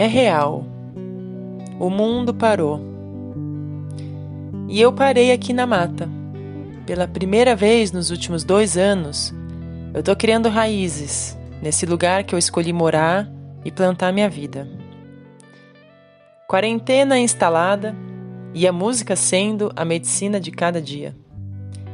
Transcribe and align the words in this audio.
É 0.00 0.06
real. 0.06 0.64
O 1.78 1.90
mundo 1.90 2.32
parou. 2.32 2.80
E 4.66 4.80
eu 4.80 4.90
parei 4.94 5.30
aqui 5.30 5.52
na 5.52 5.66
mata. 5.66 6.08
Pela 6.86 7.06
primeira 7.06 7.54
vez 7.54 7.92
nos 7.92 8.10
últimos 8.10 8.42
dois 8.42 8.78
anos, 8.78 9.34
eu 9.92 10.02
tô 10.02 10.14
criando 10.16 10.48
raízes 10.48 11.36
nesse 11.62 11.86
lugar 11.86 12.24
que 12.24 12.34
eu 12.34 12.38
escolhi 12.38 12.72
morar 12.72 13.28
e 13.64 13.70
plantar 13.70 14.12
minha 14.12 14.28
vida. 14.28 14.68
Quarentena 16.48 17.18
instalada 17.18 17.94
e 18.54 18.66
a 18.66 18.72
música 18.72 19.14
sendo 19.14 19.72
a 19.76 19.84
medicina 19.84 20.40
de 20.40 20.50
cada 20.50 20.80
dia. 20.80 21.14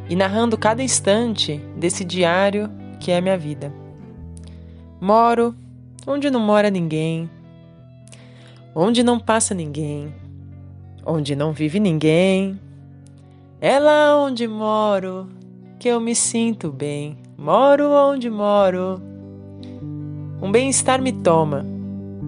E 0.08 0.14
narrando 0.14 0.56
cada 0.56 0.82
instante 0.82 1.60
desse 1.76 2.04
diário 2.04 2.70
que 3.00 3.10
é 3.10 3.18
a 3.18 3.20
minha 3.20 3.36
vida. 3.36 3.72
Moro 5.00 5.54
onde 6.06 6.30
não 6.30 6.40
mora 6.40 6.70
ninguém 6.70 7.28
onde 8.78 9.02
não 9.02 9.18
passa 9.18 9.54
ninguém, 9.54 10.14
onde 11.02 11.34
não 11.34 11.50
vive 11.50 11.80
ninguém. 11.80 12.60
É 13.58 13.78
lá 13.78 14.14
onde 14.22 14.46
moro 14.46 15.30
que 15.78 15.88
eu 15.88 15.98
me 15.98 16.14
sinto 16.14 16.70
bem. 16.70 17.16
Moro 17.38 17.90
onde 17.90 18.30
moro. 18.30 19.00
Um 20.40 20.50
bem-estar 20.50 21.02
me 21.02 21.12
toma. 21.12 21.66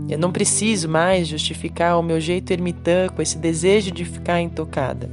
Eu 0.07 0.19
não 0.19 0.31
preciso 0.31 0.87
mais 0.87 1.27
justificar 1.27 1.99
o 1.99 2.03
meu 2.03 2.21
jeito 2.21 2.51
ermitã 2.51 3.09
com 3.09 3.23
esse 3.23 3.39
desejo 3.39 3.91
de 3.91 4.05
ficar 4.05 4.43
intocada. 4.43 5.11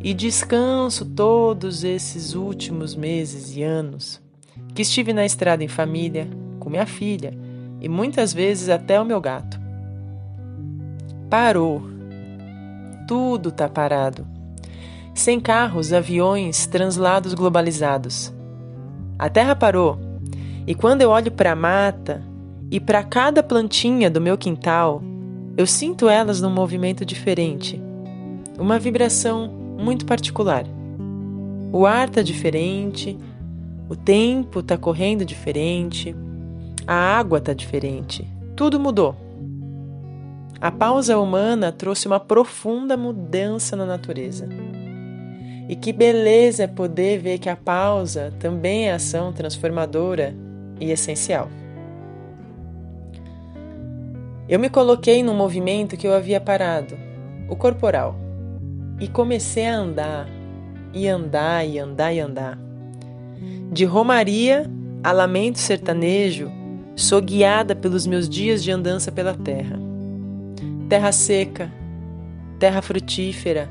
E 0.00 0.14
descanso 0.14 1.04
todos 1.04 1.84
esses 1.84 2.34
últimos 2.34 2.94
meses 2.94 3.54
e 3.54 3.62
anos 3.62 4.20
que 4.74 4.80
estive 4.82 5.12
na 5.12 5.26
estrada 5.26 5.62
em 5.62 5.68
família, 5.68 6.28
com 6.58 6.70
minha 6.70 6.86
filha 6.86 7.34
e 7.80 7.88
muitas 7.88 8.32
vezes 8.32 8.70
até 8.70 8.98
o 8.98 9.04
meu 9.04 9.20
gato. 9.20 9.60
Parou. 11.28 11.82
Tudo 13.06 13.50
tá 13.52 13.68
parado. 13.68 14.26
Sem 15.14 15.38
carros, 15.38 15.92
aviões, 15.92 16.66
translados 16.66 17.34
globalizados. 17.34 18.35
A 19.18 19.28
Terra 19.28 19.56
parou. 19.56 19.98
E 20.66 20.74
quando 20.74 21.02
eu 21.02 21.10
olho 21.10 21.30
para 21.30 21.52
a 21.52 21.56
mata 21.56 22.22
e 22.70 22.78
para 22.78 23.02
cada 23.02 23.42
plantinha 23.42 24.10
do 24.10 24.20
meu 24.20 24.36
quintal, 24.36 25.02
eu 25.56 25.66
sinto 25.66 26.08
elas 26.08 26.40
num 26.40 26.50
movimento 26.50 27.04
diferente. 27.04 27.80
Uma 28.58 28.78
vibração 28.78 29.48
muito 29.78 30.04
particular. 30.04 30.64
O 31.72 31.86
ar 31.86 32.10
tá 32.10 32.22
diferente, 32.22 33.18
o 33.88 33.96
tempo 33.96 34.62
tá 34.62 34.76
correndo 34.76 35.24
diferente, 35.24 36.14
a 36.86 36.94
água 36.94 37.40
tá 37.40 37.54
diferente. 37.54 38.26
Tudo 38.54 38.78
mudou. 38.78 39.14
A 40.60 40.70
pausa 40.70 41.18
humana 41.18 41.70
trouxe 41.70 42.06
uma 42.06 42.18
profunda 42.18 42.96
mudança 42.96 43.76
na 43.76 43.84
natureza. 43.86 44.48
E 45.68 45.74
que 45.74 45.92
beleza 45.92 46.64
é 46.64 46.66
poder 46.66 47.18
ver 47.18 47.38
que 47.38 47.48
a 47.48 47.56
pausa 47.56 48.32
também 48.38 48.88
é 48.88 48.92
ação 48.92 49.32
transformadora 49.32 50.34
e 50.80 50.90
essencial. 50.90 51.48
Eu 54.48 54.60
me 54.60 54.70
coloquei 54.70 55.22
num 55.22 55.34
movimento 55.34 55.96
que 55.96 56.06
eu 56.06 56.14
havia 56.14 56.40
parado, 56.40 56.96
o 57.48 57.56
corporal, 57.56 58.14
e 59.00 59.08
comecei 59.08 59.66
a 59.66 59.76
andar, 59.76 60.28
e 60.94 61.08
andar, 61.08 61.66
e 61.66 61.78
andar, 61.78 62.12
e 62.12 62.20
andar. 62.20 62.58
De 63.72 63.84
romaria 63.84 64.70
a 65.02 65.10
lamento 65.10 65.58
sertanejo, 65.58 66.48
sou 66.94 67.20
guiada 67.20 67.74
pelos 67.74 68.06
meus 68.06 68.28
dias 68.28 68.62
de 68.62 68.70
andança 68.70 69.10
pela 69.10 69.34
terra 69.34 69.86
terra 70.88 71.10
seca, 71.10 71.72
terra 72.58 72.80
frutífera, 72.80 73.68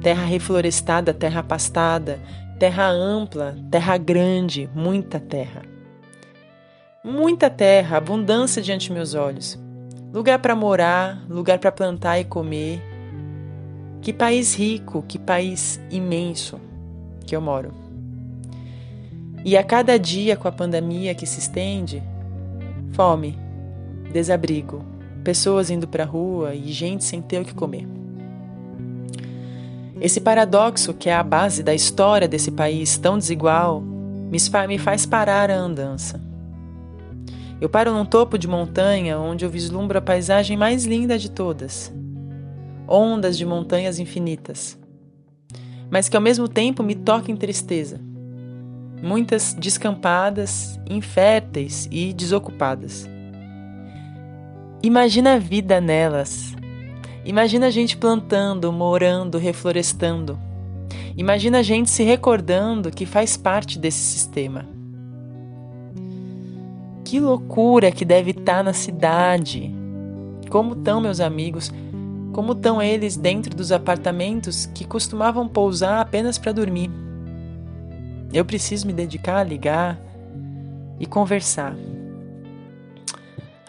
terra 0.00 0.24
reflorestada, 0.24 1.12
terra 1.12 1.42
pastada, 1.42 2.20
terra 2.58 2.88
ampla, 2.88 3.56
terra 3.70 3.96
grande, 3.96 4.68
muita 4.74 5.20
terra. 5.20 5.62
Muita 7.04 7.48
terra, 7.48 7.96
abundância 7.96 8.60
diante 8.60 8.92
meus 8.92 9.14
olhos. 9.14 9.58
Lugar 10.12 10.38
para 10.38 10.54
morar, 10.54 11.24
lugar 11.28 11.58
para 11.58 11.72
plantar 11.72 12.18
e 12.18 12.24
comer. 12.24 12.82
Que 14.02 14.12
país 14.12 14.54
rico, 14.54 15.04
que 15.06 15.18
país 15.18 15.80
imenso 15.90 16.60
que 17.26 17.36
eu 17.36 17.40
moro. 17.40 17.72
E 19.44 19.56
a 19.56 19.64
cada 19.64 19.98
dia 19.98 20.36
com 20.36 20.48
a 20.48 20.52
pandemia 20.52 21.14
que 21.14 21.26
se 21.26 21.38
estende, 21.38 22.02
fome, 22.92 23.38
desabrigo, 24.12 24.84
pessoas 25.24 25.70
indo 25.70 25.88
para 25.88 26.04
a 26.04 26.06
rua 26.06 26.54
e 26.54 26.70
gente 26.72 27.04
sem 27.04 27.22
ter 27.22 27.40
o 27.40 27.44
que 27.44 27.54
comer. 27.54 27.86
Esse 30.00 30.20
paradoxo, 30.20 30.94
que 30.94 31.10
é 31.10 31.14
a 31.14 31.22
base 31.22 31.62
da 31.62 31.74
história 31.74 32.26
desse 32.26 32.50
país 32.50 32.96
tão 32.96 33.18
desigual, 33.18 33.82
me 33.82 34.78
faz 34.78 35.04
parar 35.04 35.50
a 35.50 35.56
andança. 35.56 36.20
Eu 37.60 37.68
paro 37.68 37.92
num 37.92 38.06
topo 38.06 38.38
de 38.38 38.48
montanha 38.48 39.18
onde 39.18 39.44
eu 39.44 39.50
vislumbro 39.50 39.98
a 39.98 40.00
paisagem 40.00 40.56
mais 40.56 40.84
linda 40.86 41.18
de 41.18 41.30
todas 41.30 41.92
ondas 42.90 43.38
de 43.38 43.46
montanhas 43.46 44.00
infinitas, 44.00 44.76
mas 45.88 46.08
que 46.08 46.16
ao 46.16 46.22
mesmo 46.22 46.48
tempo 46.48 46.82
me 46.82 46.96
toca 46.96 47.30
em 47.30 47.36
tristeza. 47.36 48.00
Muitas 49.00 49.54
descampadas, 49.54 50.78
inférteis 50.90 51.88
e 51.90 52.12
desocupadas. 52.12 53.08
Imagina 54.82 55.34
a 55.34 55.38
vida 55.38 55.80
nelas. 55.80 56.54
Imagina 57.24 57.66
a 57.66 57.70
gente 57.70 57.96
plantando, 57.96 58.72
morando, 58.72 59.38
reflorestando. 59.38 60.38
Imagina 61.16 61.58
a 61.58 61.62
gente 61.62 61.90
se 61.90 62.02
recordando 62.02 62.90
que 62.90 63.04
faz 63.04 63.36
parte 63.36 63.78
desse 63.78 63.98
sistema. 63.98 64.66
Que 67.04 67.20
loucura 67.20 67.90
que 67.90 68.04
deve 68.04 68.30
estar 68.30 68.58
tá 68.58 68.62
na 68.62 68.72
cidade. 68.72 69.70
Como 70.48 70.72
estão 70.72 71.00
meus 71.00 71.20
amigos? 71.20 71.72
Como 72.32 72.52
estão 72.52 72.80
eles 72.80 73.16
dentro 73.16 73.54
dos 73.54 73.72
apartamentos 73.72 74.66
que 74.66 74.84
costumavam 74.84 75.48
pousar 75.48 76.00
apenas 76.00 76.38
para 76.38 76.52
dormir? 76.52 76.90
Eu 78.32 78.44
preciso 78.44 78.86
me 78.86 78.92
dedicar 78.92 79.38
a 79.38 79.44
ligar 79.44 80.00
e 80.98 81.06
conversar. 81.06 81.74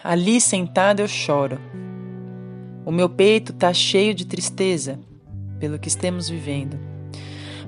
Ali 0.04 0.40
sentada 0.40 1.02
eu 1.02 1.08
choro. 1.08 1.60
O 2.86 2.92
meu 2.92 3.08
peito 3.08 3.52
está 3.52 3.74
cheio 3.74 4.14
de 4.14 4.26
tristeza 4.26 5.00
pelo 5.60 5.78
que 5.78 5.88
estamos 5.88 6.28
vivendo. 6.28 6.80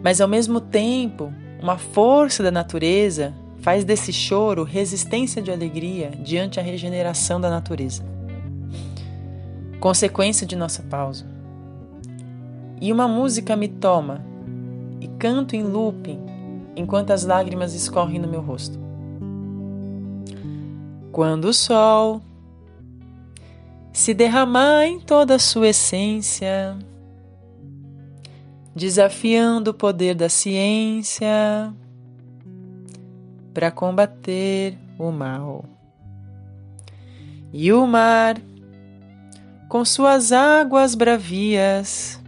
Mas 0.03 0.19
ao 0.19 0.27
mesmo 0.27 0.59
tempo, 0.59 1.31
uma 1.61 1.77
força 1.77 2.41
da 2.41 2.51
natureza 2.51 3.33
faz 3.59 3.85
desse 3.85 4.11
choro 4.11 4.63
resistência 4.63 5.41
de 5.41 5.51
alegria 5.51 6.11
diante 6.21 6.59
a 6.59 6.63
regeneração 6.63 7.39
da 7.39 7.49
natureza. 7.49 8.03
Consequência 9.79 10.45
de 10.45 10.55
nossa 10.55 10.83
pausa. 10.83 11.25
E 12.81 12.91
uma 12.91 13.07
música 13.07 13.55
me 13.55 13.69
toma 13.69 14.25
e 14.99 15.07
canto 15.07 15.55
em 15.55 15.63
looping 15.63 16.19
enquanto 16.75 17.11
as 17.11 17.23
lágrimas 17.23 17.73
escorrem 17.73 18.19
no 18.19 18.27
meu 18.27 18.41
rosto. 18.41 18.77
Quando 21.11 21.45
o 21.45 21.53
sol 21.53 22.21
se 23.93 24.13
derramar 24.13 24.85
em 24.85 24.99
toda 24.99 25.35
a 25.35 25.39
sua 25.39 25.69
essência, 25.69 26.77
desafiando 28.75 29.71
o 29.71 29.73
poder 29.73 30.15
da 30.15 30.27
ciência 30.27 31.71
para 33.53 33.69
combater 33.69 34.77
o 34.97 35.11
mal. 35.11 35.63
E 37.53 37.71
o 37.71 37.85
mar, 37.85 38.41
com 39.69 39.85
suas 39.85 40.31
águas 40.31 40.95
bravias, 40.95 42.19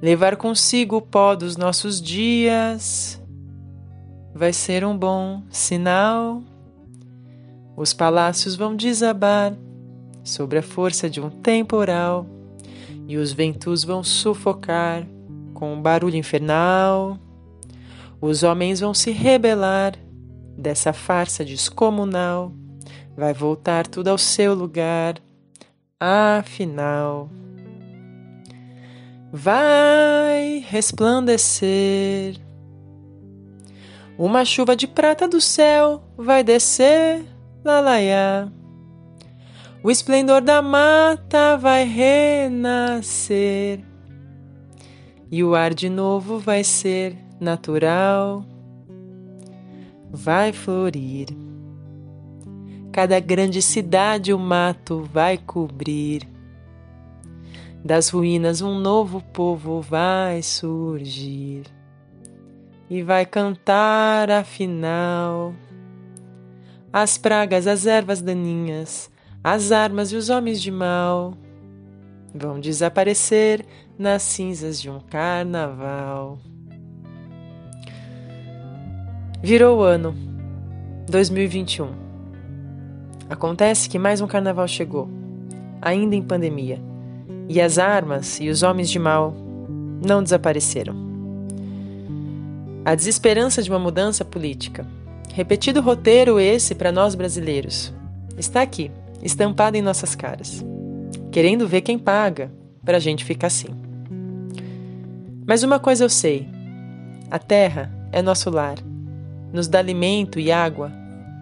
levar 0.00 0.36
consigo 0.36 0.98
o 0.98 1.02
pó 1.02 1.34
dos 1.34 1.56
nossos 1.56 2.00
dias, 2.00 3.20
vai 4.32 4.52
ser 4.52 4.84
um 4.84 4.96
bom 4.96 5.42
sinal 5.50 6.40
os 7.80 7.94
palácios 7.94 8.56
vão 8.56 8.74
desabar 8.74 9.54
sobre 10.28 10.58
a 10.58 10.62
força 10.62 11.08
de 11.08 11.20
um 11.20 11.30
temporal 11.30 12.26
e 13.08 13.16
os 13.16 13.32
ventos 13.32 13.82
vão 13.82 14.04
sufocar 14.04 15.06
com 15.54 15.72
um 15.72 15.80
barulho 15.80 16.16
infernal. 16.16 17.18
Os 18.20 18.42
homens 18.42 18.80
vão 18.80 18.92
se 18.92 19.10
rebelar 19.10 19.94
dessa 20.56 20.92
farsa 20.92 21.44
descomunal. 21.44 22.52
Vai 23.16 23.32
voltar 23.32 23.86
tudo 23.86 24.08
ao 24.08 24.18
seu 24.18 24.54
lugar. 24.54 25.14
Afinal, 25.98 27.30
vai 29.32 30.64
resplandecer. 30.68 32.36
Uma 34.16 34.44
chuva 34.44 34.76
de 34.76 34.86
prata 34.86 35.26
do 35.26 35.40
céu 35.40 36.02
vai 36.16 36.44
descer, 36.44 37.24
lalaiá. 37.64 38.48
O 39.82 39.90
esplendor 39.90 40.40
da 40.40 40.60
mata 40.60 41.56
vai 41.56 41.84
renascer. 41.84 43.80
E 45.30 45.44
o 45.44 45.54
ar 45.54 45.72
de 45.72 45.88
novo 45.88 46.38
vai 46.38 46.64
ser 46.64 47.16
natural. 47.40 48.44
Vai 50.10 50.52
florir. 50.52 51.28
Cada 52.90 53.20
grande 53.20 53.62
cidade 53.62 54.32
o 54.32 54.38
mato 54.38 55.08
vai 55.12 55.38
cobrir. 55.38 56.28
Das 57.84 58.08
ruínas 58.08 58.60
um 58.60 58.76
novo 58.80 59.22
povo 59.32 59.80
vai 59.80 60.42
surgir 60.42 61.62
e 62.90 63.02
vai 63.02 63.24
cantar 63.24 64.30
afinal. 64.30 65.54
As 66.92 67.16
pragas, 67.16 67.66
as 67.68 67.86
ervas 67.86 68.20
daninhas, 68.20 69.10
as 69.50 69.72
armas 69.72 70.12
e 70.12 70.16
os 70.16 70.28
homens 70.28 70.60
de 70.60 70.70
mal 70.70 71.32
vão 72.34 72.60
desaparecer 72.60 73.64
nas 73.98 74.22
cinzas 74.22 74.78
de 74.78 74.90
um 74.90 75.00
carnaval. 75.00 76.38
Virou 79.42 79.78
o 79.78 79.82
ano 79.82 80.14
2021. 81.08 81.88
Acontece 83.30 83.88
que 83.88 83.98
mais 83.98 84.20
um 84.20 84.26
carnaval 84.26 84.68
chegou, 84.68 85.08
ainda 85.80 86.14
em 86.14 86.22
pandemia, 86.22 86.78
e 87.48 87.58
as 87.58 87.78
armas 87.78 88.38
e 88.40 88.50
os 88.50 88.62
homens 88.62 88.90
de 88.90 88.98
mal 88.98 89.34
não 90.06 90.22
desapareceram. 90.22 90.94
A 92.84 92.94
desesperança 92.94 93.62
de 93.62 93.70
uma 93.70 93.78
mudança 93.78 94.26
política. 94.26 94.86
Repetido 95.32 95.80
roteiro 95.80 96.38
esse 96.38 96.74
para 96.74 96.92
nós 96.92 97.14
brasileiros. 97.14 97.94
Está 98.36 98.60
aqui, 98.60 98.90
estampado 99.22 99.76
em 99.76 99.82
nossas 99.82 100.14
caras, 100.14 100.64
querendo 101.30 101.66
ver 101.66 101.80
quem 101.80 101.98
paga 101.98 102.52
para 102.84 102.96
a 102.96 103.00
gente 103.00 103.24
ficar 103.24 103.48
assim. 103.48 103.68
Mas 105.46 105.62
uma 105.62 105.78
coisa 105.78 106.04
eu 106.04 106.08
sei: 106.08 106.46
a 107.30 107.38
terra 107.38 107.92
é 108.12 108.22
nosso 108.22 108.50
lar, 108.50 108.76
nos 109.52 109.68
dá 109.68 109.78
alimento 109.78 110.38
e 110.38 110.52
água 110.52 110.92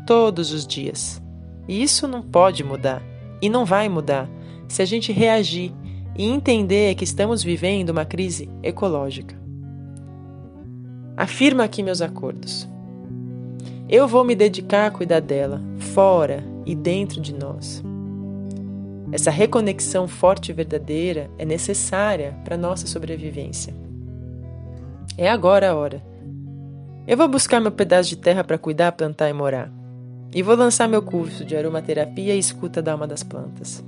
todos 0.06 0.52
os 0.52 0.66
dias. 0.66 1.22
E 1.68 1.82
isso 1.82 2.06
não 2.06 2.22
pode 2.22 2.62
mudar, 2.62 3.02
e 3.42 3.48
não 3.48 3.64
vai 3.64 3.88
mudar, 3.88 4.28
se 4.68 4.82
a 4.82 4.84
gente 4.84 5.12
reagir 5.12 5.72
e 6.16 6.24
entender 6.24 6.94
que 6.94 7.04
estamos 7.04 7.42
vivendo 7.42 7.90
uma 7.90 8.04
crise 8.04 8.48
ecológica. 8.62 9.36
Afirma 11.16 11.64
aqui 11.64 11.82
meus 11.82 12.00
acordos. 12.00 12.68
Eu 13.88 14.06
vou 14.08 14.24
me 14.24 14.34
dedicar 14.34 14.86
a 14.86 14.90
cuidar 14.90 15.20
dela, 15.20 15.62
fora 15.78 16.55
e 16.66 16.74
dentro 16.74 17.20
de 17.20 17.32
nós. 17.32 17.82
Essa 19.12 19.30
reconexão 19.30 20.08
forte 20.08 20.50
e 20.50 20.52
verdadeira 20.52 21.30
é 21.38 21.44
necessária 21.44 22.36
para 22.44 22.56
nossa 22.56 22.86
sobrevivência. 22.86 23.72
É 25.16 25.30
agora 25.30 25.70
a 25.70 25.74
hora. 25.74 26.02
Eu 27.06 27.16
vou 27.16 27.28
buscar 27.28 27.60
meu 27.60 27.70
pedaço 27.70 28.08
de 28.08 28.16
terra 28.16 28.42
para 28.42 28.58
cuidar, 28.58 28.92
plantar 28.92 29.30
e 29.30 29.32
morar. 29.32 29.72
E 30.34 30.42
vou 30.42 30.56
lançar 30.56 30.88
meu 30.88 31.00
curso 31.00 31.44
de 31.44 31.56
aromaterapia 31.56 32.34
e 32.34 32.38
escuta 32.38 32.82
da 32.82 32.92
alma 32.92 33.06
das 33.06 33.22
plantas. 33.22 33.82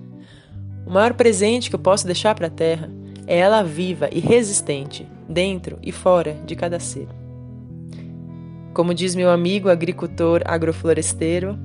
O 0.86 0.90
maior 0.90 1.12
presente 1.12 1.68
que 1.68 1.74
eu 1.74 1.80
posso 1.80 2.06
deixar 2.06 2.34
para 2.34 2.46
a 2.46 2.50
terra 2.50 2.88
é 3.26 3.36
ela 3.36 3.62
viva 3.62 4.08
e 4.10 4.20
resistente, 4.20 5.06
dentro 5.28 5.78
e 5.82 5.92
fora 5.92 6.34
de 6.46 6.56
cada 6.56 6.80
ser. 6.80 7.08
Como 8.72 8.94
diz 8.94 9.14
meu 9.14 9.28
amigo 9.28 9.68
agricultor 9.68 10.40
agrofloresteiro, 10.46 11.58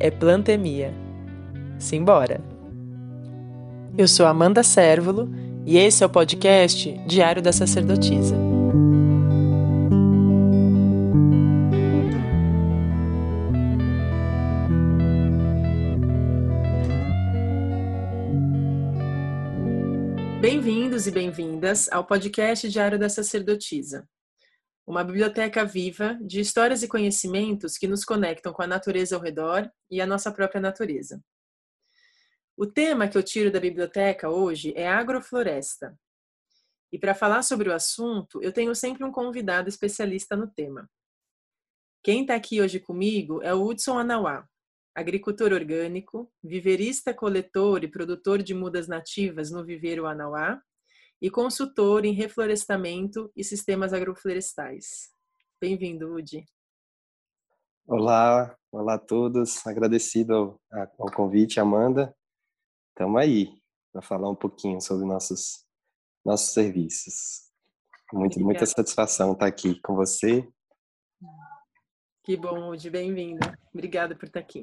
é 0.00 0.10
plantemia. 0.10 0.92
Simbora! 1.78 2.40
Eu 3.96 4.06
sou 4.06 4.26
Amanda 4.26 4.62
Sérvulo 4.62 5.28
e 5.66 5.76
esse 5.76 6.02
é 6.02 6.06
o 6.06 6.10
podcast 6.10 6.92
Diário 7.06 7.42
da 7.42 7.52
Sacerdotisa. 7.52 8.36
Bem-vindos 20.40 21.06
e 21.06 21.10
bem-vindas 21.10 21.88
ao 21.90 22.04
podcast 22.04 22.68
Diário 22.68 22.98
da 22.98 23.08
Sacerdotisa 23.08 24.06
uma 24.88 25.04
biblioteca 25.04 25.66
viva 25.66 26.18
de 26.22 26.40
histórias 26.40 26.82
e 26.82 26.88
conhecimentos 26.88 27.76
que 27.76 27.86
nos 27.86 28.06
conectam 28.06 28.54
com 28.54 28.62
a 28.62 28.66
natureza 28.66 29.14
ao 29.14 29.20
redor 29.20 29.70
e 29.90 30.00
a 30.00 30.06
nossa 30.06 30.32
própria 30.32 30.62
natureza. 30.62 31.22
O 32.56 32.66
tema 32.66 33.06
que 33.06 33.18
eu 33.18 33.22
tiro 33.22 33.50
da 33.50 33.60
biblioteca 33.60 34.30
hoje 34.30 34.72
é 34.74 34.88
agrofloresta. 34.88 35.94
E 36.90 36.98
para 36.98 37.14
falar 37.14 37.42
sobre 37.42 37.68
o 37.68 37.74
assunto, 37.74 38.42
eu 38.42 38.50
tenho 38.50 38.74
sempre 38.74 39.04
um 39.04 39.12
convidado 39.12 39.68
especialista 39.68 40.34
no 40.34 40.48
tema. 40.48 40.88
Quem 42.02 42.22
está 42.22 42.34
aqui 42.34 42.62
hoje 42.62 42.80
comigo 42.80 43.42
é 43.42 43.52
o 43.52 43.62
Hudson 43.62 43.98
Anauá, 43.98 44.48
agricultor 44.94 45.52
orgânico, 45.52 46.32
viverista, 46.42 47.12
coletor 47.12 47.84
e 47.84 47.88
produtor 47.88 48.42
de 48.42 48.54
mudas 48.54 48.88
nativas 48.88 49.50
no 49.50 49.62
viveiro 49.62 50.06
Anauá 50.06 50.62
e 51.20 51.30
consultor 51.30 52.04
em 52.04 52.12
reflorestamento 52.12 53.30
e 53.34 53.42
sistemas 53.42 53.92
agroflorestais. 53.92 55.10
Bem-vindo, 55.60 56.14
Udi. 56.14 56.44
Olá, 57.86 58.56
olá 58.70 58.94
a 58.94 58.98
todos. 58.98 59.66
Agradecido 59.66 60.34
ao, 60.34 60.60
ao 60.98 61.12
convite, 61.12 61.58
Amanda. 61.58 62.14
Estamos 62.90 63.20
aí 63.20 63.60
para 63.92 64.02
falar 64.02 64.30
um 64.30 64.36
pouquinho 64.36 64.80
sobre 64.80 65.06
nossos 65.06 65.66
nossos 66.24 66.52
serviços. 66.52 67.48
Muito, 68.12 68.38
muita 68.40 68.66
satisfação 68.66 69.32
estar 69.32 69.46
aqui 69.46 69.80
com 69.80 69.94
você. 69.94 70.46
Que 72.22 72.36
bom, 72.36 72.70
Udi, 72.70 72.90
bem-vindo. 72.90 73.40
Obrigada 73.72 74.14
por 74.14 74.26
estar 74.26 74.40
aqui. 74.40 74.62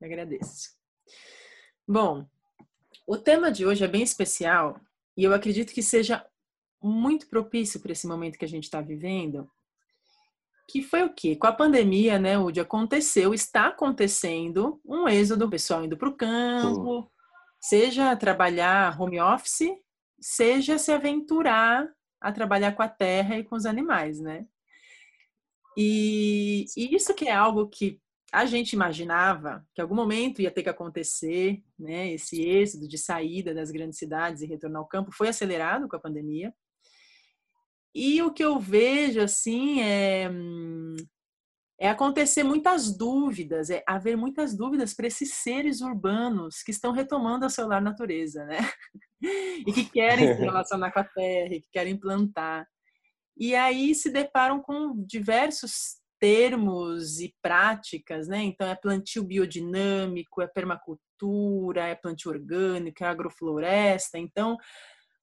agradeço. 0.00 0.76
Bom, 1.86 2.26
o 3.06 3.18
tema 3.18 3.50
de 3.50 3.66
hoje 3.66 3.84
é 3.84 3.88
bem 3.88 4.02
especial 4.02 4.80
e 5.16 5.24
eu 5.24 5.32
acredito 5.32 5.72
que 5.72 5.82
seja 5.82 6.24
muito 6.82 7.28
propício 7.28 7.80
para 7.80 7.92
esse 7.92 8.06
momento 8.06 8.38
que 8.38 8.44
a 8.44 8.48
gente 8.48 8.64
está 8.64 8.80
vivendo, 8.80 9.50
que 10.68 10.82
foi 10.82 11.02
o 11.02 11.12
quê? 11.12 11.36
Com 11.36 11.46
a 11.46 11.52
pandemia, 11.52 12.18
né, 12.18 12.38
Udi, 12.38 12.60
aconteceu, 12.60 13.34
está 13.34 13.68
acontecendo 13.68 14.80
um 14.84 15.08
êxodo, 15.08 15.46
o 15.46 15.50
pessoal 15.50 15.84
indo 15.84 15.96
para 15.96 16.08
o 16.08 16.16
campo, 16.16 17.10
seja 17.60 18.16
trabalhar 18.16 19.00
home 19.00 19.20
office, 19.20 19.70
seja 20.20 20.78
se 20.78 20.92
aventurar 20.92 21.88
a 22.20 22.32
trabalhar 22.32 22.72
com 22.72 22.82
a 22.82 22.88
terra 22.88 23.38
e 23.38 23.44
com 23.44 23.54
os 23.54 23.66
animais, 23.66 24.18
né? 24.20 24.46
E, 25.76 26.64
e 26.76 26.94
isso 26.94 27.14
que 27.14 27.26
é 27.26 27.34
algo 27.34 27.68
que 27.68 28.00
a 28.34 28.46
gente 28.46 28.72
imaginava 28.72 29.64
que 29.72 29.80
algum 29.80 29.94
momento 29.94 30.42
ia 30.42 30.50
ter 30.50 30.64
que 30.64 30.68
acontecer, 30.68 31.62
né? 31.78 32.12
Esse 32.12 32.42
êxodo 32.42 32.88
de 32.88 32.98
saída 32.98 33.54
das 33.54 33.70
grandes 33.70 33.96
cidades 33.96 34.42
e 34.42 34.46
retornar 34.46 34.82
ao 34.82 34.88
campo 34.88 35.12
foi 35.12 35.28
acelerado 35.28 35.88
com 35.88 35.94
a 35.94 36.00
pandemia. 36.00 36.52
E 37.94 38.20
o 38.22 38.32
que 38.32 38.44
eu 38.44 38.58
vejo 38.58 39.20
assim 39.20 39.80
é 39.80 40.28
é 41.78 41.88
acontecer 41.88 42.42
muitas 42.42 42.96
dúvidas, 42.96 43.68
é 43.68 43.82
haver 43.86 44.16
muitas 44.16 44.56
dúvidas 44.56 44.94
para 44.94 45.06
esses 45.06 45.34
seres 45.34 45.80
urbanos 45.80 46.62
que 46.62 46.70
estão 46.70 46.92
retomando 46.92 47.44
a 47.44 47.50
seu 47.50 47.66
lar 47.66 47.82
natureza, 47.82 48.44
né? 48.46 48.58
e 49.66 49.72
que 49.72 49.84
querem 49.84 50.34
se 50.34 50.40
relacionar 50.40 50.92
com 50.92 51.00
a 51.00 51.04
terra, 51.04 51.50
que 51.50 51.68
querem 51.72 51.96
plantar. 51.96 52.66
E 53.36 53.54
aí 53.54 53.94
se 53.94 54.10
deparam 54.10 54.60
com 54.60 54.94
diversos 55.04 56.02
termos 56.24 57.20
e 57.20 57.36
práticas, 57.42 58.26
né? 58.26 58.42
Então 58.42 58.66
é 58.66 58.74
plantio 58.74 59.22
biodinâmico, 59.22 60.40
é 60.40 60.46
permacultura, 60.46 61.82
é 61.86 61.94
plantio 61.94 62.30
orgânico, 62.30 63.04
é 63.04 63.06
agrofloresta. 63.06 64.18
Então, 64.18 64.56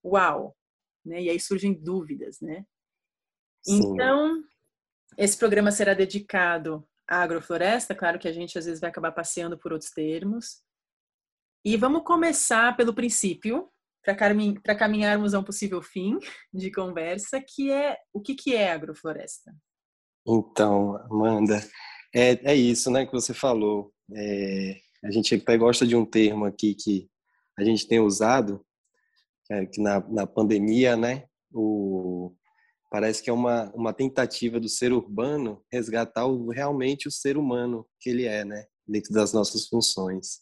uau, 0.04 0.56
né? 1.04 1.20
E 1.20 1.28
aí 1.28 1.40
surgem 1.40 1.74
dúvidas, 1.74 2.40
né? 2.40 2.64
Sim. 3.64 3.80
Então, 3.80 4.44
esse 5.18 5.36
programa 5.36 5.72
será 5.72 5.92
dedicado 5.92 6.88
à 7.08 7.20
agrofloresta, 7.22 7.96
claro 7.96 8.16
que 8.16 8.28
a 8.28 8.32
gente 8.32 8.56
às 8.56 8.66
vezes 8.66 8.80
vai 8.80 8.90
acabar 8.90 9.10
passeando 9.10 9.58
por 9.58 9.72
outros 9.72 9.90
termos. 9.90 10.62
E 11.64 11.76
vamos 11.76 12.04
começar 12.04 12.76
pelo 12.76 12.94
princípio, 12.94 13.68
para 14.04 14.76
caminharmos 14.76 15.34
a 15.34 15.40
um 15.40 15.44
possível 15.44 15.82
fim 15.82 16.16
de 16.54 16.70
conversa, 16.70 17.42
que 17.44 17.72
é 17.72 17.98
o 18.12 18.20
que, 18.20 18.36
que 18.36 18.54
é 18.54 18.70
agrofloresta? 18.70 19.52
Então, 20.26 20.96
Amanda, 21.10 21.60
é, 22.14 22.52
é 22.52 22.54
isso 22.54 22.90
né, 22.90 23.04
que 23.06 23.12
você 23.12 23.34
falou. 23.34 23.92
É, 24.14 24.76
a 25.04 25.10
gente 25.10 25.34
até 25.34 25.56
gosta 25.56 25.86
de 25.86 25.96
um 25.96 26.04
termo 26.04 26.44
aqui 26.44 26.74
que 26.74 27.08
a 27.58 27.64
gente 27.64 27.86
tem 27.86 28.00
usado, 28.00 28.64
é, 29.50 29.66
que 29.66 29.80
na, 29.80 30.00
na 30.08 30.26
pandemia, 30.26 30.96
né, 30.96 31.24
o, 31.52 32.34
parece 32.90 33.22
que 33.22 33.30
é 33.30 33.32
uma, 33.32 33.70
uma 33.74 33.92
tentativa 33.92 34.60
do 34.60 34.68
ser 34.68 34.92
urbano 34.92 35.62
resgatar 35.72 36.26
o, 36.26 36.50
realmente 36.50 37.08
o 37.08 37.10
ser 37.10 37.36
humano 37.36 37.86
que 38.00 38.10
ele 38.10 38.26
é, 38.26 38.44
né, 38.44 38.66
dentro 38.86 39.12
das 39.12 39.32
nossas 39.32 39.66
funções. 39.66 40.40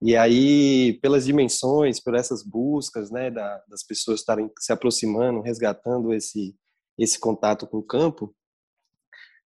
E 0.00 0.16
aí, 0.16 0.98
pelas 1.00 1.26
dimensões, 1.26 2.00
por 2.00 2.14
essas 2.14 2.42
buscas, 2.42 3.10
né, 3.10 3.30
da, 3.30 3.62
das 3.68 3.84
pessoas 3.84 4.20
estarem 4.20 4.50
se 4.58 4.72
aproximando, 4.72 5.42
resgatando 5.42 6.12
esse 6.12 6.56
esse 6.98 7.18
contato 7.18 7.66
com 7.66 7.78
o 7.78 7.82
campo, 7.82 8.34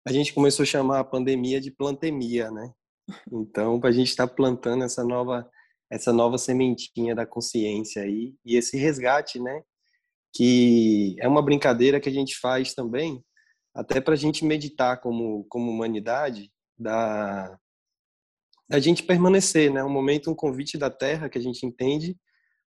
a 0.05 0.11
gente 0.11 0.33
começou 0.33 0.63
a 0.63 0.67
chamar 0.67 0.99
a 0.99 1.03
pandemia 1.03 1.59
de 1.59 1.71
plantemia, 1.71 2.51
né? 2.51 2.71
Então, 3.31 3.79
a 3.83 3.91
gente 3.91 4.09
está 4.09 4.27
plantando 4.27 4.83
essa 4.83 5.03
nova 5.03 5.49
essa 5.89 6.11
nova 6.11 6.37
sementinha 6.37 7.13
da 7.13 7.27
consciência 7.27 8.01
aí 8.01 8.33
e 8.43 8.55
esse 8.55 8.75
resgate, 8.75 9.39
né? 9.39 9.61
Que 10.33 11.15
é 11.19 11.27
uma 11.27 11.41
brincadeira 11.41 11.99
que 11.99 12.09
a 12.09 12.11
gente 12.11 12.37
faz 12.39 12.73
também, 12.73 13.23
até 13.73 14.01
para 14.01 14.13
a 14.13 14.17
gente 14.17 14.43
meditar 14.45 14.99
como 14.99 15.45
como 15.49 15.71
humanidade 15.71 16.51
da 16.77 17.57
a 18.71 18.79
gente 18.79 19.03
permanecer, 19.03 19.71
né? 19.71 19.83
Um 19.83 19.89
momento, 19.89 20.29
um 20.31 20.35
convite 20.35 20.77
da 20.77 20.89
Terra 20.89 21.29
que 21.29 21.37
a 21.37 21.41
gente 21.41 21.65
entende 21.65 22.17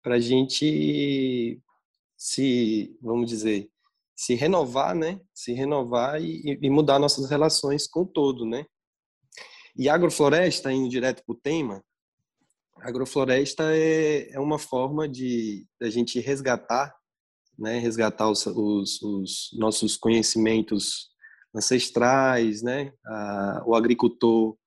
para 0.04 0.16
a 0.16 0.20
gente 0.20 1.62
se, 2.16 2.98
vamos 3.02 3.30
dizer, 3.30 3.70
se 4.18 4.34
renovar, 4.34 4.96
né? 4.96 5.22
Se 5.32 5.54
renovar 5.54 6.20
e, 6.20 6.58
e 6.60 6.70
mudar 6.72 6.98
nossas 6.98 7.30
relações 7.30 7.88
com 7.88 8.02
o 8.02 8.06
todo, 8.06 8.46
né? 8.46 8.66
E 9.78 9.88
agrofloresta, 9.88 10.74
indo 10.74 10.90
direto 10.90 11.24
para 11.24 11.34
o 11.34 11.40
tema, 11.40 11.84
agrofloresta 12.78 13.76
é, 13.76 14.32
é 14.32 14.40
uma 14.40 14.58
forma 14.58 15.08
de 15.08 15.68
a 15.80 15.90
gente 15.90 16.20
resgatar, 16.20 16.96
né? 17.58 17.78
Resgatar 17.78 18.28
os, 18.30 18.48
os, 18.48 19.02
os 19.04 19.50
nossos 19.54 19.96
conhecimentos 19.96 21.10
ancestrais, 21.56 22.64
né? 22.64 22.92
Ah, 23.06 23.64
o 23.68 23.76
agricultor 23.76 24.58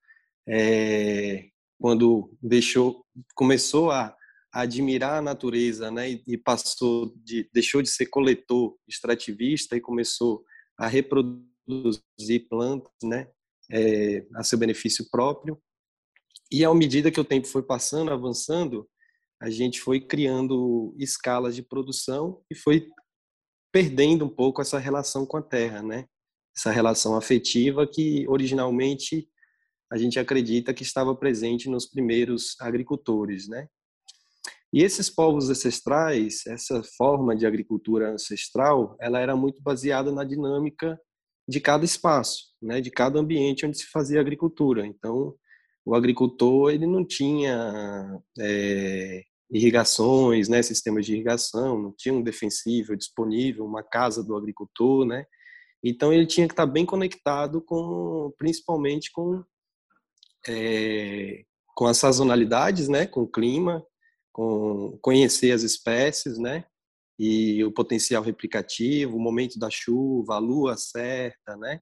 é, 0.48 1.48
quando 1.80 2.32
deixou, 2.40 3.04
começou 3.34 3.90
a, 3.90 4.14
admirar 4.52 5.18
a 5.18 5.22
natureza, 5.22 5.90
né, 5.90 6.10
e, 6.10 6.22
e 6.26 6.36
passou 6.36 7.12
de, 7.16 7.48
deixou 7.52 7.82
de 7.82 7.88
ser 7.88 8.06
coletor, 8.06 8.76
extrativista 8.88 9.76
e 9.76 9.80
começou 9.80 10.44
a 10.76 10.86
reproduzir 10.86 12.48
plantas, 12.48 12.92
né, 13.02 13.28
é, 13.70 14.26
a 14.34 14.42
seu 14.42 14.58
benefício 14.58 15.08
próprio. 15.10 15.60
E 16.50 16.64
à 16.64 16.74
medida 16.74 17.10
que 17.10 17.20
o 17.20 17.24
tempo 17.24 17.46
foi 17.46 17.62
passando, 17.62 18.10
avançando, 18.10 18.88
a 19.40 19.48
gente 19.48 19.80
foi 19.80 20.00
criando 20.00 20.94
escalas 20.98 21.54
de 21.54 21.62
produção 21.62 22.42
e 22.50 22.54
foi 22.54 22.88
perdendo 23.72 24.24
um 24.24 24.28
pouco 24.28 24.60
essa 24.60 24.78
relação 24.78 25.24
com 25.24 25.36
a 25.36 25.42
terra, 25.42 25.82
né? 25.82 26.06
Essa 26.56 26.72
relação 26.72 27.16
afetiva 27.16 27.86
que 27.86 28.26
originalmente 28.28 29.28
a 29.90 29.96
gente 29.96 30.18
acredita 30.18 30.74
que 30.74 30.82
estava 30.82 31.14
presente 31.14 31.70
nos 31.70 31.86
primeiros 31.86 32.56
agricultores, 32.60 33.48
né? 33.48 33.68
E 34.72 34.82
esses 34.82 35.10
povos 35.10 35.50
ancestrais, 35.50 36.46
essa 36.46 36.82
forma 36.96 37.34
de 37.34 37.44
agricultura 37.44 38.12
ancestral, 38.12 38.96
ela 39.00 39.18
era 39.18 39.34
muito 39.34 39.60
baseada 39.60 40.12
na 40.12 40.22
dinâmica 40.22 40.98
de 41.48 41.60
cada 41.60 41.84
espaço, 41.84 42.54
né, 42.62 42.80
de 42.80 42.90
cada 42.90 43.18
ambiente 43.18 43.66
onde 43.66 43.76
se 43.76 43.86
fazia 43.86 44.20
agricultura. 44.20 44.86
Então, 44.86 45.34
o 45.84 45.94
agricultor 45.94 46.70
ele 46.70 46.86
não 46.86 47.04
tinha 47.04 48.20
é, 48.38 49.24
irrigações, 49.50 50.48
né, 50.48 50.62
sistemas 50.62 51.04
de 51.04 51.14
irrigação, 51.14 51.82
não 51.82 51.92
tinha 51.96 52.14
um 52.14 52.22
defensível 52.22 52.94
disponível, 52.94 53.64
uma 53.64 53.82
casa 53.82 54.22
do 54.22 54.36
agricultor, 54.36 55.04
né. 55.04 55.24
Então 55.82 56.12
ele 56.12 56.26
tinha 56.26 56.46
que 56.46 56.52
estar 56.52 56.66
bem 56.66 56.86
conectado 56.86 57.60
com, 57.60 58.32
principalmente 58.38 59.10
com 59.10 59.42
é, 60.48 61.42
com 61.74 61.86
as 61.86 61.96
sazonalidades, 61.96 62.88
né, 62.88 63.06
com 63.06 63.22
o 63.22 63.28
clima, 63.28 63.84
com 64.32 64.98
conhecer 65.02 65.52
as 65.52 65.62
espécies, 65.62 66.38
né, 66.38 66.64
e 67.18 67.62
o 67.64 67.72
potencial 67.72 68.22
replicativo, 68.22 69.16
o 69.16 69.20
momento 69.20 69.58
da 69.58 69.68
chuva, 69.70 70.34
a 70.36 70.38
lua 70.38 70.76
certa, 70.76 71.56
né, 71.56 71.80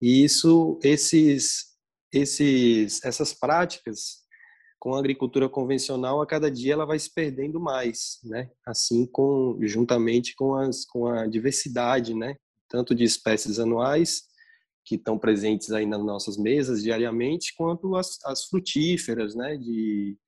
e 0.00 0.24
isso, 0.24 0.78
esses, 0.82 1.76
esses, 2.12 3.04
essas 3.04 3.32
práticas 3.32 4.22
com 4.80 4.94
a 4.94 4.98
agricultura 4.98 5.48
convencional 5.48 6.20
a 6.20 6.26
cada 6.26 6.50
dia 6.50 6.72
ela 6.72 6.84
vai 6.84 6.98
se 6.98 7.12
perdendo 7.14 7.60
mais, 7.60 8.18
né, 8.24 8.50
assim 8.66 9.06
com 9.06 9.56
juntamente 9.62 10.34
com 10.34 10.56
as 10.56 10.84
com 10.84 11.06
a 11.06 11.26
diversidade, 11.26 12.14
né, 12.14 12.36
tanto 12.68 12.94
de 12.94 13.04
espécies 13.04 13.58
anuais 13.58 14.22
que 14.84 14.96
estão 14.96 15.18
presentes 15.18 15.70
aí 15.70 15.86
nas 15.86 16.04
nossas 16.04 16.36
mesas 16.36 16.82
diariamente, 16.82 17.54
quanto 17.56 17.94
as, 17.94 18.18
as 18.24 18.44
frutíferas, 18.46 19.34
né, 19.34 19.56
de, 19.56 20.18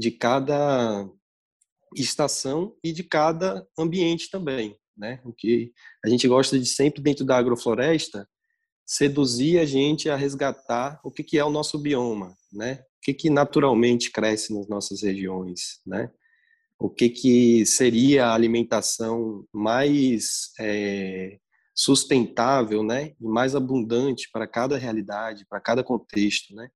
de 0.00 0.10
cada 0.10 1.06
estação 1.94 2.74
e 2.82 2.90
de 2.90 3.04
cada 3.04 3.66
ambiente 3.78 4.30
também, 4.30 4.74
né? 4.96 5.20
O 5.26 5.32
que 5.32 5.74
a 6.02 6.08
gente 6.08 6.26
gosta 6.26 6.58
de 6.58 6.64
sempre 6.64 7.02
dentro 7.02 7.22
da 7.22 7.36
agrofloresta 7.36 8.26
seduzir 8.86 9.58
a 9.58 9.66
gente 9.66 10.08
a 10.08 10.16
resgatar 10.16 10.98
o 11.04 11.10
que 11.10 11.22
que 11.22 11.38
é 11.38 11.44
o 11.44 11.50
nosso 11.50 11.78
bioma, 11.78 12.34
né? 12.50 12.82
O 12.96 13.00
que 13.02 13.12
que 13.12 13.28
naturalmente 13.28 14.10
cresce 14.10 14.54
nas 14.54 14.66
nossas 14.68 15.02
regiões, 15.02 15.80
né? 15.86 16.10
O 16.78 16.88
que 16.88 17.10
que 17.10 17.66
seria 17.66 18.26
a 18.26 18.34
alimentação 18.34 19.44
mais 19.52 20.50
é, 20.58 21.38
sustentável, 21.74 22.82
né, 22.82 23.14
e 23.20 23.28
mais 23.28 23.54
abundante 23.54 24.30
para 24.32 24.46
cada 24.46 24.78
realidade, 24.78 25.44
para 25.46 25.60
cada 25.60 25.84
contexto, 25.84 26.54
né? 26.54 26.70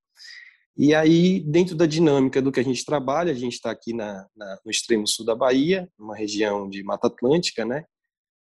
E 0.76 0.93
aí, 0.95 1.40
dentro 1.40 1.76
da 1.76 1.87
dinâmica 1.87 2.43
do 2.43 2.50
que 2.50 2.59
a 2.59 2.64
gente 2.64 2.85
trabalha, 2.85 3.31
a 3.31 3.35
gente 3.35 3.54
está 3.54 3.71
aqui 3.71 3.93
na, 3.93 4.26
na, 4.37 4.59
no 4.64 4.71
extremo 4.71 5.07
sul 5.07 5.25
da 5.25 5.35
Bahia, 5.35 5.88
uma 5.99 6.16
região 6.16 6.69
de 6.69 6.83
Mata 6.83 7.07
Atlântica, 7.07 7.64
né? 7.64 7.85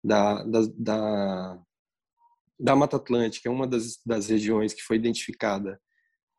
Da, 0.02 0.42
da, 0.44 0.60
da, 0.76 1.62
da 2.58 2.76
Mata 2.76 2.96
Atlântica, 2.96 3.48
é 3.48 3.52
uma 3.52 3.66
das, 3.66 4.00
das 4.04 4.28
regiões 4.28 4.74
que 4.74 4.82
foi 4.82 4.96
identificada, 4.96 5.80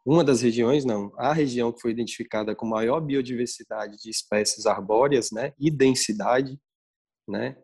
uma 0.06 0.24
das 0.24 0.42
regiões, 0.42 0.86
não, 0.86 1.12
a 1.18 1.34
região 1.34 1.72
que 1.72 1.82
foi 1.82 1.92
identificada 1.92 2.56
com 2.56 2.66
maior 2.66 3.02
biodiversidade 3.02 3.98
de 3.98 4.10
espécies 4.10 4.66
arbóreas, 4.66 5.32
né? 5.32 5.54
E 5.60 5.72
densidade, 5.72 6.60
né? 7.28 7.58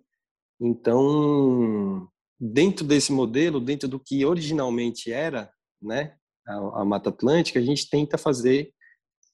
Então, 0.60 2.08
dentro 2.40 2.86
desse 2.86 3.12
modelo, 3.12 3.60
dentro 3.60 3.88
do 3.88 4.00
que 4.00 4.26
originalmente 4.26 5.12
era, 5.12 5.52
né, 5.82 6.16
a, 6.48 6.82
a 6.82 6.86
Mata 6.86 7.10
Atlântica, 7.10 7.60
a 7.60 7.64
gente 7.64 7.90
tenta 7.90 8.18
fazer 8.18 8.72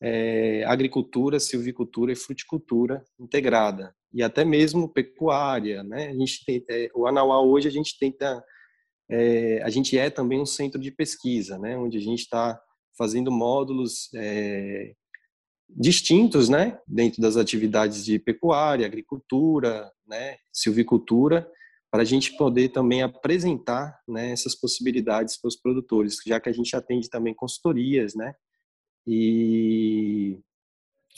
é, 0.01 0.63
agricultura, 0.66 1.39
silvicultura 1.39 2.12
e 2.12 2.16
fruticultura 2.16 3.04
integrada 3.20 3.94
e 4.13 4.24
até 4.24 4.44
mesmo 4.44 4.92
pecuária, 4.92 5.84
né? 5.84 6.08
A 6.10 6.13
gente 6.13 6.44
tem, 6.46 6.63
é, 6.70 6.89
o 6.96 7.06
Anauá 7.06 7.42
hoje 7.42 7.68
a 7.68 7.72
gente 7.72 7.98
tenta, 8.00 8.44
é, 9.10 9.62
a 9.62 9.70
gente 9.70 9.98
é 9.98 10.10
também 10.10 10.39
um 10.39 10.46
centro 10.46 10.80
de 10.80 10.92
pesquisa, 10.92 11.60
né? 11.60 11.78
Onde 11.78 11.98
a 11.98 12.01
gente 12.01 12.22
está 12.22 12.60
fazendo 12.98 13.32
módulos 13.32 14.10
é, 14.16 14.94
distintos, 15.70 16.50
né? 16.50 16.80
Dentro 16.88 17.22
das 17.22 17.38
atividades 17.38 18.04
de 18.04 18.18
pecuária, 18.18 18.86
agricultura, 18.86 19.92
né? 20.08 20.38
Silvicultura 20.51 21.48
para 21.91 22.01
a 22.03 22.05
gente 22.05 22.38
poder 22.38 22.69
também 22.69 23.01
apresentar 23.01 24.00
né, 24.08 24.31
essas 24.31 24.55
possibilidades 24.55 25.38
para 25.38 25.48
os 25.48 25.55
produtores, 25.55 26.17
já 26.25 26.39
que 26.39 26.50
a 26.50 26.51
gente 26.51 26.75
atende 26.75 27.10
também 27.10 27.34
consultorias, 27.34 28.13
né? 28.13 28.34
E 29.08 30.39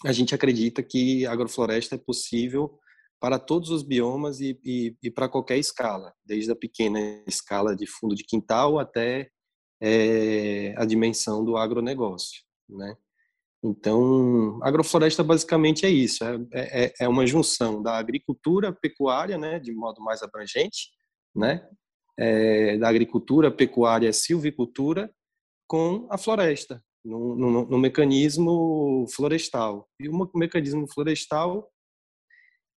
a 0.05 0.13
gente 0.13 0.33
acredita 0.33 0.81
que 0.81 1.25
agrofloresta 1.25 1.95
é 1.95 1.97
possível 1.97 2.79
para 3.19 3.37
todos 3.37 3.69
os 3.69 3.83
biomas 3.83 4.39
e, 4.39 4.59
e, 4.63 4.95
e 5.03 5.11
para 5.11 5.29
qualquer 5.29 5.57
escala, 5.57 6.13
desde 6.25 6.51
a 6.51 6.55
pequena 6.55 6.99
escala 7.27 7.75
de 7.75 7.85
fundo 7.85 8.15
de 8.15 8.23
quintal 8.23 8.79
até 8.79 9.29
é, 9.79 10.73
a 10.77 10.85
dimensão 10.85 11.43
do 11.43 11.57
agronegócio, 11.57 12.43
né? 12.69 12.95
Então, 13.63 14.59
agrofloresta 14.63 15.23
basicamente 15.23 15.85
é 15.85 15.89
isso, 15.89 16.23
é, 16.23 16.39
é, 16.51 16.93
é, 17.01 17.07
uma 17.07 17.27
junção 17.27 17.81
da 17.81 17.97
agricultura, 17.97 18.73
pecuária, 18.73 19.37
né, 19.37 19.59
de 19.59 19.71
modo 19.71 20.01
mais 20.01 20.23
abrangente, 20.23 20.89
né, 21.35 21.67
é, 22.17 22.77
da 22.77 22.89
agricultura, 22.89 23.51
pecuária, 23.51 24.11
silvicultura, 24.11 25.13
com 25.67 26.07
a 26.09 26.17
floresta, 26.17 26.83
no, 27.05 27.35
no, 27.35 27.65
no 27.65 27.77
mecanismo 27.77 29.05
florestal. 29.13 29.87
E 29.99 30.09
o 30.09 30.29
mecanismo 30.35 30.87
florestal 30.91 31.71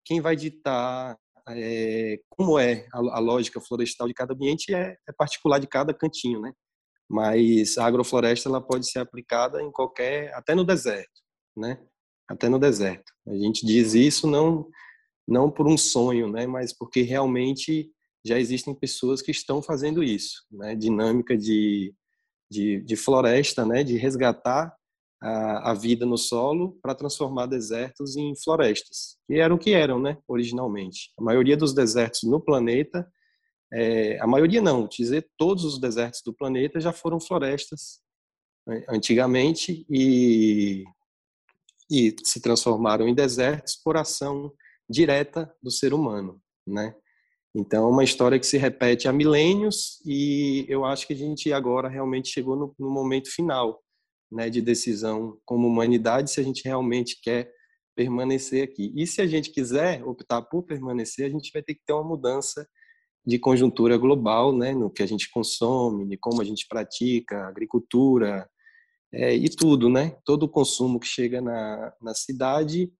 quem 0.05 0.21
vai 0.21 0.35
ditar 0.35 1.17
é, 1.49 2.19
como 2.29 2.57
é 2.59 2.87
a, 2.93 2.97
a, 2.97 3.19
lógica 3.19 3.59
florestal 3.59 4.07
de 4.07 4.13
cada 4.13 4.33
ambiente 4.33 4.73
é, 4.73 4.95
é, 5.07 5.11
particular 5.11 5.59
de 5.59 5.67
cada 5.67 5.93
cantinho, 5.93 6.39
né? 6.39 6.53
Mas 7.09 7.77
a 7.77 7.85
agrofloresta 7.85 8.49
ela 8.49 8.61
pode 8.61 8.89
ser 8.89 8.99
aplicada 8.99 9.61
em 9.61 9.71
qualquer, 9.71 10.33
até 10.33 10.55
no 10.55 10.63
deserto, 10.63 11.21
né? 11.55 11.79
Até 12.27 12.49
no 12.49 12.59
deserto. 12.59 13.11
A 13.27 13.35
gente 13.35 13.65
diz 13.65 13.93
isso 13.93 14.27
não 14.27 14.67
não 15.27 15.49
por 15.49 15.67
um 15.67 15.77
sonho, 15.77 16.31
né? 16.31 16.45
Mas 16.45 16.71
porque 16.71 17.01
realmente 17.01 17.91
já 18.23 18.39
existem 18.39 18.73
pessoas 18.75 19.21
que 19.21 19.31
estão 19.31 19.61
fazendo 19.61 20.03
isso, 20.03 20.43
né? 20.51 20.75
Dinâmica 20.75 21.37
de, 21.37 21.93
de, 22.49 22.81
de 22.81 22.95
floresta, 22.95 23.65
né? 23.65 23.83
De 23.83 23.97
resgatar 23.97 24.75
a, 25.21 25.71
a 25.71 25.73
vida 25.73 26.05
no 26.05 26.17
solo 26.17 26.77
para 26.81 26.95
transformar 26.95 27.47
desertos 27.47 28.15
em 28.15 28.35
florestas, 28.35 29.17
que 29.27 29.35
eram 29.35 29.55
o 29.55 29.59
que 29.59 29.73
eram, 29.73 29.99
né, 29.99 30.17
originalmente. 30.27 31.11
A 31.17 31.23
maioria 31.23 31.57
dos 31.57 31.73
desertos 31.73 32.23
no 32.23 32.39
planeta, 32.39 33.07
é, 33.73 34.19
a 34.19 34.27
maioria 34.27 34.61
não, 34.61 34.87
dizer 34.87 35.29
todos 35.37 35.63
os 35.63 35.79
desertos 35.79 36.21
do 36.23 36.33
planeta 36.33 36.79
já 36.79 36.93
foram 36.93 37.19
florestas 37.19 37.99
né, 38.65 38.85
antigamente 38.89 39.85
e, 39.89 40.83
e 41.89 42.15
se 42.23 42.39
transformaram 42.39 43.07
em 43.07 43.13
desertos 43.13 43.75
por 43.75 43.97
ação 43.97 44.51
direta 44.89 45.53
do 45.61 45.71
ser 45.71 45.93
humano, 45.93 46.41
né? 46.65 46.95
Então, 47.57 47.85
é 47.85 47.87
uma 47.87 48.03
história 48.03 48.37
que 48.37 48.45
se 48.45 48.57
repete 48.57 49.07
há 49.07 49.13
milênios 49.13 50.01
e 50.05 50.65
eu 50.67 50.83
acho 50.83 51.07
que 51.07 51.13
a 51.13 51.15
gente 51.15 51.53
agora 51.53 51.87
realmente 51.87 52.27
chegou 52.27 52.57
no, 52.57 52.75
no 52.77 52.89
momento 52.89 53.31
final 53.31 53.81
né, 54.29 54.49
de 54.49 54.61
decisão 54.61 55.39
como 55.45 55.65
humanidade 55.65 56.29
se 56.29 56.41
a 56.41 56.43
gente 56.43 56.65
realmente 56.65 57.17
quer 57.21 57.49
permanecer 57.95 58.61
aqui. 58.61 58.91
E 58.93 59.07
se 59.07 59.21
a 59.21 59.25
gente 59.25 59.51
quiser 59.51 60.03
optar 60.03 60.41
por 60.41 60.63
permanecer, 60.63 61.25
a 61.25 61.29
gente 61.29 61.49
vai 61.53 61.63
ter 61.63 61.75
que 61.75 61.81
ter 61.85 61.93
uma 61.93 62.03
mudança 62.03 62.67
de 63.25 63.39
conjuntura 63.39 63.97
global, 63.97 64.55
né, 64.55 64.73
no 64.73 64.89
que 64.89 65.01
a 65.01 65.05
gente 65.05 65.29
consome, 65.31 66.07
de 66.07 66.17
como 66.17 66.41
a 66.41 66.45
gente 66.45 66.67
pratica, 66.67 67.47
agricultura 67.47 68.47
é, 69.11 69.33
e 69.33 69.49
tudo, 69.49 69.89
né? 69.89 70.17
Todo 70.23 70.43
o 70.43 70.49
consumo 70.49 70.99
que 70.99 71.07
chega 71.07 71.41
na, 71.41 71.93
na 72.01 72.13
cidade, 72.13 72.91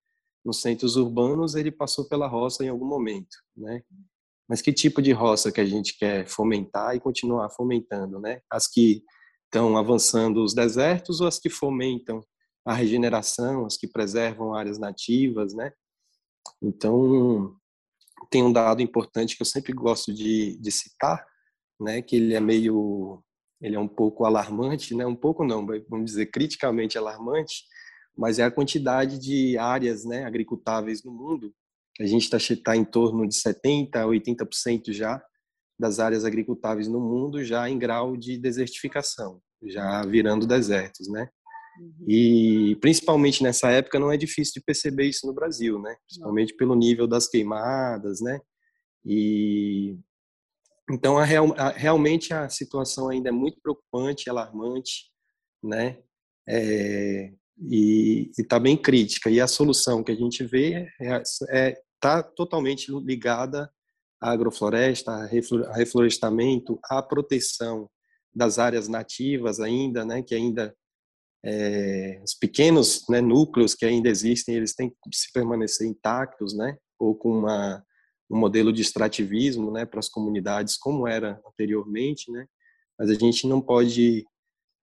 nos 0.44 0.62
centros 0.62 0.96
urbanos, 0.96 1.55
ele 1.55 1.72
passou 1.72 2.08
pela 2.08 2.27
roça 2.27 2.63
em 2.63 2.70
algum 2.70 2.88
momento, 2.88 3.36
né? 3.55 3.82
Mas 4.48 4.62
que 4.62 4.72
tipo 4.72 5.01
de 5.01 5.12
roça 5.12 5.51
que 5.51 5.60
a 5.60 5.65
gente 5.65 5.98
quer 5.98 6.27
fomentar 6.27 6.96
e 6.96 7.00
continuar 7.00 7.50
fomentando, 7.50 8.20
né? 8.20 8.41
As 8.50 8.67
que 8.67 9.03
estão 9.46 9.77
avançando 9.77 10.44
os 10.44 10.53
desertos 10.53 11.22
ou 11.22 11.27
as 11.27 11.39
que 11.39 11.50
fomentam 11.50 12.24
a 12.65 12.74
regeneração, 12.74 13.65
as 13.65 13.77
que 13.77 13.88
preservam 13.88 14.53
áreas 14.55 14.79
nativas, 14.79 15.53
né? 15.53 15.72
Então, 16.62 17.55
tem 18.29 18.44
um 18.44 18.51
dado 18.51 18.82
importante 18.82 19.36
que 19.36 19.41
eu 19.41 19.46
sempre 19.46 19.74
gosto 19.74 20.13
de, 20.13 20.58
de 20.58 20.72
citar, 20.72 21.25
né? 21.79 22.01
Que 22.01 22.15
ele 22.15 22.34
é 22.34 22.39
meio, 22.39 23.24
ele 23.62 23.75
é 23.75 23.79
um 23.79 23.88
pouco 23.88 24.25
alarmante, 24.25 24.96
né? 24.96 25.05
Um 25.05 25.15
pouco 25.15 25.44
não, 25.44 25.65
vamos 25.89 26.12
dizer 26.12 26.27
criticamente 26.27 26.98
alarmante, 26.98 27.63
mas 28.17 28.39
é 28.39 28.44
a 28.44 28.51
quantidade 28.51 29.20
de 29.20 29.58
áreas, 29.58 30.05
né? 30.05 30.25
Agricultáveis 30.25 31.03
no 31.03 31.12
mundo. 31.12 31.53
A 32.00 32.05
gente 32.05 32.24
está 32.24 32.38
tá 32.63 32.75
em 32.75 32.84
torno 32.84 33.27
de 33.27 33.36
70 33.36 34.01
a 34.01 34.05
80% 34.05 34.91
já 34.91 35.24
das 35.79 36.00
áreas 36.00 36.24
agricultáveis 36.24 36.88
no 36.88 37.00
mundo 37.00 37.44
já 37.44 37.70
em 37.70 37.77
grau 37.77 38.15
de 38.15 38.38
desertificação, 38.38 39.41
já 39.63 40.01
virando 40.05 40.48
desertos, 40.48 41.10
né? 41.10 41.29
Uhum. 41.79 42.05
E 42.08 42.77
principalmente 42.82 43.44
nessa 43.44 43.70
época 43.70 44.00
não 44.00 44.12
é 44.12 44.17
difícil 44.17 44.53
de 44.55 44.65
perceber 44.65 45.05
isso 45.05 45.25
no 45.27 45.34
Brasil, 45.34 45.79
né? 45.82 45.96
Principalmente 46.08 46.51
não. 46.51 46.58
pelo 46.58 46.75
nível 46.75 47.08
das 47.08 47.27
queimadas, 47.27 48.22
né? 48.22 48.39
E 49.05 49.98
então 50.89 51.17
a 51.17 51.24
real, 51.24 51.53
a, 51.58 51.70
realmente 51.70 52.34
a 52.34 52.48
situação 52.50 53.10
ainda 53.10 53.29
é 53.29 53.32
muito 53.32 53.60
preocupante, 53.62 54.29
alarmante, 54.29 55.12
né? 55.63 56.00
É, 56.48 57.34
e 57.59 58.31
está 58.38 58.59
bem 58.59 58.77
crítica. 58.77 59.29
E 59.29 59.42
a 59.42 59.48
solução 59.48 60.03
que 60.03 60.11
a 60.11 60.16
gente 60.16 60.44
vê 60.44 60.88
é, 61.01 61.24
é 61.50 61.81
tá 62.00 62.22
totalmente 62.22 62.92
ligada 62.92 63.72
a 64.22 64.31
agrofloresta, 64.31 65.11
a 65.11 65.25
reflorestamento, 65.75 66.79
a 66.85 67.01
proteção 67.01 67.90
das 68.33 68.59
áreas 68.59 68.88
nativas 68.88 69.59
ainda, 69.59 70.03
né, 70.03 70.22
que 70.22 70.35
ainda 70.35 70.75
é, 71.46 72.20
os 72.24 72.34
pequenos 72.34 73.05
né, 73.08 73.22
núcleos 73.22 73.75
que 73.75 73.86
ainda 73.86 74.10
existem, 74.10 74.55
eles 74.55 74.74
têm 74.74 74.90
que 74.90 74.96
se 75.16 75.31
permanecer 75.31 75.88
intactos, 75.88 76.55
né, 76.55 76.75
ou 76.98 77.16
com 77.16 77.29
uma, 77.38 77.86
um 78.29 78.38
modelo 78.38 78.74
de 78.74 78.81
extrativismo, 78.81 79.72
né, 79.72 79.86
para 79.86 80.00
as 80.00 80.10
comunidades 80.10 80.75
como 80.75 81.08
era 81.08 81.40
anteriormente, 81.48 82.31
né, 82.31 82.48
mas 82.98 83.12
a 83.12 83.14
gente 83.14 83.48
não 83.48 83.62
pode 83.62 84.25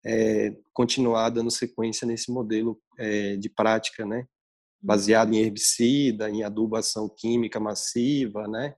é, 0.07 0.57
continuar 0.73 1.31
dando 1.31 1.51
sequência 1.51 2.07
nesse 2.07 2.31
modelo 2.31 2.81
é, 2.97 3.37
de 3.37 3.51
prática, 3.51 4.07
né, 4.07 4.25
baseado 4.81 5.35
em 5.35 5.39
herbicida, 5.39 6.31
em 6.31 6.45
adubação 6.45 7.09
química 7.09 7.59
massiva, 7.59 8.47
né, 8.47 8.77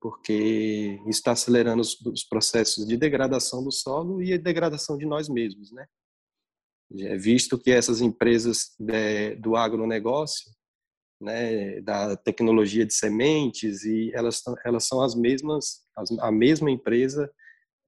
porque 0.00 1.00
está 1.08 1.32
acelerando 1.32 1.82
os, 1.82 2.00
os, 2.06 2.24
processos 2.24 2.86
de 2.86 2.96
degradação 2.96 3.62
do 3.62 3.70
solo 3.70 4.22
e 4.22 4.32
a 4.32 4.38
degradação 4.38 4.96
de 4.96 5.04
nós 5.04 5.28
mesmos, 5.28 5.70
né? 5.72 5.86
É 6.98 7.16
visto 7.16 7.58
que 7.58 7.70
essas 7.70 8.00
empresas 8.00 8.74
de, 8.78 9.36
do 9.36 9.54
agronegócio, 9.56 10.50
né, 11.20 11.80
da 11.82 12.16
tecnologia 12.16 12.84
de 12.84 12.94
sementes 12.94 13.84
e 13.84 14.10
elas 14.14 14.42
elas 14.64 14.86
são 14.86 15.02
as 15.02 15.14
mesmas 15.14 15.82
as, 15.94 16.10
a 16.18 16.32
mesma 16.32 16.70
empresa 16.70 17.30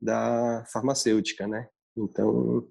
da 0.01 0.65
farmacêutica, 0.73 1.47
né? 1.49 1.67
Então, 1.97 2.69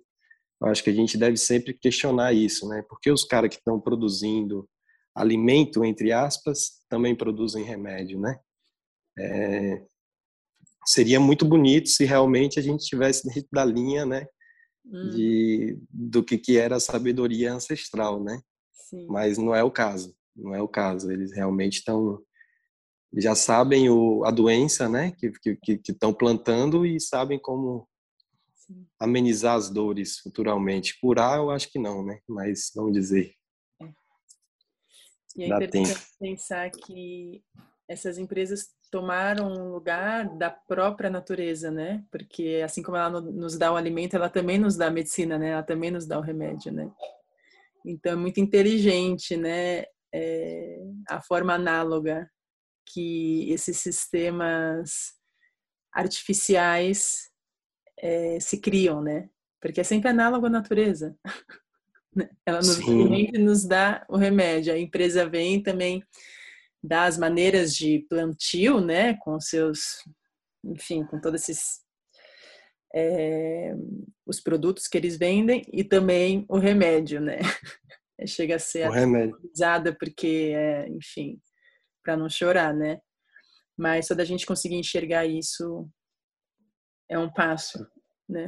acho 0.64 0.84
que 0.84 0.90
a 0.90 0.94
gente 0.94 1.18
deve 1.18 1.38
sempre 1.38 1.74
questionar 1.74 2.34
isso, 2.34 2.68
né? 2.70 2.84
Porque 2.88 3.12
os 3.12 3.24
caras 3.24 3.50
que 3.50 3.56
estão 3.56 3.80
produzindo 3.80 4.70
alimento 5.16 5.84
entre 5.84 6.12
aspas 6.12 6.84
também 6.88 7.16
produzem 7.16 7.64
remédio, 7.64 8.20
né? 8.20 8.40
É, 9.18 9.84
seria 10.86 11.20
muito 11.20 11.46
bonito 11.46 11.90
se 11.90 12.06
realmente 12.06 12.60
a 12.60 12.62
gente 12.62 12.86
tivesse 12.86 13.28
dentro 13.28 13.50
da 13.52 13.66
linha, 13.66 14.06
né, 14.06 14.26
hum. 14.86 15.10
de 15.10 15.80
do 15.90 16.24
que 16.24 16.38
que 16.38 16.58
era 16.58 16.76
a 16.76 16.80
sabedoria 16.80 17.54
ancestral, 17.54 18.24
né? 18.24 18.42
Sim. 18.72 19.08
Mas 19.08 19.38
não 19.38 19.56
é 19.56 19.64
o 19.64 19.72
caso, 19.72 20.16
não 20.36 20.54
é 20.54 20.62
o 20.62 20.68
caso. 20.68 21.12
Eles 21.12 21.34
realmente 21.34 21.78
estão 21.78 22.22
já 23.18 23.36
sabem 23.36 23.90
o, 23.90 24.24
a 24.24 24.32
doença, 24.32 24.88
né, 24.88 25.12
que 25.12 25.32
que 25.32 25.82
estão 25.90 26.14
plantando 26.14 26.86
e 26.86 27.00
sabem 27.00 27.38
como 27.38 27.88
Sim. 28.56 28.88
amenizar 29.00 29.56
as 29.56 29.70
dores 29.70 30.20
futuramente. 30.20 30.98
Curar, 31.00 31.38
eu 31.38 31.50
acho 31.50 31.70
que 31.70 31.80
não, 31.80 32.06
né? 32.06 32.20
Mas 32.28 32.72
vamos 32.74 32.94
dizer. 32.94 33.34
É. 33.82 33.92
E 35.36 35.44
é 35.44 35.50
Dá 35.50 35.58
interessante 35.58 36.00
tempo. 36.00 36.08
pensar 36.20 36.72
que 36.72 37.44
essas 37.88 38.18
empresas 38.18 38.70
tomaram 38.92 39.48
um 39.48 39.72
lugar 39.72 40.28
da 40.38 40.50
própria 40.50 41.10
natureza, 41.10 41.72
né? 41.72 42.04
Porque 42.12 42.62
assim 42.64 42.84
como 42.84 42.98
ela 42.98 43.22
nos 43.22 43.58
dá 43.58 43.72
o 43.72 43.78
alimento, 43.78 44.16
ela 44.16 44.30
também 44.30 44.60
nos 44.60 44.76
dá 44.76 44.88
a 44.88 44.92
medicina, 44.92 45.40
né? 45.40 45.52
Ela 45.52 45.64
também 45.64 45.90
nos 45.90 46.06
dá 46.06 46.20
o 46.20 46.22
remédio, 46.22 46.74
né? 46.74 46.92
Então 47.86 48.12
é 48.12 48.16
muito 48.16 48.40
inteligente, 48.40 49.38
né? 49.38 49.86
É, 50.14 50.78
a 51.10 51.22
forma 51.22 51.54
análoga 51.54 52.30
que 52.86 53.50
esses 53.50 53.78
sistemas 53.78 55.14
artificiais 55.94 57.30
é, 57.98 58.40
se 58.42 58.60
criam, 58.60 59.02
né? 59.02 59.30
Porque 59.62 59.80
é 59.80 59.84
sempre 59.84 60.10
análogo 60.10 60.48
à 60.48 60.50
natureza. 60.50 61.16
Ela 62.46 62.58
nos, 62.58 62.80
nos 63.40 63.66
dá 63.66 64.06
o 64.10 64.18
remédio. 64.18 64.74
A 64.74 64.78
empresa 64.78 65.30
vem 65.30 65.64
também 65.64 66.04
das 66.84 67.18
maneiras 67.18 67.76
de 67.76 68.06
plantio, 68.10 68.82
né, 68.82 69.16
com 69.18 69.40
seus, 69.40 70.04
enfim, 70.64 71.06
com 71.06 71.20
todos 71.20 71.42
esses 71.42 71.82
é, 72.94 73.74
os 74.26 74.42
produtos 74.42 74.88
que 74.88 74.98
eles 74.98 75.18
vendem 75.18 75.66
e 75.72 75.84
também 75.84 76.46
o 76.50 76.58
remédio, 76.58 77.22
né? 77.22 77.40
Chega 78.28 78.56
a 78.56 78.60
ser 78.60 78.88
usada 79.54 79.96
porque, 79.98 80.54
é, 80.56 80.88
enfim, 80.90 81.40
para 82.04 82.18
não 82.18 82.30
chorar, 82.30 82.74
né? 82.74 83.00
Mas 83.78 84.08
só 84.08 84.14
da 84.14 84.26
gente 84.26 84.46
conseguir 84.46 84.76
enxergar 84.76 85.26
isso 85.26 85.90
é 87.10 87.18
um 87.18 87.32
passo, 87.32 87.80
né? 88.30 88.48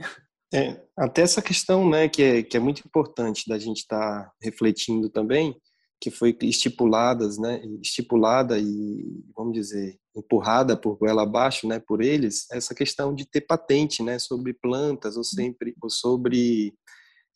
É, 0.54 0.80
até 0.96 1.24
essa 1.24 1.42
questão, 1.42 1.90
né, 1.90 2.08
que 2.08 2.22
é, 2.22 2.44
que 2.44 2.56
é 2.56 2.60
muito 2.60 2.84
importante 2.86 3.50
da 3.50 3.58
gente 3.58 3.80
estar 3.80 4.26
tá 4.26 4.34
refletindo 4.40 5.10
também, 5.10 5.60
que 6.04 6.12
foi 6.12 6.38
estipuladas, 6.42 7.38
né, 7.38 7.62
estipulada 7.82 8.60
e 8.60 9.24
vamos 9.34 9.54
dizer 9.54 9.98
empurrada 10.14 10.76
por 10.76 10.98
ela 11.08 11.24
abaixo, 11.24 11.66
né, 11.66 11.80
por 11.80 12.04
eles, 12.04 12.46
essa 12.52 12.76
questão 12.76 13.16
de 13.16 13.26
ter 13.26 13.40
patente, 13.40 14.04
né, 14.04 14.20
sobre 14.20 14.54
plantas 14.54 15.16
ou 15.16 15.24
sempre 15.24 15.74
ou 15.82 15.90
sobre 15.90 16.74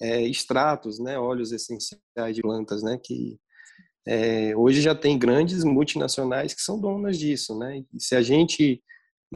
é, 0.02 0.22
extratos, 0.28 1.00
né, 1.00 1.18
óleos 1.18 1.54
essenciais 1.54 2.36
de 2.36 2.42
plantas, 2.42 2.84
né, 2.84 3.00
que 3.02 3.40
é, 4.06 4.54
hoje 4.54 4.82
já 4.82 4.94
tem 4.94 5.18
grandes 5.18 5.64
multinacionais 5.64 6.54
que 6.54 6.62
são 6.62 6.78
donas 6.78 7.18
disso, 7.18 7.58
né? 7.58 7.84
E 7.94 8.02
se 8.02 8.16
a 8.16 8.22
gente 8.22 8.82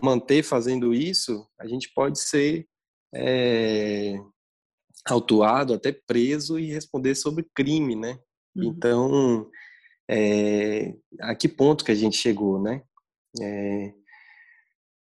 manter 0.02 0.44
fazendo 0.44 0.94
isso, 0.94 1.46
a 1.60 1.68
gente 1.68 1.92
pode 1.94 2.20
ser 2.20 2.66
é, 3.14 4.16
autuado, 5.06 5.74
até 5.74 5.92
preso 5.92 6.58
e 6.58 6.72
responder 6.72 7.16
sobre 7.16 7.46
crime, 7.54 7.98
né? 7.98 8.18
Uhum. 8.56 8.64
Então, 8.64 9.50
é, 10.10 10.94
a 11.22 11.36
que 11.36 11.48
ponto 11.48 11.86
que 11.86 11.92
a 11.92 11.96
gente 11.96 12.18
chegou, 12.18 12.62
né? 12.62 12.84
É, 13.42 13.94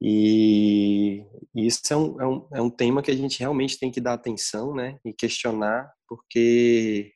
e 0.01 1.25
isso 1.53 1.81
é 1.91 1.97
um, 1.97 2.21
é, 2.21 2.27
um, 2.27 2.47
é 2.53 2.62
um 2.62 2.69
tema 2.69 3.01
que 3.01 3.12
a 3.12 3.15
gente 3.15 3.39
realmente 3.39 3.77
tem 3.77 3.91
que 3.91 3.99
dar 3.99 4.13
atenção, 4.13 4.73
né? 4.73 4.97
E 5.03 5.12
questionar, 5.12 5.91
porque 6.07 7.12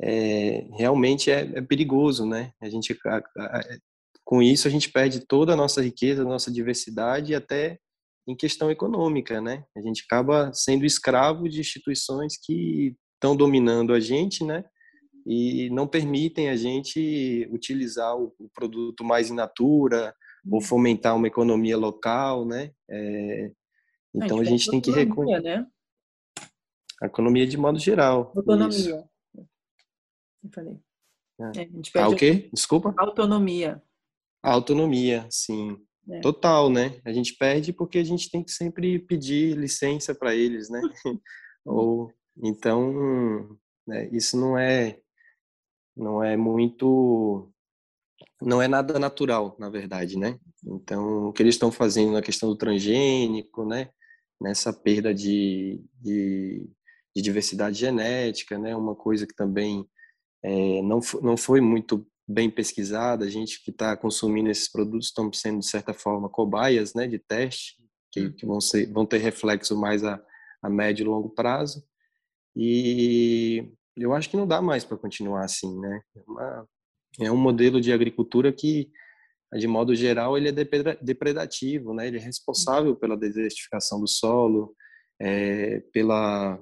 é, 0.00 0.66
realmente 0.76 1.30
é, 1.30 1.40
é, 1.54 1.60
perigoso, 1.60 2.26
né? 2.26 2.52
A 2.60 2.68
gente, 2.68 2.98
a, 3.06 3.16
a, 3.16 3.60
com 4.24 4.42
isso, 4.42 4.66
a 4.66 4.70
gente 4.70 4.90
perde 4.90 5.20
toda 5.26 5.52
a 5.52 5.56
nossa 5.56 5.82
riqueza, 5.82 6.22
a 6.22 6.24
nossa 6.24 6.50
diversidade 6.50 7.32
e 7.32 7.34
até 7.34 7.78
em 8.26 8.36
questão 8.36 8.70
econômica, 8.70 9.40
né? 9.40 9.64
A 9.76 9.80
gente 9.80 10.04
acaba 10.04 10.52
sendo 10.52 10.84
escravo 10.84 11.48
de 11.48 11.60
instituições 11.60 12.34
que 12.42 12.96
estão 13.14 13.36
dominando 13.36 13.92
a 13.92 14.00
gente, 14.00 14.44
né? 14.44 14.64
E 15.32 15.70
não 15.70 15.86
permitem 15.86 16.48
a 16.48 16.56
gente 16.56 17.48
utilizar 17.52 18.16
o, 18.16 18.34
o 18.36 18.48
produto 18.52 19.04
mais 19.04 19.30
in 19.30 19.34
natura 19.34 20.12
ou 20.44 20.54
uhum. 20.54 20.60
fomentar 20.60 21.14
uma 21.14 21.28
economia 21.28 21.76
local, 21.76 22.44
né? 22.44 22.72
É, 22.90 23.52
então 24.12 24.40
a 24.40 24.44
gente, 24.44 24.54
a 24.54 24.56
gente 24.56 24.70
tem 24.72 24.80
que 24.80 24.90
reconhecer. 24.90 25.40
Né? 25.40 25.66
A 27.00 27.06
economia 27.06 27.46
de 27.46 27.56
modo 27.56 27.78
geral. 27.78 28.32
Autonomia. 28.34 28.68
Isso. 28.68 29.08
Eu 30.42 30.50
falei. 30.52 30.80
É. 31.40 31.62
É, 31.62 32.00
a 32.00 32.04
ah, 32.04 32.08
o 32.08 32.16
quê? 32.16 32.50
Desculpa? 32.52 32.92
Autonomia. 32.98 33.80
A 34.42 34.50
autonomia, 34.50 35.28
sim. 35.30 35.78
É. 36.10 36.18
Total, 36.22 36.68
né? 36.68 37.00
A 37.04 37.12
gente 37.12 37.36
perde 37.36 37.72
porque 37.72 37.98
a 37.98 38.04
gente 38.04 38.28
tem 38.28 38.42
que 38.42 38.50
sempre 38.50 38.98
pedir 38.98 39.56
licença 39.56 40.12
para 40.12 40.34
eles, 40.34 40.68
né? 40.68 40.80
Ou 41.64 42.12
então, 42.42 43.56
né, 43.86 44.08
isso 44.10 44.36
não 44.36 44.58
é 44.58 44.98
não 45.96 46.22
é 46.22 46.36
muito 46.36 47.52
não 48.40 48.60
é 48.60 48.68
nada 48.68 48.98
natural, 48.98 49.56
na 49.58 49.68
verdade, 49.68 50.18
né? 50.18 50.38
Então, 50.64 51.28
o 51.28 51.32
que 51.32 51.42
eles 51.42 51.54
estão 51.54 51.70
fazendo 51.70 52.12
na 52.12 52.22
questão 52.22 52.48
do 52.48 52.56
transgênico, 52.56 53.64
né? 53.64 53.90
Nessa 54.40 54.72
perda 54.72 55.12
de, 55.12 55.82
de, 56.00 56.66
de 57.14 57.22
diversidade 57.22 57.78
genética, 57.78 58.58
né? 58.58 58.74
Uma 58.74 58.94
coisa 58.94 59.26
que 59.26 59.34
também 59.34 59.86
é, 60.42 60.82
não, 60.82 61.00
não 61.22 61.36
foi 61.36 61.60
muito 61.60 62.06
bem 62.26 62.48
pesquisada, 62.50 63.24
a 63.24 63.28
gente 63.28 63.62
que 63.62 63.70
está 63.70 63.96
consumindo 63.96 64.50
esses 64.50 64.70
produtos 64.70 65.08
estão 65.08 65.32
sendo, 65.32 65.60
de 65.60 65.66
certa 65.66 65.92
forma, 65.92 66.28
cobaias 66.28 66.94
né, 66.94 67.06
de 67.08 67.18
teste, 67.18 67.76
que, 68.12 68.30
que 68.32 68.46
vão, 68.46 68.60
ser, 68.60 68.90
vão 68.92 69.04
ter 69.04 69.18
reflexo 69.18 69.76
mais 69.76 70.04
a, 70.04 70.22
a 70.62 70.70
médio 70.70 71.04
e 71.04 71.08
longo 71.08 71.30
prazo. 71.30 71.84
E 72.56 73.72
eu 73.96 74.12
acho 74.14 74.30
que 74.30 74.36
não 74.36 74.46
dá 74.46 74.60
mais 74.62 74.84
para 74.84 74.96
continuar 74.96 75.44
assim, 75.44 75.78
né? 75.78 76.00
É, 76.16 76.22
uma, 76.26 76.68
é 77.20 77.32
um 77.32 77.36
modelo 77.36 77.80
de 77.80 77.92
agricultura 77.92 78.52
que, 78.52 78.90
de 79.54 79.66
modo 79.66 79.94
geral, 79.94 80.36
ele 80.36 80.48
é 80.48 80.52
depredativo, 80.52 81.94
né? 81.94 82.06
Ele 82.06 82.18
é 82.18 82.20
responsável 82.20 82.96
pela 82.96 83.16
desertificação 83.16 84.00
do 84.00 84.08
solo, 84.08 84.74
é, 85.20 85.80
pela 85.92 86.58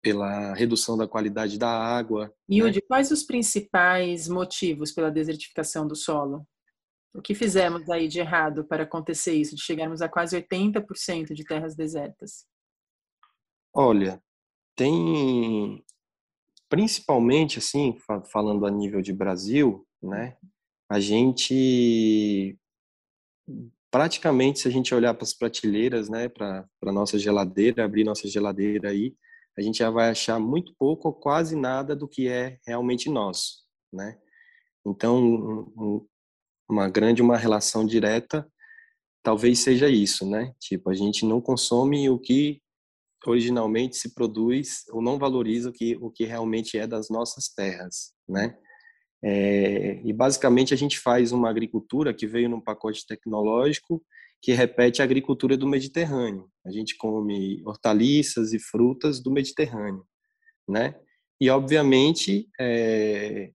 pela 0.00 0.54
redução 0.54 0.96
da 0.96 1.08
qualidade 1.08 1.58
da 1.58 1.68
água. 1.68 2.32
Yudi, 2.50 2.76
né? 2.76 2.86
quais 2.86 3.10
os 3.10 3.24
principais 3.24 4.28
motivos 4.28 4.92
pela 4.92 5.10
desertificação 5.10 5.86
do 5.86 5.96
solo? 5.96 6.46
O 7.14 7.20
que 7.20 7.34
fizemos 7.34 7.88
aí 7.90 8.06
de 8.06 8.20
errado 8.20 8.64
para 8.64 8.84
acontecer 8.84 9.32
isso, 9.32 9.56
de 9.56 9.62
chegarmos 9.62 10.00
a 10.00 10.08
quase 10.08 10.36
80% 10.40 11.32
de 11.34 11.44
terras 11.44 11.74
desertas? 11.74 12.46
Olha, 13.74 14.22
tem 14.76 15.84
principalmente 16.68 17.58
assim, 17.58 17.96
falando 18.30 18.66
a 18.66 18.70
nível 18.70 19.00
de 19.00 19.12
Brasil, 19.12 19.86
né? 20.02 20.36
A 20.90 21.00
gente 21.00 22.56
praticamente 23.90 24.60
se 24.60 24.68
a 24.68 24.70
gente 24.70 24.94
olhar 24.94 25.14
para 25.14 25.24
as 25.24 25.32
prateleiras, 25.32 26.10
né, 26.10 26.28
para 26.28 26.68
para 26.78 26.92
nossa 26.92 27.18
geladeira, 27.18 27.84
abrir 27.84 28.04
nossa 28.04 28.28
geladeira 28.28 28.90
aí, 28.90 29.14
a 29.58 29.62
gente 29.62 29.78
já 29.78 29.90
vai 29.90 30.10
achar 30.10 30.38
muito 30.38 30.74
pouco 30.78 31.08
ou 31.08 31.14
quase 31.14 31.56
nada 31.56 31.96
do 31.96 32.06
que 32.06 32.28
é 32.28 32.58
realmente 32.66 33.10
nosso, 33.10 33.64
né? 33.92 34.18
Então, 34.86 35.18
um, 35.76 36.06
uma 36.68 36.88
grande, 36.88 37.22
uma 37.22 37.36
relação 37.36 37.84
direta, 37.84 38.46
talvez 39.22 39.58
seja 39.58 39.88
isso, 39.88 40.28
né? 40.28 40.54
Tipo, 40.60 40.90
a 40.90 40.94
gente 40.94 41.26
não 41.26 41.40
consome 41.40 42.08
o 42.08 42.18
que 42.18 42.62
originalmente 43.26 43.96
se 43.96 44.14
produz 44.14 44.84
ou 44.90 45.02
não 45.02 45.18
valoriza 45.18 45.70
o 45.70 45.72
que, 45.72 45.96
o 46.00 46.10
que 46.10 46.24
realmente 46.24 46.78
é 46.78 46.86
das 46.86 47.08
nossas 47.08 47.48
terras, 47.48 48.12
né? 48.28 48.56
É, 49.22 50.00
e 50.04 50.12
basicamente 50.12 50.72
a 50.72 50.76
gente 50.76 50.98
faz 50.98 51.32
uma 51.32 51.50
agricultura 51.50 52.14
que 52.14 52.26
veio 52.26 52.48
num 52.48 52.60
pacote 52.60 53.04
tecnológico 53.04 54.00
que 54.40 54.52
repete 54.52 55.02
a 55.02 55.04
agricultura 55.04 55.56
do 55.56 55.66
Mediterrâneo. 55.66 56.48
A 56.64 56.70
gente 56.70 56.96
come 56.96 57.60
hortaliças 57.66 58.52
e 58.52 58.60
frutas 58.60 59.20
do 59.20 59.32
Mediterrâneo, 59.32 60.04
né? 60.68 60.94
E 61.40 61.50
obviamente 61.50 62.48
é, 62.60 63.50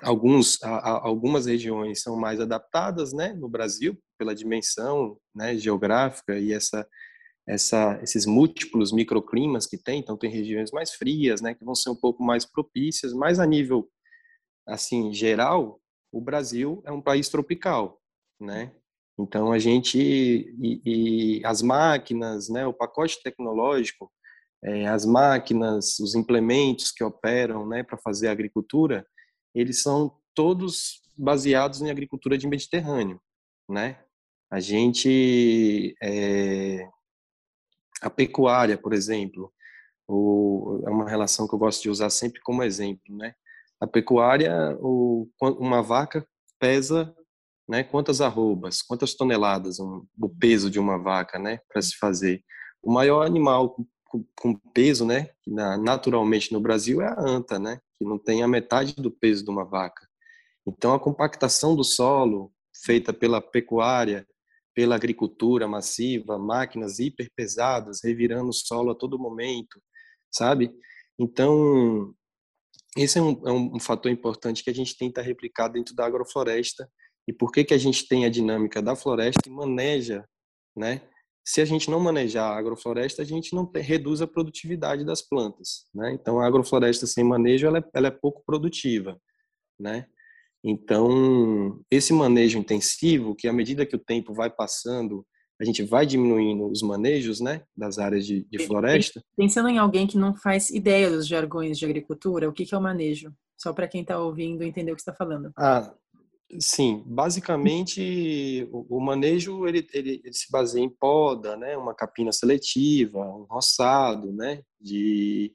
alguns, 0.00 0.62
a, 0.62 1.06
algumas 1.06 1.46
regiões 1.46 2.02
são 2.02 2.16
mais 2.16 2.40
adaptadas, 2.40 3.12
né, 3.12 3.32
no 3.32 3.48
Brasil 3.48 3.98
pela 4.18 4.34
dimensão, 4.34 5.18
né, 5.34 5.56
geográfica 5.56 6.38
e 6.38 6.52
essa 6.52 6.86
essa, 7.46 7.98
esses 8.02 8.26
múltiplos 8.26 8.92
microclimas 8.92 9.66
que 9.66 9.78
tem, 9.78 10.00
então 10.00 10.16
tem 10.16 10.30
regiões 10.30 10.70
mais 10.72 10.92
frias, 10.92 11.40
né, 11.40 11.54
que 11.54 11.64
vão 11.64 11.74
ser 11.74 11.90
um 11.90 11.96
pouco 11.96 12.22
mais 12.22 12.44
propícias, 12.44 13.12
mas 13.12 13.38
a 13.38 13.46
nível 13.46 13.88
assim 14.66 15.12
geral, 15.12 15.80
o 16.10 16.20
Brasil 16.20 16.82
é 16.84 16.90
um 16.90 17.00
país 17.00 17.28
tropical, 17.28 18.00
né? 18.40 18.72
Então 19.18 19.52
a 19.52 19.58
gente 19.58 19.98
e, 19.98 20.80
e 20.84 21.46
as 21.46 21.62
máquinas, 21.62 22.48
né, 22.48 22.66
o 22.66 22.72
pacote 22.72 23.22
tecnológico, 23.22 24.10
é, 24.64 24.86
as 24.88 25.06
máquinas, 25.06 25.98
os 26.00 26.14
implementos 26.14 26.90
que 26.90 27.04
operam, 27.04 27.66
né, 27.66 27.82
para 27.82 27.96
fazer 27.98 28.28
a 28.28 28.32
agricultura, 28.32 29.06
eles 29.54 29.82
são 29.82 30.18
todos 30.34 31.00
baseados 31.16 31.80
em 31.80 31.90
agricultura 31.90 32.36
de 32.36 32.48
Mediterrâneo, 32.48 33.20
né? 33.68 34.00
A 34.50 34.60
gente 34.60 35.94
é, 36.02 36.88
a 38.00 38.10
pecuária, 38.10 38.76
por 38.76 38.92
exemplo, 38.92 39.52
o, 40.06 40.82
é 40.86 40.90
uma 40.90 41.08
relação 41.08 41.48
que 41.48 41.54
eu 41.54 41.58
gosto 41.58 41.82
de 41.82 41.90
usar 41.90 42.10
sempre 42.10 42.40
como 42.40 42.62
exemplo, 42.62 43.16
né? 43.16 43.34
A 43.80 43.86
pecuária, 43.86 44.52
uma 45.40 45.82
vaca 45.82 46.26
pesa 46.58 47.14
né? 47.68 47.82
Quantas 47.82 48.20
arrobas, 48.20 48.82
quantas 48.82 49.14
toneladas 49.14 49.80
um, 49.80 50.06
o 50.20 50.28
peso 50.28 50.70
de 50.70 50.78
uma 50.78 50.98
vaca, 50.98 51.38
né? 51.38 51.60
Para 51.68 51.82
se 51.82 51.96
fazer. 51.96 52.44
O 52.82 52.92
maior 52.92 53.26
animal 53.26 53.76
com, 54.04 54.24
com 54.36 54.54
peso, 54.72 55.04
né? 55.04 55.30
Na, 55.46 55.76
naturalmente 55.76 56.52
no 56.52 56.60
Brasil 56.60 57.02
é 57.02 57.08
a 57.08 57.20
anta, 57.20 57.58
né? 57.58 57.80
Que 57.98 58.04
não 58.04 58.18
tem 58.18 58.42
a 58.42 58.48
metade 58.48 58.94
do 58.94 59.10
peso 59.10 59.44
de 59.44 59.50
uma 59.50 59.64
vaca. 59.64 60.06
Então 60.66 60.94
a 60.94 61.00
compactação 61.00 61.74
do 61.74 61.84
solo 61.84 62.52
feita 62.84 63.12
pela 63.12 63.40
pecuária, 63.40 64.26
pela 64.76 64.94
agricultura 64.94 65.66
massiva, 65.66 66.38
máquinas 66.38 66.98
hiperpesadas 66.98 68.00
revirando 68.04 68.50
o 68.50 68.52
solo 68.52 68.90
a 68.90 68.94
todo 68.94 69.18
momento, 69.18 69.80
sabe? 70.30 70.70
Então 71.18 72.14
esse 72.94 73.18
é 73.18 73.22
um, 73.22 73.48
é 73.48 73.52
um 73.52 73.80
fator 73.80 74.12
importante 74.12 74.62
que 74.62 74.68
a 74.68 74.74
gente 74.74 74.96
tenta 74.96 75.22
replicar 75.22 75.68
dentro 75.68 75.94
da 75.94 76.04
agrofloresta 76.04 76.86
e 77.26 77.32
por 77.32 77.50
que, 77.50 77.64
que 77.64 77.72
a 77.72 77.78
gente 77.78 78.06
tem 78.06 78.26
a 78.26 78.28
dinâmica 78.28 78.82
da 78.82 78.94
floresta 78.94 79.40
e 79.46 79.50
maneja, 79.50 80.24
né? 80.76 81.00
Se 81.44 81.60
a 81.60 81.64
gente 81.64 81.90
não 81.90 82.00
manejar 82.00 82.52
a 82.52 82.58
agrofloresta, 82.58 83.22
a 83.22 83.24
gente 83.24 83.54
não 83.54 83.64
tem, 83.64 83.82
reduz 83.82 84.20
a 84.20 84.26
produtividade 84.26 85.04
das 85.04 85.22
plantas, 85.22 85.86
né? 85.94 86.12
Então, 86.12 86.38
a 86.38 86.46
agrofloresta 86.46 87.06
sem 87.06 87.24
manejo, 87.24 87.66
ela 87.66 87.78
é, 87.78 87.84
ela 87.94 88.08
é 88.08 88.10
pouco 88.10 88.42
produtiva, 88.44 89.18
né? 89.78 90.06
Então, 90.68 91.80
esse 91.88 92.12
manejo 92.12 92.58
intensivo, 92.58 93.36
que 93.36 93.46
à 93.46 93.52
medida 93.52 93.86
que 93.86 93.94
o 93.94 94.04
tempo 94.04 94.34
vai 94.34 94.50
passando, 94.50 95.24
a 95.60 95.64
gente 95.64 95.82
vai 95.84 96.04
diminuindo 96.04 96.66
os 96.68 96.82
manejos, 96.82 97.40
né, 97.40 97.62
das 97.76 97.98
áreas 97.98 98.26
de, 98.26 98.44
de 98.50 98.58
floresta. 98.58 99.22
Pensando 99.36 99.68
em 99.68 99.78
alguém 99.78 100.08
que 100.08 100.18
não 100.18 100.34
faz 100.34 100.70
ideia 100.70 101.08
dos 101.08 101.26
jargões 101.26 101.78
de 101.78 101.84
agricultura, 101.84 102.48
o 102.48 102.52
que, 102.52 102.66
que 102.66 102.74
é 102.74 102.78
o 102.78 102.82
manejo? 102.82 103.32
Só 103.56 103.72
para 103.72 103.86
quem 103.86 104.02
está 104.02 104.18
ouvindo 104.18 104.64
entender 104.64 104.90
o 104.90 104.96
que 104.96 105.00
está 105.00 105.14
falando. 105.14 105.52
Ah, 105.56 105.94
Sim, 106.60 107.02
basicamente 107.04 108.68
o, 108.70 108.98
o 108.98 109.00
manejo 109.00 109.66
ele, 109.66 109.86
ele, 109.92 110.20
ele, 110.24 110.32
se 110.32 110.50
baseia 110.50 110.84
em 110.84 110.88
poda, 110.88 111.56
né, 111.56 111.76
uma 111.76 111.92
capina 111.92 112.30
seletiva, 112.30 113.18
um 113.18 113.46
roçado, 113.50 114.32
né, 114.32 114.62
de 114.80 115.52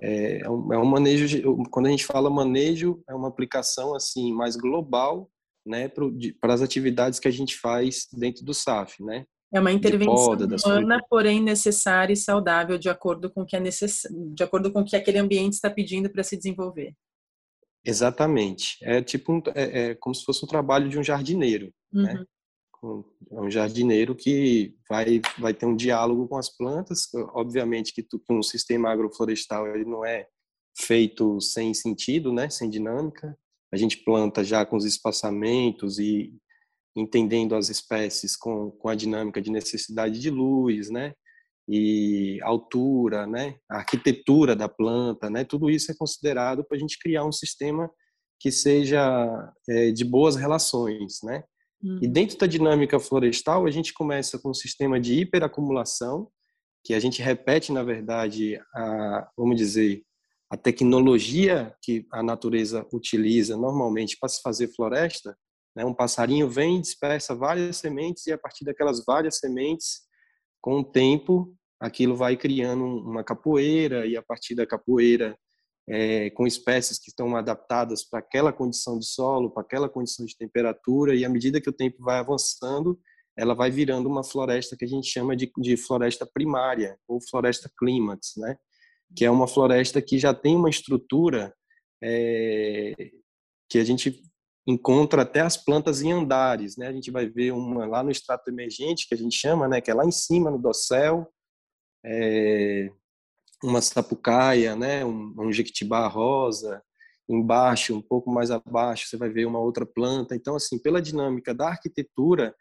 é, 0.00 0.40
é, 0.42 0.50
um, 0.50 0.72
é 0.72 0.78
um 0.78 0.84
manejo, 0.84 1.26
de, 1.26 1.42
quando 1.70 1.86
a 1.86 1.90
gente 1.90 2.06
fala 2.06 2.30
manejo, 2.30 3.02
é 3.08 3.14
uma 3.14 3.28
aplicação 3.28 3.94
assim 3.94 4.32
mais 4.32 4.56
global, 4.56 5.30
né, 5.66 5.88
para 6.40 6.54
as 6.54 6.62
atividades 6.62 7.18
que 7.18 7.28
a 7.28 7.30
gente 7.30 7.56
faz 7.56 8.06
dentro 8.12 8.44
do 8.44 8.54
SAF, 8.54 9.02
né? 9.02 9.26
É 9.52 9.58
uma 9.58 9.72
intervenção 9.72 10.36
de 10.36 10.44
humana, 10.64 11.02
porém 11.10 11.42
necessária 11.42 12.12
e 12.12 12.16
saudável 12.16 12.78
de 12.78 12.88
acordo 12.88 13.28
com 13.28 13.42
o 13.42 13.46
que 13.46 13.56
é 13.56 13.60
necess... 13.60 14.02
de 14.32 14.44
acordo 14.44 14.72
com 14.72 14.80
o 14.80 14.84
que 14.84 14.94
aquele 14.94 15.18
ambiente 15.18 15.54
está 15.54 15.68
pedindo 15.68 16.08
para 16.08 16.22
se 16.22 16.36
desenvolver. 16.36 16.94
Exatamente. 17.84 18.76
É 18.82 19.02
tipo 19.02 19.32
um, 19.32 19.42
é, 19.54 19.90
é, 19.90 19.94
como 19.96 20.14
se 20.14 20.24
fosse 20.24 20.44
um 20.44 20.48
trabalho 20.48 20.88
de 20.88 20.98
um 20.98 21.02
jardineiro, 21.02 21.72
né? 21.92 22.12
uhum. 22.12 22.18
né? 22.20 22.24
É 22.82 23.40
um 23.40 23.50
jardineiro 23.50 24.14
que 24.14 24.74
vai 24.88 25.20
vai 25.38 25.52
ter 25.52 25.66
um 25.66 25.76
diálogo 25.76 26.26
com 26.26 26.36
as 26.36 26.48
plantas. 26.48 27.08
Obviamente 27.34 27.92
que, 27.92 28.02
tu, 28.02 28.22
um 28.30 28.42
sistema 28.42 28.90
agroflorestal 28.90 29.66
ele 29.66 29.84
não 29.84 30.04
é 30.04 30.26
feito 30.78 31.40
sem 31.40 31.74
sentido, 31.74 32.32
né? 32.32 32.48
Sem 32.48 32.70
dinâmica. 32.70 33.36
A 33.72 33.76
gente 33.76 33.98
planta 33.98 34.42
já 34.42 34.64
com 34.64 34.76
os 34.76 34.84
espaçamentos 34.84 35.98
e 35.98 36.32
entendendo 36.96 37.54
as 37.54 37.68
espécies 37.68 38.36
com, 38.36 38.70
com 38.70 38.88
a 38.88 38.94
dinâmica 38.94 39.40
de 39.40 39.50
necessidade 39.50 40.18
de 40.18 40.30
luz, 40.30 40.90
né? 40.90 41.12
E 41.68 42.38
altura, 42.42 43.26
né? 43.26 43.56
A 43.70 43.78
arquitetura 43.78 44.56
da 44.56 44.68
planta, 44.68 45.28
né? 45.28 45.44
Tudo 45.44 45.70
isso 45.70 45.92
é 45.92 45.94
considerado 45.96 46.64
para 46.64 46.76
a 46.76 46.80
gente 46.80 46.98
criar 46.98 47.24
um 47.24 47.32
sistema 47.32 47.90
que 48.40 48.50
seja 48.50 49.52
é, 49.68 49.90
de 49.92 50.04
boas 50.04 50.34
relações, 50.34 51.18
né? 51.22 51.44
E 51.82 52.06
dentro 52.06 52.36
da 52.38 52.46
dinâmica 52.46 53.00
florestal, 53.00 53.66
a 53.66 53.70
gente 53.70 53.94
começa 53.94 54.38
com 54.38 54.50
um 54.50 54.54
sistema 54.54 55.00
de 55.00 55.14
hiperacumulação, 55.14 56.30
que 56.84 56.94
a 56.94 57.00
gente 57.00 57.22
repete, 57.22 57.72
na 57.72 57.82
verdade, 57.82 58.60
a, 58.74 59.30
vamos 59.36 59.56
dizer, 59.56 60.02
a 60.50 60.56
tecnologia 60.56 61.74
que 61.82 62.06
a 62.12 62.22
natureza 62.22 62.86
utiliza 62.92 63.56
normalmente 63.56 64.16
para 64.18 64.28
se 64.28 64.42
fazer 64.42 64.68
floresta. 64.68 65.36
Né? 65.76 65.84
Um 65.84 65.94
passarinho 65.94 66.48
vem, 66.48 66.80
dispersa 66.80 67.34
várias 67.34 67.76
sementes 67.76 68.26
e 68.26 68.32
a 68.32 68.38
partir 68.38 68.64
daquelas 68.64 69.04
várias 69.04 69.38
sementes, 69.38 70.00
com 70.60 70.80
o 70.80 70.84
tempo, 70.84 71.54
aquilo 71.78 72.16
vai 72.16 72.36
criando 72.36 72.84
uma 72.84 73.24
capoeira 73.24 74.06
e 74.06 74.16
a 74.16 74.22
partir 74.22 74.54
da 74.54 74.66
capoeira 74.66 75.38
é, 75.88 76.30
com 76.30 76.46
espécies 76.46 76.98
que 76.98 77.08
estão 77.08 77.34
adaptadas 77.36 78.04
para 78.04 78.20
aquela 78.20 78.52
condição 78.52 78.98
de 78.98 79.06
solo, 79.06 79.50
para 79.50 79.62
aquela 79.62 79.88
condição 79.88 80.24
de 80.24 80.36
temperatura, 80.36 81.14
e 81.14 81.24
à 81.24 81.28
medida 81.28 81.60
que 81.60 81.70
o 81.70 81.72
tempo 81.72 82.02
vai 82.02 82.18
avançando, 82.18 82.98
ela 83.36 83.54
vai 83.54 83.70
virando 83.70 84.08
uma 84.08 84.22
floresta 84.22 84.76
que 84.76 84.84
a 84.84 84.88
gente 84.88 85.08
chama 85.08 85.34
de, 85.36 85.50
de 85.58 85.76
floresta 85.76 86.26
primária, 86.26 86.98
ou 87.08 87.20
floresta 87.20 87.70
clímax, 87.78 88.34
né? 88.36 88.56
que 89.14 89.24
é 89.24 89.30
uma 89.30 89.48
floresta 89.48 90.00
que 90.00 90.18
já 90.18 90.32
tem 90.32 90.56
uma 90.56 90.70
estrutura 90.70 91.54
é, 92.02 92.92
que 93.68 93.78
a 93.78 93.84
gente 93.84 94.22
encontra 94.66 95.22
até 95.22 95.40
as 95.40 95.56
plantas 95.56 96.02
em 96.02 96.12
andares, 96.12 96.76
né? 96.76 96.86
A 96.86 96.92
gente 96.92 97.10
vai 97.10 97.28
ver 97.28 97.52
uma 97.52 97.86
lá 97.86 98.02
no 98.02 98.10
extrato 98.10 98.48
emergente 98.50 99.08
que 99.08 99.14
a 99.14 99.18
gente 99.18 99.36
chama, 99.36 99.66
né? 99.66 99.80
Que 99.80 99.90
é 99.90 99.94
lá 99.94 100.04
em 100.04 100.12
cima 100.12 100.50
no 100.50 100.58
dossel, 100.58 101.26
é, 102.04 102.90
uma 103.62 103.80
sapucaia, 103.82 104.74
né, 104.74 105.04
um, 105.04 105.34
um 105.38 105.52
jequitibá 105.52 106.06
rosa, 106.06 106.82
embaixo, 107.28 107.94
um 107.94 108.02
pouco 108.02 108.30
mais 108.30 108.50
abaixo, 108.50 109.06
você 109.06 109.16
vai 109.16 109.28
ver 109.28 109.46
uma 109.46 109.60
outra 109.60 109.86
planta. 109.86 110.34
Então, 110.34 110.56
assim, 110.56 110.78
pela 110.78 111.00
dinâmica 111.00 111.54
da 111.54 111.68
arquitetura, 111.68 112.54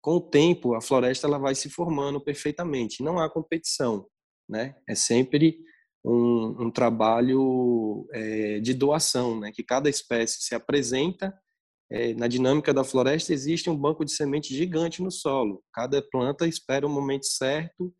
com 0.00 0.16
o 0.16 0.20
tempo, 0.20 0.74
a 0.74 0.80
floresta 0.80 1.26
ela 1.26 1.38
vai 1.38 1.54
se 1.54 1.68
formando 1.68 2.20
perfeitamente. 2.20 3.02
Não 3.02 3.18
há 3.18 3.30
competição, 3.30 4.06
né? 4.48 4.74
É 4.88 4.94
sempre 4.94 5.58
um, 6.04 6.64
um 6.66 6.70
trabalho 6.70 8.06
é, 8.12 8.60
de 8.60 8.72
doação, 8.74 9.40
né? 9.40 9.50
Que 9.52 9.62
cada 9.62 9.88
espécie 9.88 10.42
se 10.42 10.54
apresenta. 10.54 11.34
É, 11.90 12.14
na 12.14 12.26
dinâmica 12.26 12.72
da 12.72 12.82
floresta 12.82 13.32
existe 13.32 13.68
um 13.68 13.76
banco 13.76 14.04
de 14.04 14.12
semente 14.12 14.54
gigante 14.54 15.02
no 15.02 15.10
solo. 15.10 15.62
Cada 15.72 16.02
planta 16.02 16.46
espera 16.46 16.86
o 16.86 16.90
momento 16.90 17.26
certo 17.26 17.92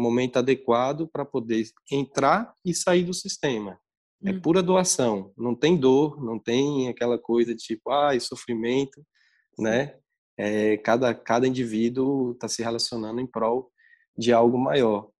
momento 0.00 0.38
adequado 0.38 1.08
para 1.08 1.24
poder 1.24 1.64
entrar 1.90 2.54
e 2.64 2.74
sair 2.74 3.04
do 3.04 3.14
sistema. 3.14 3.78
É 4.24 4.32
hum. 4.32 4.40
pura 4.40 4.62
doação, 4.62 5.32
não 5.36 5.54
tem 5.54 5.76
dor, 5.76 6.22
não 6.22 6.38
tem 6.38 6.88
aquela 6.88 7.18
coisa 7.18 7.54
de 7.54 7.62
tipo, 7.62 7.90
ah, 7.90 8.18
sofrimento, 8.20 9.02
né? 9.58 9.96
É, 10.36 10.76
cada, 10.78 11.14
cada 11.14 11.46
indivíduo 11.46 12.32
está 12.32 12.48
se 12.48 12.62
relacionando 12.62 13.20
em 13.20 13.26
prol 13.26 13.70
de 14.16 14.32
algo 14.32 14.58
maior. 14.58 15.10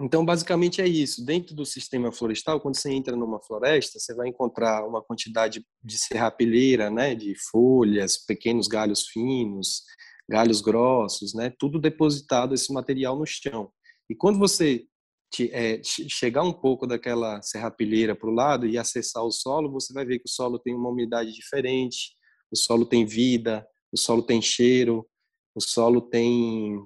Então, 0.00 0.24
basicamente 0.24 0.80
é 0.80 0.88
isso. 0.88 1.24
Dentro 1.24 1.54
do 1.54 1.66
sistema 1.66 2.10
florestal, 2.10 2.58
quando 2.58 2.76
você 2.76 2.90
entra 2.90 3.14
numa 3.14 3.38
floresta, 3.38 3.98
você 3.98 4.14
vai 4.14 4.28
encontrar 4.28 4.86
uma 4.86 5.02
quantidade 5.02 5.64
de 5.84 5.98
serrapilheira, 5.98 6.90
né, 6.90 7.14
de 7.14 7.34
folhas, 7.50 8.16
pequenos 8.16 8.66
galhos 8.66 9.06
finos, 9.08 9.82
galhos 10.28 10.62
grossos, 10.62 11.34
né, 11.34 11.52
tudo 11.58 11.78
depositado 11.78 12.54
esse 12.54 12.72
material 12.72 13.18
no 13.18 13.26
chão. 13.26 13.70
E 14.10 14.14
quando 14.16 14.40
você 14.40 14.84
te, 15.32 15.48
é, 15.52 15.80
chegar 15.84 16.42
um 16.42 16.52
pouco 16.52 16.84
daquela 16.84 17.40
serrapilheira 17.42 18.16
para 18.16 18.28
o 18.28 18.34
lado 18.34 18.66
e 18.66 18.76
acessar 18.76 19.22
o 19.22 19.30
solo, 19.30 19.70
você 19.70 19.92
vai 19.92 20.04
ver 20.04 20.18
que 20.18 20.26
o 20.26 20.30
solo 20.30 20.58
tem 20.58 20.74
uma 20.74 20.90
umidade 20.90 21.32
diferente, 21.32 22.16
o 22.50 22.56
solo 22.56 22.84
tem 22.84 23.06
vida, 23.06 23.64
o 23.92 23.96
solo 23.96 24.22
tem 24.22 24.42
cheiro, 24.42 25.08
o 25.54 25.60
solo 25.60 26.00
tem 26.00 26.84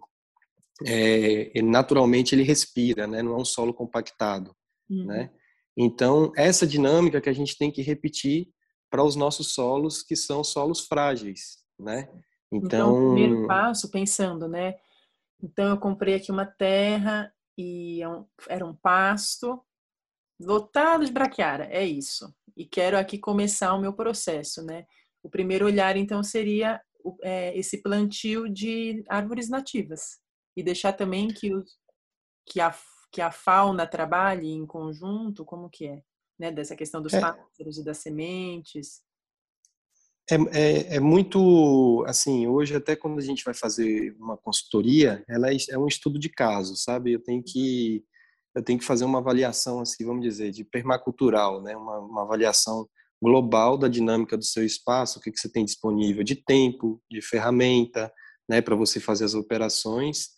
é, 0.87 1.63
naturalmente 1.63 2.35
ele 2.35 2.43
respira, 2.43 3.07
né? 3.07 3.23
Não 3.23 3.33
é 3.33 3.37
um 3.37 3.45
solo 3.45 3.73
compactado, 3.73 4.55
uhum. 4.91 5.07
né? 5.07 5.31
Então 5.75 6.31
essa 6.37 6.67
dinâmica 6.67 7.23
que 7.23 7.31
a 7.31 7.33
gente 7.33 7.57
tem 7.57 7.71
que 7.71 7.81
repetir 7.81 8.49
para 8.91 9.03
os 9.03 9.17
nossos 9.17 9.55
solos 9.55 10.03
que 10.03 10.15
são 10.15 10.45
solos 10.45 10.81
frágeis, 10.81 11.57
né? 11.81 12.07
Então, 12.53 12.67
então 12.67 12.93
o 12.93 13.15
primeiro 13.15 13.47
passo, 13.47 13.91
pensando, 13.91 14.47
né? 14.47 14.75
Então 15.45 15.69
eu 15.69 15.79
comprei 15.79 16.15
aqui 16.15 16.33
uma 16.33 16.47
terra 16.47 17.31
e 17.59 18.03
é 18.03 18.07
era 18.49 18.65
um 18.65 18.75
pasto 18.75 19.63
lotado 20.41 21.05
de 21.05 21.13
braquiária, 21.13 21.65
é 21.65 21.85
isso. 21.85 22.35
E 22.57 22.65
quero 22.65 22.97
aqui 22.97 23.19
começar 23.19 23.75
o 23.75 23.81
meu 23.81 23.93
processo, 23.93 24.65
né? 24.65 24.87
O 25.23 25.29
primeiro 25.29 25.67
olhar 25.67 25.97
então 25.97 26.23
seria 26.23 26.81
é, 27.23 27.57
esse 27.57 27.83
plantio 27.83 28.49
de 28.49 29.05
árvores 29.07 29.51
nativas 29.51 30.19
e 30.57 30.63
deixar 30.63 30.95
também 30.95 31.29
que, 31.29 31.55
os, 31.55 31.79
que, 32.47 32.59
a, 32.59 32.75
que 33.13 33.21
a 33.21 33.31
fauna 33.31 33.87
trabalhe 33.87 34.49
em 34.49 34.67
conjunto, 34.67 35.45
como 35.45 35.69
que 35.69 35.87
é? 35.87 36.03
Né? 36.39 36.51
Dessa 36.51 36.75
questão 36.75 37.03
dos 37.03 37.13
é. 37.13 37.21
pássaros 37.21 37.79
e 37.79 37.85
das 37.85 37.99
sementes. 37.99 39.03
É, 40.31 40.37
é, 40.37 40.97
é, 40.97 41.01
muito 41.01 42.03
assim 42.07 42.47
hoje 42.47 42.75
até 42.75 42.97
quando 42.97 43.19
a 43.19 43.23
gente 43.23 43.45
vai 43.45 43.53
fazer 43.53 44.17
uma 44.19 44.39
consultoria 44.39 45.23
ela 45.29 45.53
é, 45.53 45.57
é, 45.69 45.79
um 45.79 45.87
estudo 45.87 46.19
de 46.19 46.31
caso 46.31 46.75
sabe? 46.77 47.13
Eu 47.13 47.23
tenho 47.23 47.43
que 47.43 48.03
eu 48.55 48.63
tenho 48.63 48.79
que 48.79 48.87
fazer 48.87 49.05
uma 49.05 49.19
avaliação 49.19 49.81
assim 49.81 50.03
vamos 50.03 50.23
dizer 50.25 50.51
de 50.51 50.65
permacultural 50.65 51.61
né? 51.63 51.77
Uma, 51.77 51.99
uma 51.99 52.23
avaliação 52.23 52.89
global 53.23 53.77
da 53.77 53.87
dinâmica 53.87 54.35
do 54.35 54.45
seu 54.45 54.65
espaço 54.65 55.19
o 55.19 55.23
que, 55.23 55.31
que 55.31 55.39
você 55.39 55.49
tem 55.51 55.63
disponível 55.63 56.25
de 56.25 56.37
tempo 56.37 57.03
de 57.11 57.21
ferramenta 57.21 58.11
né 58.49 58.63
para 58.63 58.75
você 58.75 59.01
fazer 59.01 59.25
as 59.27 59.35
operações. 59.35 60.29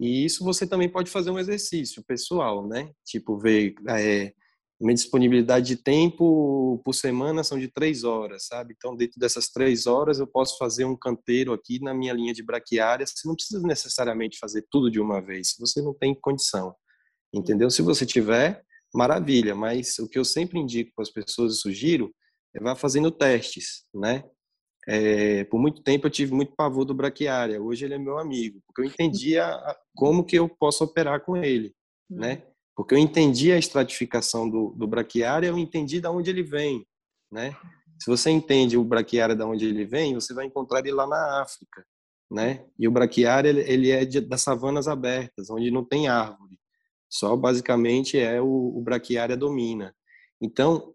E 0.00 0.24
isso 0.24 0.44
você 0.44 0.66
também 0.66 0.88
pode 0.88 1.10
fazer 1.10 1.30
um 1.30 1.38
exercício 1.38 2.02
pessoal 2.04 2.66
né? 2.66 2.90
Tipo 3.04 3.38
ver 3.38 3.74
é, 3.88 4.32
minha 4.80 4.94
disponibilidade 4.94 5.66
de 5.66 5.76
tempo 5.76 6.80
por 6.84 6.94
semana 6.94 7.42
são 7.42 7.58
de 7.58 7.68
três 7.68 8.04
horas, 8.04 8.46
sabe? 8.46 8.74
Então, 8.76 8.96
dentro 8.96 9.18
dessas 9.18 9.48
três 9.48 9.86
horas, 9.86 10.20
eu 10.20 10.26
posso 10.26 10.56
fazer 10.56 10.84
um 10.84 10.96
canteiro 10.96 11.52
aqui 11.52 11.80
na 11.82 11.92
minha 11.92 12.12
linha 12.12 12.32
de 12.32 12.44
braquiária. 12.44 13.04
Você 13.04 13.26
não 13.26 13.34
precisa 13.34 13.60
necessariamente 13.66 14.38
fazer 14.38 14.64
tudo 14.70 14.90
de 14.90 15.00
uma 15.00 15.20
vez, 15.20 15.50
se 15.50 15.60
você 15.60 15.82
não 15.82 15.92
tem 15.92 16.14
condição, 16.14 16.74
entendeu? 17.34 17.70
Se 17.70 17.82
você 17.82 18.06
tiver, 18.06 18.62
maravilha, 18.94 19.54
mas 19.54 19.98
o 19.98 20.08
que 20.08 20.18
eu 20.18 20.24
sempre 20.24 20.58
indico 20.58 20.92
para 20.94 21.02
as 21.02 21.10
pessoas 21.10 21.54
e 21.54 21.58
sugiro 21.58 22.14
é 22.54 22.60
vá 22.60 22.76
fazendo 22.76 23.10
testes, 23.10 23.84
né? 23.92 24.24
É, 24.86 25.44
por 25.44 25.60
muito 25.60 25.82
tempo 25.82 26.06
eu 26.06 26.10
tive 26.10 26.32
muito 26.32 26.54
pavor 26.56 26.84
do 26.84 26.94
braquiária, 26.94 27.60
hoje 27.60 27.84
ele 27.84 27.94
é 27.94 27.98
meu 27.98 28.16
amigo, 28.18 28.62
porque 28.66 28.80
eu 28.80 28.84
entendia 28.86 29.46
como 29.94 30.24
que 30.24 30.36
eu 30.36 30.48
posso 30.48 30.82
operar 30.82 31.22
com 31.24 31.36
ele, 31.36 31.74
né? 32.08 32.42
Porque 32.78 32.94
eu 32.94 32.98
entendi 32.98 33.50
a 33.50 33.58
estratificação 33.58 34.48
do, 34.48 34.70
do 34.70 34.86
braquiária, 34.86 35.48
eu 35.48 35.58
entendi 35.58 36.00
de 36.00 36.06
onde 36.06 36.30
ele 36.30 36.44
vem, 36.44 36.86
né? 37.28 37.56
Se 37.98 38.08
você 38.08 38.30
entende 38.30 38.76
o 38.76 38.84
braquiária 38.84 39.34
de 39.34 39.42
onde 39.42 39.66
ele 39.66 39.84
vem, 39.84 40.14
você 40.14 40.32
vai 40.32 40.46
encontrar 40.46 40.78
ele 40.78 40.92
lá 40.92 41.04
na 41.04 41.42
África, 41.42 41.84
né? 42.30 42.64
E 42.78 42.86
o 42.86 42.92
braquiária 42.92 43.48
ele 43.48 43.90
é 43.90 44.04
de, 44.04 44.20
das 44.20 44.42
savanas 44.42 44.86
abertas, 44.86 45.50
onde 45.50 45.72
não 45.72 45.84
tem 45.84 46.06
árvore. 46.06 46.56
Só 47.10 47.36
basicamente 47.36 48.16
é 48.16 48.40
o, 48.40 48.46
o 48.46 48.80
braquiária 48.80 49.36
domina. 49.36 49.92
Então, 50.40 50.94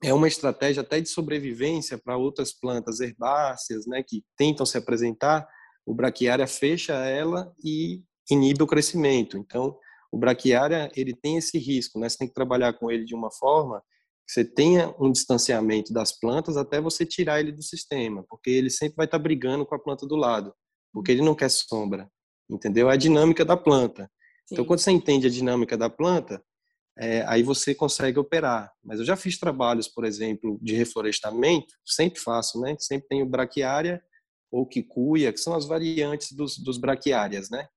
é 0.00 0.14
uma 0.14 0.28
estratégia 0.28 0.82
até 0.82 1.00
de 1.00 1.08
sobrevivência 1.08 1.98
para 1.98 2.16
outras 2.16 2.52
plantas 2.52 3.00
herbáceas, 3.00 3.88
né, 3.88 4.04
que 4.06 4.22
tentam 4.36 4.64
se 4.64 4.78
apresentar. 4.78 5.48
O 5.84 5.92
braquiária 5.92 6.46
fecha 6.46 6.94
ela 6.94 7.52
e 7.64 8.04
inibe 8.30 8.62
o 8.62 8.68
crescimento. 8.68 9.36
Então, 9.36 9.76
o 10.10 10.18
braquiária 10.18 10.90
ele 10.96 11.14
tem 11.14 11.36
esse 11.36 11.58
risco, 11.58 11.98
né? 11.98 12.08
Você 12.08 12.18
tem 12.18 12.28
que 12.28 12.34
trabalhar 12.34 12.72
com 12.74 12.90
ele 12.90 13.04
de 13.04 13.14
uma 13.14 13.30
forma 13.30 13.82
que 14.26 14.32
você 14.32 14.44
tenha 14.44 14.94
um 14.98 15.10
distanciamento 15.10 15.92
das 15.92 16.12
plantas 16.12 16.56
até 16.56 16.80
você 16.80 17.06
tirar 17.06 17.40
ele 17.40 17.52
do 17.52 17.62
sistema, 17.62 18.24
porque 18.28 18.50
ele 18.50 18.70
sempre 18.70 18.96
vai 18.96 19.06
estar 19.06 19.18
brigando 19.18 19.64
com 19.64 19.74
a 19.74 19.78
planta 19.78 20.06
do 20.06 20.16
lado, 20.16 20.54
porque 20.92 21.12
ele 21.12 21.22
não 21.22 21.34
quer 21.34 21.50
sombra, 21.50 22.10
entendeu? 22.48 22.90
É 22.90 22.94
a 22.94 22.96
dinâmica 22.96 23.44
da 23.44 23.56
planta. 23.56 24.02
Então, 24.02 24.08
Sim. 24.08 24.54
Então, 24.54 24.64
quando 24.64 24.80
você 24.80 24.90
entende 24.90 25.26
a 25.26 25.30
dinâmica 25.30 25.76
da 25.76 25.88
planta, 25.88 26.42
é, 26.98 27.24
aí 27.26 27.42
você 27.42 27.74
consegue 27.74 28.18
operar. 28.18 28.72
Mas 28.82 28.98
eu 28.98 29.04
já 29.04 29.16
fiz 29.16 29.38
trabalhos, 29.38 29.88
por 29.88 30.04
exemplo, 30.04 30.58
de 30.60 30.74
reflorestamento, 30.74 31.72
sempre 31.86 32.20
faço, 32.20 32.60
né? 32.60 32.76
Sempre 32.78 33.08
tenho 33.08 33.24
braquiária 33.24 34.02
ou 34.50 34.66
quicuia, 34.66 35.32
que 35.32 35.38
são 35.38 35.54
as 35.54 35.66
variantes 35.66 36.32
dos, 36.32 36.58
dos 36.58 36.76
braquiárias, 36.76 37.50
né? 37.50 37.68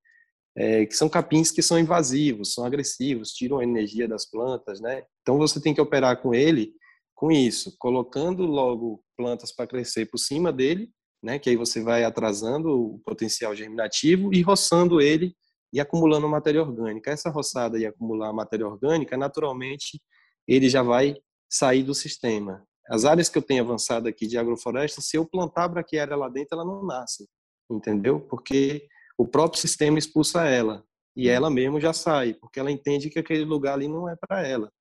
É, 0.55 0.85
que 0.85 0.93
são 0.95 1.07
capins 1.07 1.49
que 1.49 1.61
são 1.61 1.79
invasivos, 1.79 2.53
são 2.53 2.65
agressivos, 2.65 3.31
tiram 3.31 3.59
a 3.59 3.63
energia 3.63 4.07
das 4.07 4.29
plantas, 4.29 4.81
né? 4.81 5.03
Então 5.21 5.37
você 5.37 5.61
tem 5.61 5.73
que 5.73 5.79
operar 5.79 6.21
com 6.21 6.33
ele 6.33 6.73
com 7.15 7.31
isso, 7.31 7.75
colocando 7.77 8.43
logo 8.45 9.03
plantas 9.15 9.55
para 9.55 9.67
crescer 9.67 10.07
por 10.07 10.17
cima 10.17 10.51
dele, 10.51 10.89
né? 11.23 11.39
Que 11.39 11.51
aí 11.51 11.55
você 11.55 11.81
vai 11.81 12.03
atrasando 12.03 12.69
o 12.69 12.99
potencial 13.05 13.55
germinativo 13.55 14.33
e 14.33 14.41
roçando 14.41 14.99
ele 14.99 15.35
e 15.71 15.79
acumulando 15.79 16.27
matéria 16.27 16.61
orgânica. 16.61 17.11
Essa 17.11 17.29
roçada 17.29 17.77
e 17.79 17.85
acumular 17.85 18.33
matéria 18.33 18.67
orgânica, 18.67 19.15
naturalmente, 19.15 20.01
ele 20.47 20.67
já 20.67 20.83
vai 20.83 21.15
sair 21.49 21.83
do 21.83 21.93
sistema. 21.93 22.65
As 22.89 23.05
áreas 23.05 23.29
que 23.29 23.37
eu 23.37 23.41
tenho 23.41 23.63
avançado 23.63 24.07
aqui 24.07 24.27
de 24.27 24.37
agrofloresta, 24.37 24.99
se 25.01 25.15
eu 25.15 25.25
plantar 25.25 25.67
braquiária 25.67 26.15
lá 26.15 26.27
dentro, 26.27 26.49
ela 26.59 26.65
não 26.65 26.83
nasce, 26.83 27.27
entendeu? 27.69 28.19
Porque 28.19 28.87
o 29.21 29.27
próprio 29.27 29.61
sistema 29.61 29.99
expulsa 29.99 30.47
ela 30.47 30.83
e 31.15 31.29
ela 31.29 31.47
mesmo 31.47 31.79
já 31.79 31.93
sai, 31.93 32.33
porque 32.33 32.59
ela 32.59 32.71
entende 32.71 33.07
que 33.07 33.19
aquele 33.19 33.45
lugar 33.45 33.75
ali 33.75 33.87
não 33.87 34.09
é 34.09 34.15
para 34.15 34.47
ela, 34.47 34.71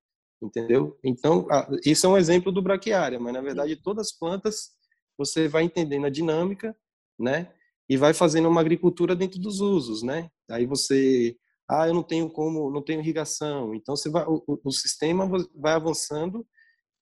entendeu? 0.41 0.97
Então, 1.03 1.47
isso 1.85 2.07
é 2.07 2.09
um 2.09 2.17
exemplo 2.17 2.51
do 2.51 2.59
braquiária, 2.61 3.19
mas 3.19 3.33
na 3.33 3.41
verdade 3.41 3.75
todas 3.75 4.07
as 4.07 4.17
plantas 4.17 4.71
você 5.15 5.47
vai 5.47 5.61
entendendo 5.61 6.07
a 6.07 6.09
dinâmica, 6.09 6.75
né? 7.19 7.53
E 7.87 7.95
vai 7.95 8.15
fazendo 8.15 8.49
uma 8.49 8.61
agricultura 8.61 9.15
dentro 9.15 9.39
dos 9.39 9.59
usos, 9.59 10.01
né? 10.01 10.27
Aí 10.49 10.65
você, 10.65 11.37
ah, 11.69 11.87
eu 11.87 11.93
não 11.93 12.01
tenho 12.01 12.27
como, 12.27 12.71
não 12.71 12.81
tenho 12.81 12.99
irrigação, 12.99 13.75
então 13.75 13.95
você 13.95 14.09
vai, 14.09 14.25
o, 14.25 14.43
o 14.47 14.71
sistema 14.71 15.29
vai 15.53 15.73
avançando 15.73 16.43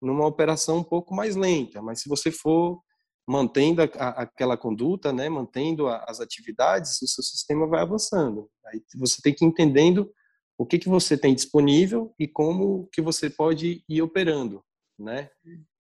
numa 0.02 0.28
operação 0.28 0.80
um 0.80 0.84
pouco 0.84 1.16
mais 1.16 1.38
lenta, 1.38 1.82
mas 1.82 2.02
se 2.02 2.10
você 2.10 2.32
for 2.32 2.82
mantendo 3.30 3.84
a, 3.84 3.86
aquela 4.24 4.58
conduta, 4.58 5.14
né, 5.14 5.30
mantendo 5.30 5.88
a, 5.88 6.04
as 6.08 6.20
atividades, 6.20 7.00
o 7.00 7.08
seu 7.08 7.24
sistema 7.24 7.68
vai 7.68 7.82
avançando. 7.82 8.50
Aí 8.66 8.82
você 8.96 9.22
tem 9.22 9.36
que 9.36 9.46
ir 9.46 9.48
entendendo 9.48 10.12
o 10.58 10.66
que, 10.66 10.80
que 10.80 10.90
você 10.90 11.16
tem 11.16 11.36
disponível 11.36 12.12
e 12.18 12.28
como 12.28 12.90
que 12.92 13.04
você 13.04 13.30
pode 13.30 13.84
ir 13.88 14.02
operando, 14.02 14.64
né? 14.98 15.30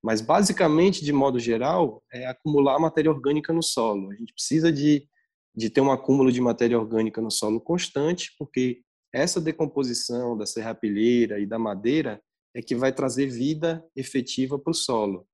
Mas 0.01 0.21
basicamente, 0.21 1.03
de 1.03 1.11
modo 1.11 1.39
geral, 1.39 2.03
é 2.13 2.27
acumular 2.27 2.77
matéria 2.77 3.09
orgânica 3.09 3.51
no 3.51 3.63
solo. 3.63 4.11
A 4.11 4.15
gente 4.15 4.31
precisa 4.31 4.71
de, 4.71 5.07
de 5.55 5.71
ter 5.71 5.81
um 5.81 5.91
acúmulo 5.91 6.31
de 6.31 6.39
matéria 6.39 6.79
orgânica 6.79 7.19
no 7.19 7.31
solo 7.31 7.59
constante, 7.59 8.31
porque 8.37 8.83
essa 9.11 9.41
decomposição 9.41 10.37
da 10.37 10.45
serrapilheira 10.45 11.39
e 11.39 11.47
da 11.47 11.57
madeira 11.57 12.21
é 12.55 12.61
que 12.61 12.75
vai 12.75 12.93
trazer 12.93 13.25
vida 13.25 13.83
efetiva 13.95 14.59
para 14.59 14.69
o 14.69 14.75
solo 14.75 15.27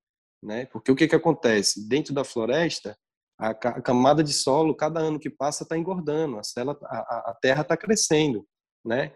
né? 0.46 0.68
Porque 0.68 0.92
o 0.92 0.96
que 0.96 1.08
que 1.08 1.16
acontece 1.16 1.88
dentro 1.88 2.14
da 2.14 2.24
floresta? 2.24 2.98
A, 3.38 3.50
a 3.50 3.82
camada 3.82 4.24
de 4.24 4.32
solo, 4.32 4.76
cada 4.76 5.00
ano 5.00 5.20
que 5.20 5.30
passa, 5.30 5.64
está 5.64 5.78
engordando, 5.78 6.38
a, 6.38 6.44
cela, 6.44 6.78
a, 6.84 7.32
a 7.32 7.38
terra 7.42 7.64
está 7.64 7.76
crescendo, 7.76 8.48
né? 8.86 9.12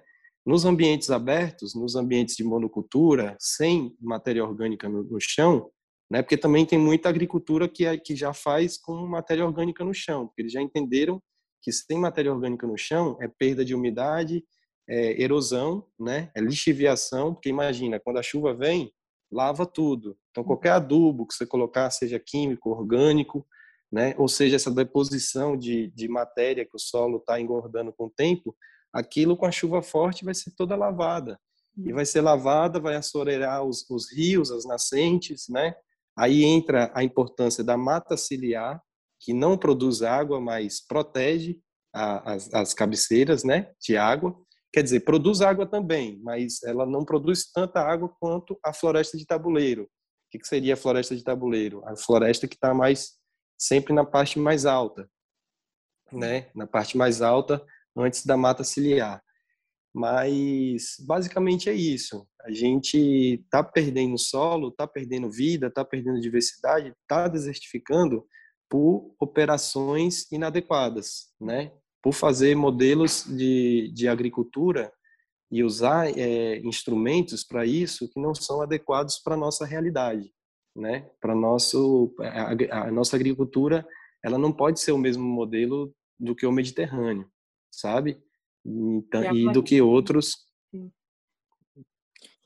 Nos 0.45 0.65
ambientes 0.65 1.09
abertos, 1.09 1.75
nos 1.75 1.95
ambientes 1.95 2.35
de 2.35 2.43
monocultura, 2.43 3.37
sem 3.39 3.95
matéria 4.01 4.43
orgânica 4.43 4.89
no, 4.89 5.03
no 5.03 5.19
chão, 5.21 5.69
né? 6.11 6.21
Porque 6.21 6.35
também 6.35 6.65
tem 6.65 6.77
muita 6.77 7.07
agricultura 7.07 7.69
que, 7.69 7.85
é, 7.85 7.97
que 7.97 8.15
já 8.15 8.33
faz 8.33 8.77
com 8.77 9.07
matéria 9.07 9.45
orgânica 9.45 9.85
no 9.85 9.93
chão, 9.93 10.27
porque 10.27 10.41
eles 10.41 10.51
já 10.51 10.61
entenderam 10.61 11.21
que 11.61 11.71
sem 11.71 11.97
matéria 11.97 12.33
orgânica 12.33 12.65
no 12.65 12.77
chão 12.77 13.17
é 13.21 13.27
perda 13.27 13.63
de 13.63 13.75
umidade, 13.75 14.43
é 14.89 15.21
erosão, 15.21 15.85
né? 15.99 16.31
É 16.35 16.41
lixiviação, 16.41 17.33
porque 17.33 17.47
imagina, 17.47 17.99
quando 17.99 18.17
a 18.17 18.23
chuva 18.23 18.53
vem, 18.53 18.91
lava 19.31 19.65
tudo. 19.65 20.17
Então, 20.31 20.43
qualquer 20.43 20.71
adubo 20.71 21.25
que 21.25 21.33
você 21.33 21.45
colocar, 21.45 21.89
seja 21.91 22.19
químico, 22.19 22.69
orgânico, 22.69 23.45
né, 23.91 24.13
ou 24.17 24.27
seja, 24.27 24.55
essa 24.55 24.71
deposição 24.71 25.57
de, 25.57 25.91
de 25.91 26.07
matéria 26.07 26.65
que 26.65 26.75
o 26.75 26.79
solo 26.79 27.17
está 27.17 27.39
engordando 27.39 27.91
com 27.91 28.05
o 28.05 28.09
tempo, 28.09 28.55
aquilo 28.93 29.35
com 29.35 29.45
a 29.45 29.51
chuva 29.51 29.81
forte 29.81 30.23
vai 30.25 30.33
ser 30.33 30.51
toda 30.55 30.75
lavada. 30.75 31.39
E 31.77 31.93
vai 31.93 32.05
ser 32.05 32.21
lavada, 32.21 32.79
vai 32.79 32.95
assorear 32.95 33.63
os, 33.63 33.89
os 33.89 34.11
rios, 34.11 34.51
as 34.51 34.65
nascentes, 34.65 35.47
né? 35.47 35.73
Aí 36.17 36.43
entra 36.43 36.91
a 36.93 37.03
importância 37.03 37.63
da 37.63 37.77
mata 37.77 38.17
ciliar, 38.17 38.81
que 39.19 39.33
não 39.33 39.57
produz 39.57 40.01
água, 40.01 40.41
mas 40.41 40.85
protege 40.85 41.57
a, 41.93 42.33
as, 42.33 42.53
as 42.53 42.73
cabeceiras 42.73 43.43
né, 43.43 43.71
de 43.79 43.95
água. 43.95 44.35
Quer 44.71 44.83
dizer, 44.83 44.99
produz 45.01 45.41
água 45.41 45.65
também, 45.65 46.19
mas 46.21 46.61
ela 46.63 46.85
não 46.85 47.03
produz 47.03 47.51
tanta 47.51 47.81
água 47.81 48.09
quanto 48.19 48.59
a 48.63 48.71
floresta 48.71 49.17
de 49.17 49.25
tabuleiro. 49.25 49.83
O 49.83 50.37
que 50.37 50.47
seria 50.47 50.75
a 50.75 50.77
floresta 50.77 51.15
de 51.15 51.23
tabuleiro? 51.23 51.81
A 51.85 51.95
floresta 51.95 52.47
que 52.47 52.55
está 52.55 52.73
mais 52.73 53.17
sempre 53.57 53.93
na 53.93 54.05
parte 54.05 54.37
mais 54.37 54.65
alta, 54.65 55.09
né? 56.11 56.49
Na 56.55 56.67
parte 56.67 56.97
mais 56.97 57.21
alta 57.21 57.65
antes 57.97 58.25
da 58.25 58.37
mata 58.37 58.63
ciliar. 58.63 59.23
Mas 59.93 60.95
basicamente 60.99 61.67
é 61.67 61.73
isso. 61.73 62.27
A 62.41 62.51
gente 62.51 63.41
está 63.43 63.63
perdendo 63.63 64.17
solo, 64.17 64.69
está 64.69 64.87
perdendo 64.87 65.31
vida, 65.31 65.67
está 65.67 65.83
perdendo 65.83 66.21
diversidade, 66.21 66.93
está 67.01 67.27
desertificando 67.27 68.25
por 68.69 69.15
operações 69.19 70.31
inadequadas, 70.31 71.33
né? 71.41 71.73
Por 72.01 72.13
fazer 72.13 72.55
modelos 72.55 73.25
de, 73.25 73.91
de 73.93 74.07
agricultura 74.07 74.91
e 75.51 75.63
usar 75.63 76.07
é, 76.17 76.59
instrumentos 76.59 77.43
para 77.43 77.65
isso 77.65 78.07
que 78.09 78.19
não 78.19 78.35
são 78.35 78.61
adequados 78.61 79.17
para 79.17 79.35
nossa 79.35 79.65
realidade, 79.65 80.31
né? 80.75 81.09
Para 81.19 81.35
nosso 81.35 82.13
a, 82.19 82.83
a, 82.83 82.91
nossa 82.91 83.15
agricultura, 83.15 83.85
ela 84.23 84.37
não 84.37 84.51
pode 84.51 84.79
ser 84.79 84.91
o 84.91 84.97
mesmo 84.97 85.23
modelo 85.23 85.93
do 86.19 86.35
que 86.35 86.45
o 86.45 86.51
Mediterrâneo, 86.51 87.29
sabe? 87.71 88.21
Então, 88.65 89.35
e, 89.35 89.51
do 89.51 89.63
que 89.63 89.81
outros 89.81 90.37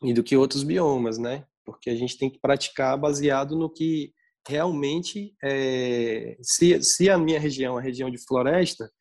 e 0.02 0.14
do 0.14 0.24
que 0.24 0.38
outros 0.38 0.64
biomas, 0.64 1.18
né? 1.18 1.46
Porque 1.66 1.90
a 1.90 1.96
gente 1.96 2.18
tem 2.18 2.30
que 2.30 2.40
praticar 2.40 2.98
baseado 2.98 3.56
no 3.56 3.70
que 3.70 4.14
realmente 4.48 5.34
é, 5.44 6.38
se, 6.42 6.82
se 6.84 7.10
a 7.10 7.18
minha 7.18 7.40
região 7.40 7.78
é 7.78 7.82
a 7.82 7.84
região 7.84 8.10
de 8.10 8.18
floresta, 8.18 8.92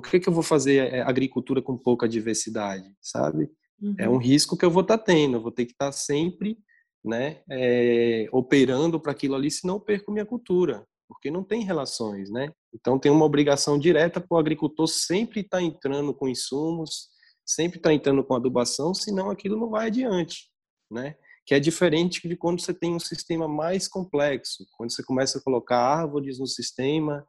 por 0.00 0.10
que, 0.10 0.20
que 0.20 0.28
eu 0.28 0.32
vou 0.32 0.42
fazer 0.42 0.92
é, 0.92 1.02
agricultura 1.02 1.62
com 1.62 1.76
pouca 1.76 2.08
diversidade, 2.08 2.90
sabe? 3.00 3.50
Uhum. 3.80 3.94
É 3.98 4.08
um 4.08 4.12
uhum. 4.12 4.18
risco 4.18 4.56
que 4.56 4.64
eu 4.64 4.70
vou 4.70 4.82
estar 4.82 4.98
tá 4.98 5.04
tendo, 5.04 5.36
eu 5.36 5.42
vou 5.42 5.52
ter 5.52 5.66
que 5.66 5.72
estar 5.72 5.86
tá 5.86 5.92
sempre 5.92 6.58
né, 7.04 7.40
é, 7.50 8.28
operando 8.32 8.98
para 9.00 9.12
aquilo 9.12 9.34
ali, 9.34 9.50
senão 9.50 9.74
eu 9.74 9.80
perco 9.80 10.10
minha 10.10 10.26
cultura, 10.26 10.84
porque 11.08 11.30
não 11.30 11.44
tem 11.44 11.62
relações, 11.62 12.30
né? 12.30 12.50
Então 12.74 12.98
tem 12.98 13.12
uma 13.12 13.24
obrigação 13.24 13.78
direta 13.78 14.20
para 14.20 14.34
o 14.34 14.38
agricultor 14.38 14.88
sempre 14.88 15.40
estar 15.40 15.58
tá 15.58 15.62
entrando 15.62 16.12
com 16.12 16.28
insumos, 16.28 17.08
sempre 17.44 17.78
estar 17.78 17.90
tá 17.90 17.94
entrando 17.94 18.24
com 18.24 18.34
adubação, 18.34 18.92
senão 18.92 19.30
aquilo 19.30 19.56
não 19.56 19.70
vai 19.70 19.86
adiante, 19.86 20.50
né? 20.90 21.14
Que 21.46 21.54
é 21.54 21.60
diferente 21.60 22.28
de 22.28 22.36
quando 22.36 22.60
você 22.60 22.74
tem 22.74 22.92
um 22.92 22.98
sistema 22.98 23.46
mais 23.46 23.86
complexo, 23.86 24.66
quando 24.76 24.90
você 24.90 25.04
começa 25.04 25.38
a 25.38 25.42
colocar 25.42 25.78
árvores 25.78 26.40
no 26.40 26.46
sistema, 26.46 27.24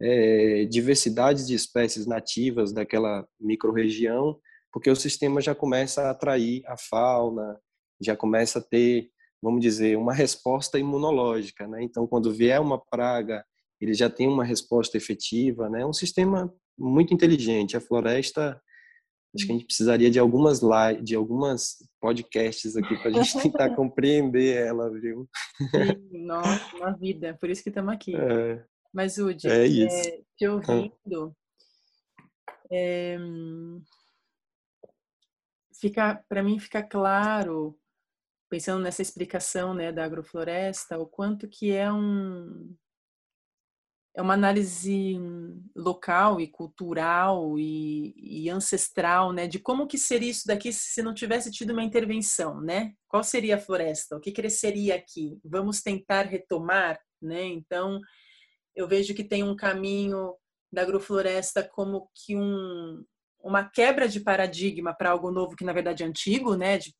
é, 0.00 0.64
diversidade 0.66 1.46
de 1.46 1.54
espécies 1.54 2.06
nativas 2.06 2.72
daquela 2.72 3.26
microrregião, 3.40 4.38
porque 4.72 4.90
o 4.90 4.96
sistema 4.96 5.40
já 5.40 5.54
começa 5.54 6.02
a 6.02 6.10
atrair 6.10 6.62
a 6.66 6.76
fauna, 6.76 7.58
já 8.00 8.16
começa 8.16 8.58
a 8.58 8.62
ter, 8.62 9.10
vamos 9.42 9.60
dizer, 9.60 9.96
uma 9.96 10.14
resposta 10.14 10.78
imunológica, 10.78 11.66
né? 11.66 11.82
Então, 11.82 12.06
quando 12.06 12.32
vier 12.32 12.60
uma 12.60 12.78
praga, 12.78 13.44
ele 13.80 13.94
já 13.94 14.08
tem 14.08 14.28
uma 14.28 14.44
resposta 14.44 14.96
efetiva, 14.96 15.68
né? 15.68 15.82
É 15.82 15.86
um 15.86 15.92
sistema 15.92 16.52
muito 16.78 17.12
inteligente. 17.12 17.76
A 17.76 17.80
floresta, 17.80 18.60
acho 19.34 19.46
que 19.46 19.52
a 19.52 19.54
gente 19.54 19.66
precisaria 19.66 20.10
de 20.10 20.18
algumas 20.18 20.60
live, 20.60 21.02
de 21.02 21.16
algumas 21.16 21.76
podcasts 22.00 22.76
aqui 22.76 22.96
para 22.98 23.08
a 23.08 23.22
gente 23.22 23.32
tentar 23.42 23.74
compreender 23.74 24.56
ela, 24.64 24.90
viu? 24.90 25.28
Sim, 25.58 26.24
nossa, 26.24 26.76
uma 26.76 26.92
vida. 26.96 27.36
Por 27.40 27.50
isso 27.50 27.62
que 27.62 27.68
estamos 27.68 27.92
aqui. 27.92 28.14
É. 28.14 28.64
Mas, 28.92 29.18
Udi, 29.18 29.48
é 29.48 29.66
é, 29.84 30.22
te 30.36 30.48
ouvindo, 30.48 31.36
é, 32.70 33.16
fica, 35.80 36.22
para 36.28 36.42
mim 36.42 36.58
fica 36.58 36.82
claro, 36.82 37.78
pensando 38.48 38.82
nessa 38.82 39.02
explicação 39.02 39.74
né, 39.74 39.92
da 39.92 40.04
agrofloresta, 40.04 40.98
o 40.98 41.06
quanto 41.06 41.48
que 41.48 41.70
é 41.70 41.90
um, 41.92 42.74
é 44.14 44.22
uma 44.22 44.34
análise 44.34 45.16
local 45.76 46.40
e 46.40 46.48
cultural 46.48 47.58
e, 47.58 48.14
e, 48.16 48.50
ancestral, 48.50 49.32
né, 49.32 49.46
de 49.46 49.58
como 49.58 49.86
que 49.86 49.96
seria 49.96 50.30
isso 50.30 50.46
daqui 50.46 50.72
se 50.72 51.02
não 51.02 51.14
tivesse 51.14 51.50
tido 51.50 51.72
uma 51.72 51.84
intervenção, 51.84 52.60
né? 52.60 52.94
Qual 53.06 53.22
seria 53.22 53.56
a 53.56 53.60
floresta? 53.60 54.16
O 54.16 54.20
que 54.20 54.32
cresceria 54.32 54.96
aqui? 54.96 55.38
Vamos 55.44 55.82
tentar 55.82 56.22
retomar, 56.22 56.98
né? 57.22 57.44
Então, 57.44 58.00
eu 58.78 58.86
vejo 58.86 59.12
que 59.12 59.24
tem 59.24 59.42
um 59.42 59.56
caminho 59.56 60.36
da 60.72 60.82
agrofloresta 60.82 61.68
como 61.68 62.08
que 62.14 62.36
um, 62.36 63.04
uma 63.42 63.68
quebra 63.68 64.08
de 64.08 64.20
paradigma 64.20 64.94
para 64.94 65.10
algo 65.10 65.32
novo 65.32 65.56
que 65.56 65.64
na 65.64 65.72
verdade 65.72 66.04
é 66.04 66.06
antigo, 66.06 66.54
né? 66.54 66.78
De, 66.78 66.94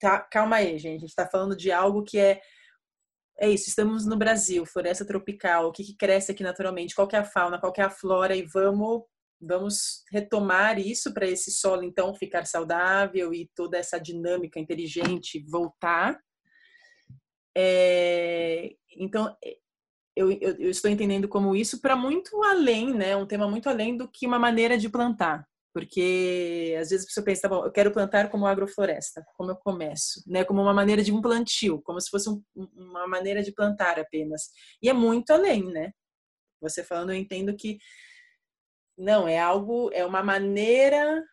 tá, 0.00 0.18
calma 0.20 0.56
aí, 0.56 0.76
gente, 0.76 0.96
a 0.96 1.00
gente 1.00 1.10
está 1.10 1.28
falando 1.28 1.56
de 1.56 1.70
algo 1.70 2.02
que 2.02 2.18
é 2.18 2.40
é 3.42 3.48
isso, 3.48 3.70
estamos 3.70 4.04
no 4.04 4.18
Brasil, 4.18 4.66
floresta 4.66 5.06
tropical, 5.06 5.68
o 5.68 5.72
que, 5.72 5.82
que 5.82 5.96
cresce 5.96 6.30
aqui 6.30 6.42
naturalmente, 6.42 6.94
qual 6.94 7.08
é 7.10 7.16
a 7.16 7.24
fauna, 7.24 7.58
qual 7.58 7.72
é 7.78 7.82
a 7.82 7.88
flora 7.88 8.34
e 8.36 8.42
vamos 8.42 9.04
vamos 9.40 10.04
retomar 10.12 10.78
isso 10.78 11.14
para 11.14 11.26
esse 11.26 11.50
solo 11.50 11.82
então 11.82 12.12
ficar 12.12 12.44
saudável 12.44 13.32
e 13.32 13.48
toda 13.54 13.78
essa 13.78 13.98
dinâmica 13.98 14.58
inteligente 14.58 15.42
voltar. 15.48 16.20
É, 17.56 18.72
então 18.96 19.34
eu, 20.20 20.30
eu, 20.32 20.56
eu, 20.58 20.70
estou 20.70 20.90
entendendo 20.90 21.26
como 21.26 21.56
isso 21.56 21.80
para 21.80 21.96
muito 21.96 22.42
além, 22.44 22.92
né? 22.94 23.16
Um 23.16 23.26
tema 23.26 23.48
muito 23.48 23.68
além 23.68 23.96
do 23.96 24.06
que 24.06 24.26
uma 24.26 24.38
maneira 24.38 24.76
de 24.76 24.88
plantar. 24.88 25.48
Porque 25.72 26.76
às 26.78 26.90
vezes 26.90 27.06
você 27.10 27.22
pensa, 27.22 27.42
tá 27.42 27.48
bom, 27.48 27.64
eu 27.64 27.72
quero 27.72 27.92
plantar 27.92 28.28
como 28.28 28.46
agrofloresta, 28.46 29.24
como 29.36 29.52
eu 29.52 29.56
começo, 29.56 30.22
né? 30.26 30.44
Como 30.44 30.60
uma 30.60 30.74
maneira 30.74 31.02
de 31.02 31.12
um 31.12 31.22
plantio, 31.22 31.80
como 31.82 32.00
se 32.00 32.10
fosse 32.10 32.28
um, 32.28 32.42
uma 32.54 33.06
maneira 33.06 33.42
de 33.42 33.52
plantar 33.52 33.98
apenas. 33.98 34.50
E 34.82 34.88
é 34.90 34.92
muito 34.92 35.30
além, 35.30 35.64
né? 35.64 35.92
Você 36.60 36.84
falando, 36.84 37.10
eu 37.12 37.16
entendo 37.16 37.56
que 37.56 37.78
não, 38.98 39.26
é 39.26 39.38
algo, 39.38 39.90
é 39.94 40.04
uma 40.04 40.22
maneira 40.22 41.24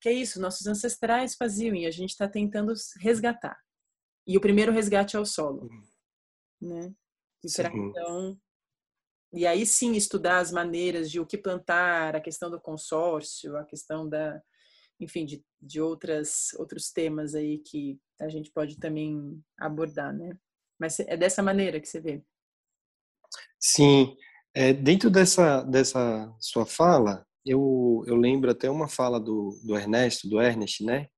que 0.00 0.08
é 0.08 0.12
isso, 0.12 0.40
nossos 0.40 0.66
ancestrais 0.66 1.34
faziam 1.36 1.74
e 1.74 1.86
a 1.86 1.90
gente 1.90 2.10
está 2.10 2.28
tentando 2.28 2.74
resgatar. 3.00 3.56
E 4.26 4.36
o 4.36 4.40
primeiro 4.40 4.72
resgate 4.72 5.16
é 5.16 5.20
o 5.20 5.24
solo, 5.24 5.68
né? 6.60 6.92
E 7.44 7.52
para 7.52 7.68
então 7.68 8.38
e 9.34 9.48
aí 9.48 9.66
sim 9.66 9.94
estudar 9.94 10.38
as 10.38 10.52
maneiras 10.52 11.10
de 11.10 11.18
o 11.18 11.26
que 11.26 11.36
plantar, 11.36 12.14
a 12.14 12.20
questão 12.20 12.48
do 12.48 12.60
consórcio, 12.60 13.56
a 13.56 13.64
questão 13.64 14.08
da, 14.08 14.40
enfim, 15.00 15.26
de, 15.26 15.44
de 15.60 15.80
outras, 15.80 16.52
outros 16.56 16.92
temas 16.92 17.34
aí 17.34 17.58
que 17.58 17.98
a 18.20 18.28
gente 18.28 18.52
pode 18.52 18.78
também 18.78 19.42
abordar, 19.58 20.14
né? 20.14 20.38
Mas 20.78 21.00
é 21.00 21.16
dessa 21.16 21.42
maneira 21.42 21.80
que 21.80 21.88
você 21.88 22.00
vê. 22.00 22.22
Sim, 23.58 24.16
é, 24.54 24.72
dentro 24.72 25.10
dessa, 25.10 25.62
dessa 25.62 26.32
sua 26.38 26.64
fala, 26.64 27.26
eu, 27.44 28.04
eu 28.06 28.14
lembro 28.14 28.52
até 28.52 28.70
uma 28.70 28.86
fala 28.86 29.18
do, 29.18 29.58
do 29.64 29.76
Ernesto, 29.76 30.28
do 30.28 30.40
Ernest, 30.40 30.84
né? 30.84 31.08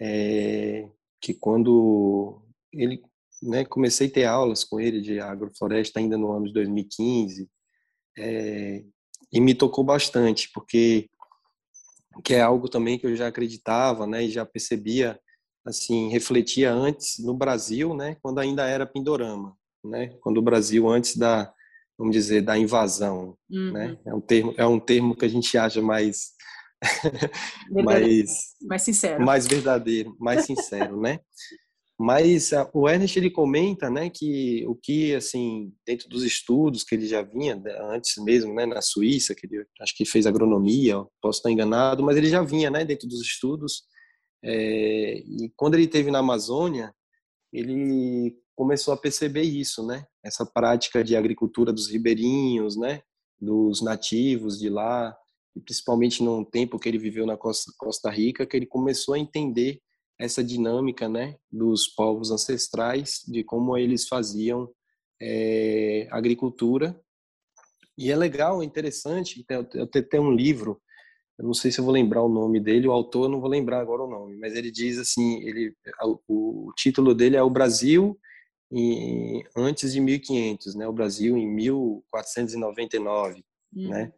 É, 0.00 0.90
que 1.20 1.32
quando 1.32 2.42
ele 2.72 3.00
né, 3.42 3.64
comecei 3.64 4.06
a 4.06 4.10
ter 4.10 4.24
aulas 4.24 4.62
com 4.62 4.80
ele 4.80 5.00
de 5.00 5.18
agrofloresta 5.18 5.98
ainda 5.98 6.16
no 6.16 6.30
ano 6.30 6.46
de 6.46 6.52
2015, 6.52 7.48
é, 8.16 8.84
e 9.32 9.40
me 9.40 9.54
tocou 9.54 9.82
bastante, 9.82 10.50
porque 10.54 11.08
que 12.22 12.34
é 12.34 12.42
algo 12.42 12.68
também 12.68 12.98
que 12.98 13.06
eu 13.06 13.16
já 13.16 13.26
acreditava, 13.26 14.06
né, 14.06 14.24
e 14.24 14.30
já 14.30 14.44
percebia, 14.44 15.18
assim, 15.64 16.08
refletia 16.10 16.72
antes 16.72 17.18
no 17.18 17.34
Brasil, 17.34 17.94
né, 17.94 18.16
quando 18.22 18.38
ainda 18.38 18.66
era 18.66 18.86
Pindorama, 18.86 19.56
né, 19.84 20.08
quando 20.20 20.38
o 20.38 20.42
Brasil 20.42 20.88
antes 20.88 21.16
da, 21.16 21.52
vamos 21.98 22.14
dizer, 22.14 22.42
da 22.42 22.56
invasão, 22.56 23.36
né, 23.48 23.58
uhum. 23.58 23.72
né, 23.72 23.98
é 24.04 24.14
um 24.14 24.20
termo, 24.20 24.54
é 24.56 24.66
um 24.66 24.78
termo 24.78 25.16
que 25.16 25.24
a 25.24 25.28
gente 25.28 25.56
acha 25.58 25.82
mais 25.82 26.32
mais 27.70 28.54
mais 28.60 28.82
sincero, 28.82 29.24
mais 29.24 29.46
verdadeiro, 29.46 30.16
mais 30.18 30.44
sincero, 30.44 31.00
né? 31.00 31.20
Mas 32.02 32.52
a, 32.52 32.68
o 32.74 32.88
Ernest 32.88 33.16
ele 33.16 33.30
comenta, 33.30 33.88
né, 33.88 34.10
que 34.10 34.66
o 34.66 34.74
que 34.74 35.14
assim 35.14 35.72
dentro 35.86 36.08
dos 36.08 36.24
estudos 36.24 36.82
que 36.82 36.96
ele 36.96 37.06
já 37.06 37.22
vinha 37.22 37.54
né, 37.54 37.78
antes 37.94 38.16
mesmo, 38.24 38.52
né, 38.52 38.66
na 38.66 38.82
Suíça, 38.82 39.36
que 39.36 39.46
ele 39.46 39.64
acho 39.80 39.96
que 39.96 40.04
fez 40.04 40.26
agronomia, 40.26 40.96
posso 41.20 41.38
estar 41.38 41.48
enganado, 41.48 42.02
mas 42.02 42.16
ele 42.16 42.28
já 42.28 42.42
vinha, 42.42 42.70
né, 42.70 42.84
dentro 42.84 43.06
dos 43.06 43.20
estudos. 43.20 43.84
É, 44.44 45.18
e 45.18 45.52
quando 45.54 45.74
ele 45.74 45.86
teve 45.86 46.10
na 46.10 46.18
Amazônia, 46.18 46.92
ele 47.52 48.36
começou 48.56 48.92
a 48.92 48.96
perceber 48.96 49.42
isso, 49.42 49.86
né, 49.86 50.04
essa 50.24 50.44
prática 50.44 51.04
de 51.04 51.14
agricultura 51.14 51.72
dos 51.72 51.88
ribeirinhos, 51.88 52.76
né, 52.76 53.00
dos 53.40 53.80
nativos 53.80 54.58
de 54.58 54.68
lá, 54.68 55.16
e 55.54 55.60
principalmente 55.60 56.20
no 56.20 56.44
tempo 56.44 56.80
que 56.80 56.88
ele 56.88 56.98
viveu 56.98 57.26
na 57.26 57.36
Costa, 57.36 57.70
Costa 57.78 58.10
Rica, 58.10 58.44
que 58.44 58.56
ele 58.56 58.66
começou 58.66 59.14
a 59.14 59.20
entender 59.20 59.80
essa 60.22 60.42
dinâmica 60.42 61.08
né, 61.08 61.36
dos 61.50 61.88
povos 61.88 62.30
ancestrais, 62.30 63.24
de 63.26 63.42
como 63.42 63.76
eles 63.76 64.06
faziam 64.06 64.70
é, 65.20 66.06
agricultura. 66.12 66.96
E 67.98 68.10
é 68.10 68.16
legal, 68.16 68.62
é 68.62 68.64
interessante, 68.64 69.44
eu 69.74 69.86
tenho 69.86 70.22
um 70.22 70.32
livro, 70.32 70.80
eu 71.38 71.44
não 71.44 71.52
sei 71.52 71.72
se 71.72 71.80
eu 71.80 71.84
vou 71.84 71.92
lembrar 71.92 72.22
o 72.22 72.28
nome 72.28 72.60
dele, 72.60 72.86
o 72.86 72.92
autor 72.92 73.28
não 73.28 73.40
vou 73.40 73.50
lembrar 73.50 73.80
agora 73.80 74.04
o 74.04 74.08
nome, 74.08 74.36
mas 74.38 74.54
ele 74.54 74.70
diz 74.70 74.96
assim, 74.96 75.42
ele, 75.42 75.74
o, 76.28 76.68
o 76.68 76.72
título 76.76 77.14
dele 77.14 77.36
é 77.36 77.42
O 77.42 77.50
Brasil 77.50 78.18
em, 78.70 79.44
antes 79.56 79.92
de 79.92 80.00
1500, 80.00 80.76
né, 80.76 80.86
o 80.86 80.92
Brasil 80.92 81.36
em 81.36 81.46
1499, 81.48 83.44
hum. 83.74 83.88
né, 83.88 84.12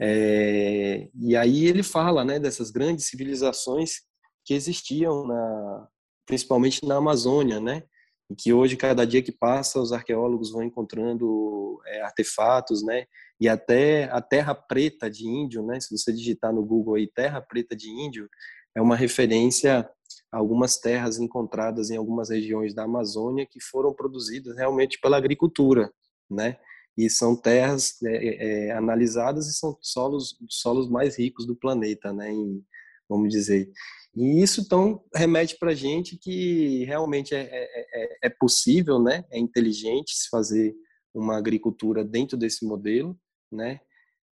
é, 0.00 1.08
e 1.14 1.36
aí 1.36 1.66
ele 1.66 1.82
fala, 1.82 2.24
né, 2.24 2.40
dessas 2.40 2.70
grandes 2.70 3.06
civilizações 3.06 4.02
que 4.44 4.54
existiam 4.54 5.26
na, 5.26 5.88
principalmente 6.26 6.84
na 6.86 6.96
Amazônia, 6.96 7.60
né? 7.60 7.82
E 8.30 8.34
que 8.34 8.52
hoje 8.52 8.76
cada 8.76 9.06
dia 9.06 9.22
que 9.22 9.32
passa 9.32 9.80
os 9.80 9.92
arqueólogos 9.92 10.50
vão 10.50 10.62
encontrando 10.62 11.80
é, 11.86 12.02
artefatos, 12.02 12.84
né? 12.84 13.06
E 13.40 13.48
até 13.48 14.04
a 14.04 14.20
terra 14.20 14.54
preta 14.54 15.10
de 15.10 15.26
índio, 15.26 15.64
né? 15.64 15.80
Se 15.80 15.96
você 15.96 16.12
digitar 16.12 16.52
no 16.52 16.64
Google 16.64 16.94
aí 16.94 17.06
terra 17.06 17.40
preta 17.40 17.76
de 17.76 17.90
índio, 17.90 18.28
é 18.74 18.80
uma 18.80 18.96
referência 18.96 19.88
a 20.32 20.38
algumas 20.38 20.78
terras 20.78 21.18
encontradas 21.18 21.90
em 21.90 21.96
algumas 21.96 22.30
regiões 22.30 22.74
da 22.74 22.84
Amazônia 22.84 23.46
que 23.48 23.60
foram 23.60 23.92
produzidas 23.94 24.56
realmente 24.56 24.98
pela 25.00 25.16
agricultura, 25.16 25.92
né? 26.30 26.56
E 26.96 27.10
são 27.10 27.36
terras 27.36 28.00
é, 28.04 28.68
é, 28.68 28.72
analisadas 28.72 29.48
e 29.48 29.54
são 29.54 29.76
solos 29.80 30.36
solos 30.48 30.88
mais 30.88 31.18
ricos 31.18 31.46
do 31.46 31.56
planeta, 31.56 32.12
né? 32.12 32.30
Em, 32.30 32.64
vamos 33.08 33.28
dizer. 33.30 33.70
E 34.16 34.42
isso 34.42 34.60
então 34.60 35.04
remete 35.14 35.56
para 35.58 35.72
a 35.72 35.74
gente 35.74 36.16
que 36.16 36.84
realmente 36.84 37.34
é, 37.34 37.40
é, 37.40 38.02
é, 38.02 38.18
é, 38.24 38.28
possível, 38.28 39.02
né? 39.02 39.24
É 39.30 39.38
inteligente 39.38 40.14
se 40.14 40.28
fazer 40.28 40.74
uma 41.12 41.36
agricultura 41.36 42.04
dentro 42.04 42.36
desse 42.36 42.64
modelo, 42.64 43.18
né? 43.50 43.80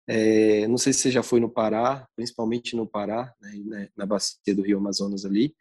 É, 0.06 0.66
não 0.68 0.78
sei 0.78 0.92
se 0.92 1.00
você 1.00 1.10
já 1.10 1.22
foi 1.22 1.40
no 1.40 1.48
Pará, 1.50 2.06
principalmente 2.16 2.74
no 2.74 2.86
Pará, 2.86 3.32
né, 3.40 3.88
na 3.96 4.04
bacia 4.04 4.54
do 4.54 4.62
Rio 4.62 4.78
Amazonas 4.78 5.24
ali, 5.24 5.54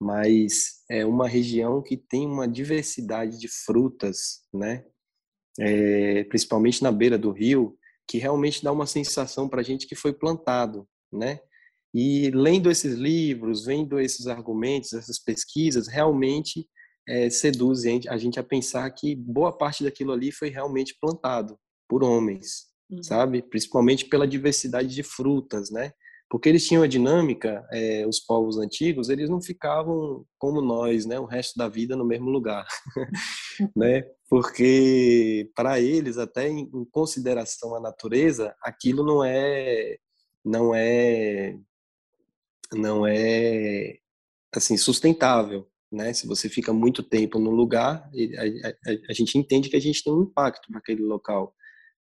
mas 0.00 0.82
é 0.88 1.04
uma 1.04 1.28
região 1.28 1.82
que 1.82 1.96
tem 1.96 2.26
uma 2.26 2.48
diversidade 2.48 3.38
de 3.38 3.48
frutas, 3.48 4.42
né? 4.52 4.84
É, 5.58 6.24
principalmente 6.24 6.82
na 6.82 6.90
beira 6.90 7.18
do 7.18 7.32
rio, 7.32 7.76
que 8.08 8.18
realmente 8.18 8.64
dá 8.64 8.72
uma 8.72 8.86
sensação 8.86 9.48
para 9.48 9.60
a 9.60 9.64
gente 9.64 9.86
que 9.86 9.94
foi 9.94 10.12
plantado, 10.12 10.88
né? 11.12 11.40
E 11.92 12.30
lendo 12.30 12.70
esses 12.70 12.94
livros, 12.94 13.64
vendo 13.64 13.98
esses 13.98 14.26
argumentos, 14.26 14.92
essas 14.92 15.18
pesquisas, 15.18 15.88
realmente 15.88 16.66
é, 17.08 17.28
seduzem 17.28 18.00
a 18.08 18.16
gente 18.16 18.38
a 18.38 18.44
pensar 18.44 18.88
que 18.90 19.16
boa 19.16 19.56
parte 19.56 19.82
daquilo 19.82 20.12
ali 20.12 20.30
foi 20.30 20.48
realmente 20.48 20.96
plantado 21.00 21.58
por 21.88 22.04
homens, 22.04 22.66
uhum. 22.88 23.02
sabe? 23.02 23.42
Principalmente 23.42 24.04
pela 24.04 24.28
diversidade 24.28 24.94
de 24.94 25.02
frutas, 25.02 25.70
né? 25.70 25.92
Porque 26.30 26.48
eles 26.48 26.64
tinham 26.64 26.84
a 26.84 26.86
dinâmica, 26.86 27.66
é, 27.72 28.06
os 28.06 28.20
povos 28.20 28.56
antigos, 28.56 29.08
eles 29.08 29.28
não 29.28 29.42
ficavam 29.42 30.24
como 30.38 30.62
nós, 30.62 31.04
né? 31.04 31.18
O 31.18 31.24
resto 31.24 31.58
da 31.58 31.68
vida 31.68 31.96
no 31.96 32.04
mesmo 32.04 32.30
lugar, 32.30 32.64
né? 33.74 34.04
Porque 34.28 35.50
para 35.56 35.80
eles, 35.80 36.16
até 36.16 36.48
em 36.48 36.70
consideração 36.92 37.74
à 37.74 37.80
natureza, 37.80 38.54
aquilo 38.62 39.04
não 39.04 39.24
é 39.24 39.96
não 40.44 40.72
é 40.72 41.58
não 42.72 43.06
é 43.06 43.98
assim 44.54 44.76
sustentável, 44.76 45.68
né? 45.92 46.12
Se 46.12 46.26
você 46.26 46.48
fica 46.48 46.72
muito 46.72 47.02
tempo 47.02 47.38
no 47.38 47.50
lugar, 47.50 48.08
a, 48.12 48.68
a, 48.68 48.92
a 49.08 49.12
gente 49.12 49.36
entende 49.38 49.68
que 49.68 49.76
a 49.76 49.80
gente 49.80 50.02
tem 50.02 50.12
um 50.12 50.22
impacto 50.22 50.70
naquele 50.72 51.02
local, 51.02 51.54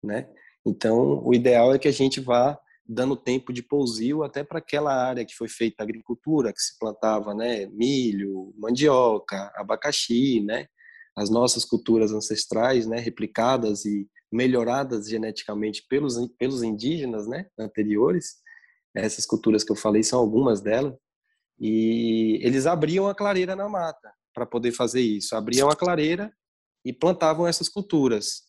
né? 0.03 0.29
Então, 0.65 1.23
o 1.25 1.33
ideal 1.33 1.73
é 1.73 1.79
que 1.79 1.87
a 1.87 1.91
gente 1.91 2.19
vá 2.19 2.59
dando 2.85 3.15
tempo 3.15 3.53
de 3.53 3.61
pousio 3.61 4.23
até 4.23 4.43
para 4.43 4.59
aquela 4.59 4.93
área 4.93 5.25
que 5.25 5.35
foi 5.35 5.47
feita 5.47 5.83
agricultura, 5.83 6.51
que 6.51 6.59
se 6.59 6.77
plantava, 6.79 7.35
né, 7.35 7.67
milho, 7.67 8.53
mandioca, 8.57 9.51
abacaxi, 9.55 10.41
né? 10.41 10.67
as 11.19 11.29
nossas 11.29 11.65
culturas 11.65 12.13
ancestrais, 12.13 12.87
né, 12.87 12.97
replicadas 12.97 13.83
e 13.83 14.07
melhoradas 14.31 15.09
geneticamente 15.09 15.85
pelos 15.89 16.15
pelos 16.37 16.63
indígenas, 16.63 17.27
né, 17.27 17.45
anteriores. 17.59 18.35
Essas 18.95 19.25
culturas 19.25 19.63
que 19.63 19.71
eu 19.71 19.75
falei 19.75 20.03
são 20.03 20.19
algumas 20.19 20.61
delas. 20.61 20.95
E 21.59 22.39
eles 22.41 22.65
abriam 22.65 23.07
a 23.07 23.15
clareira 23.15 23.55
na 23.55 23.67
mata 23.67 24.11
para 24.33 24.45
poder 24.45 24.71
fazer 24.71 25.01
isso. 25.01 25.35
Abriam 25.35 25.69
a 25.69 25.75
clareira 25.75 26.31
e 26.85 26.93
plantavam 26.93 27.47
essas 27.47 27.67
culturas. 27.67 28.43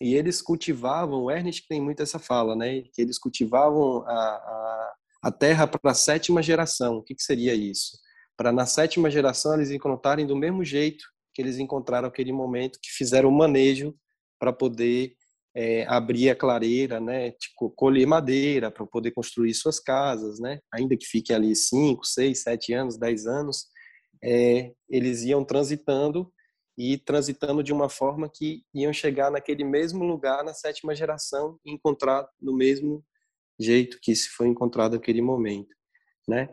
E 0.00 0.14
eles 0.14 0.42
cultivavam, 0.42 1.24
o 1.24 1.30
Ernest 1.30 1.66
tem 1.68 1.80
muito 1.80 2.02
essa 2.02 2.18
fala, 2.18 2.56
né, 2.56 2.82
que 2.92 3.00
eles 3.00 3.18
cultivavam 3.18 4.02
a, 4.06 4.12
a, 4.12 4.94
a 5.24 5.32
terra 5.32 5.66
para 5.66 5.92
a 5.92 5.94
sétima 5.94 6.42
geração. 6.42 6.96
O 6.96 7.02
que, 7.02 7.14
que 7.14 7.22
seria 7.22 7.54
isso? 7.54 7.96
Para 8.36 8.52
na 8.52 8.66
sétima 8.66 9.10
geração 9.10 9.54
eles 9.54 9.70
encontrarem 9.70 10.26
do 10.26 10.36
mesmo 10.36 10.64
jeito 10.64 11.04
que 11.32 11.42
eles 11.42 11.58
encontraram 11.58 12.08
aquele 12.08 12.32
momento, 12.32 12.78
que 12.80 12.90
fizeram 12.90 13.28
o 13.28 13.36
manejo 13.36 13.94
para 14.38 14.52
poder 14.52 15.16
é, 15.54 15.86
abrir 15.86 16.30
a 16.30 16.36
clareira, 16.36 17.00
né, 17.00 17.30
tipo, 17.32 17.70
colher 17.70 18.06
madeira 18.06 18.70
para 18.70 18.84
poder 18.86 19.12
construir 19.12 19.54
suas 19.54 19.78
casas, 19.78 20.40
né, 20.40 20.58
ainda 20.72 20.96
que 20.96 21.06
fiquem 21.06 21.34
ali 21.34 21.54
5, 21.54 22.04
6, 22.04 22.42
7 22.42 22.72
anos, 22.72 22.98
10 22.98 23.26
anos, 23.26 23.66
é, 24.22 24.72
eles 24.88 25.22
iam 25.22 25.44
transitando 25.44 26.32
e 26.76 26.98
transitando 26.98 27.62
de 27.62 27.72
uma 27.72 27.88
forma 27.88 28.28
que 28.28 28.62
iam 28.74 28.92
chegar 28.92 29.30
naquele 29.30 29.62
mesmo 29.62 30.04
lugar 30.04 30.42
na 30.42 30.52
sétima 30.52 30.94
geração 30.94 31.58
e 31.64 31.72
encontrar 31.72 32.26
no 32.40 32.52
mesmo 32.52 33.04
jeito 33.60 33.98
que 34.02 34.14
se 34.16 34.28
foi 34.30 34.48
encontrado 34.48 34.94
naquele 34.94 35.22
momento, 35.22 35.72
né? 36.26 36.48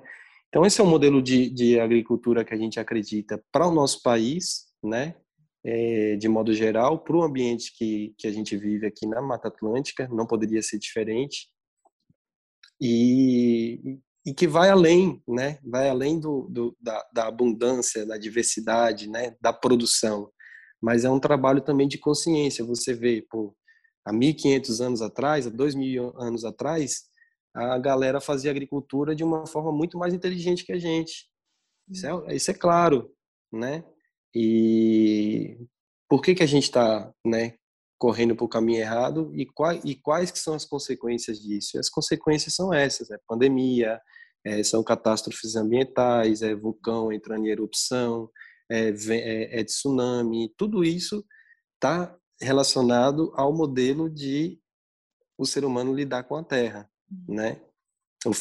Então 0.49 0.65
esse 0.65 0.79
é 0.79 0.83
um 0.83 0.87
modelo 0.87 1.21
de, 1.21 1.49
de 1.49 1.79
agricultura 1.79 2.45
que 2.45 2.53
a 2.53 2.57
gente 2.57 2.79
acredita 2.79 3.43
para 3.51 3.67
o 3.67 3.73
nosso 3.73 4.03
país, 4.03 4.67
né? 4.83 5.15
É, 5.63 6.15
de 6.15 6.27
modo 6.27 6.53
geral, 6.53 7.03
para 7.03 7.15
o 7.15 7.21
ambiente 7.21 7.71
que, 7.77 8.15
que 8.17 8.27
a 8.27 8.31
gente 8.31 8.57
vive 8.57 8.87
aqui 8.87 9.05
na 9.05 9.21
Mata 9.21 9.47
Atlântica, 9.47 10.07
não 10.07 10.25
poderia 10.25 10.61
ser 10.61 10.79
diferente. 10.79 11.47
E, 12.81 13.99
e 14.25 14.33
que 14.33 14.47
vai 14.47 14.69
além, 14.69 15.21
né? 15.27 15.59
Vai 15.63 15.87
além 15.87 16.19
do, 16.19 16.47
do 16.49 16.75
da, 16.81 17.07
da, 17.13 17.27
abundância, 17.27 18.05
da 18.05 18.17
diversidade, 18.17 19.07
né? 19.07 19.35
Da 19.39 19.53
produção. 19.53 20.31
Mas 20.81 21.05
é 21.05 21.09
um 21.11 21.19
trabalho 21.19 21.61
também 21.61 21.87
de 21.87 21.99
consciência. 21.99 22.65
Você 22.65 22.93
vê, 22.93 23.23
pô, 23.29 23.55
há 24.03 24.11
1.500 24.11 24.83
anos 24.83 25.01
atrás, 25.01 25.45
há 25.45 25.51
2.000 25.51 26.13
anos 26.17 26.43
atrás, 26.43 27.03
a 27.53 27.77
galera 27.77 28.21
fazia 28.21 28.49
agricultura 28.49 29.15
de 29.15 29.23
uma 29.23 29.45
forma 29.45 29.71
muito 29.71 29.97
mais 29.97 30.13
inteligente 30.13 30.65
que 30.65 30.71
a 30.71 30.79
gente. 30.79 31.29
Isso 31.89 32.07
é, 32.07 32.35
isso 32.35 32.51
é 32.51 32.53
claro, 32.53 33.13
né? 33.51 33.83
E 34.33 35.57
por 36.09 36.21
que 36.21 36.35
que 36.35 36.43
a 36.43 36.47
gente 36.47 36.63
está, 36.63 37.11
né, 37.25 37.55
correndo 37.97 38.35
para 38.35 38.45
o 38.45 38.49
caminho 38.49 38.79
errado 38.79 39.31
e 39.35 39.45
quais, 39.45 39.81
e 39.85 39.95
quais 39.95 40.31
que 40.31 40.39
são 40.39 40.53
as 40.53 40.65
consequências 40.65 41.39
disso? 41.39 41.77
E 41.77 41.79
as 41.79 41.89
consequências 41.89 42.55
são 42.55 42.73
essas: 42.73 43.11
é 43.11 43.17
pandemia, 43.27 43.99
é, 44.45 44.63
são 44.63 44.83
catástrofes 44.83 45.55
ambientais, 45.55 46.41
é 46.41 46.55
vulcão 46.55 47.11
entrando 47.11 47.45
em 47.45 47.49
erupção, 47.49 48.29
é, 48.69 48.89
é, 48.89 49.59
é 49.59 49.63
tsunami, 49.63 50.53
tudo 50.57 50.83
isso 50.83 51.23
está 51.75 52.15
relacionado 52.41 53.31
ao 53.35 53.53
modelo 53.53 54.09
de 54.09 54.59
o 55.37 55.45
ser 55.45 55.65
humano 55.65 55.93
lidar 55.93 56.23
com 56.23 56.35
a 56.35 56.43
Terra, 56.43 56.89
uhum. 57.09 57.35
né? 57.35 57.61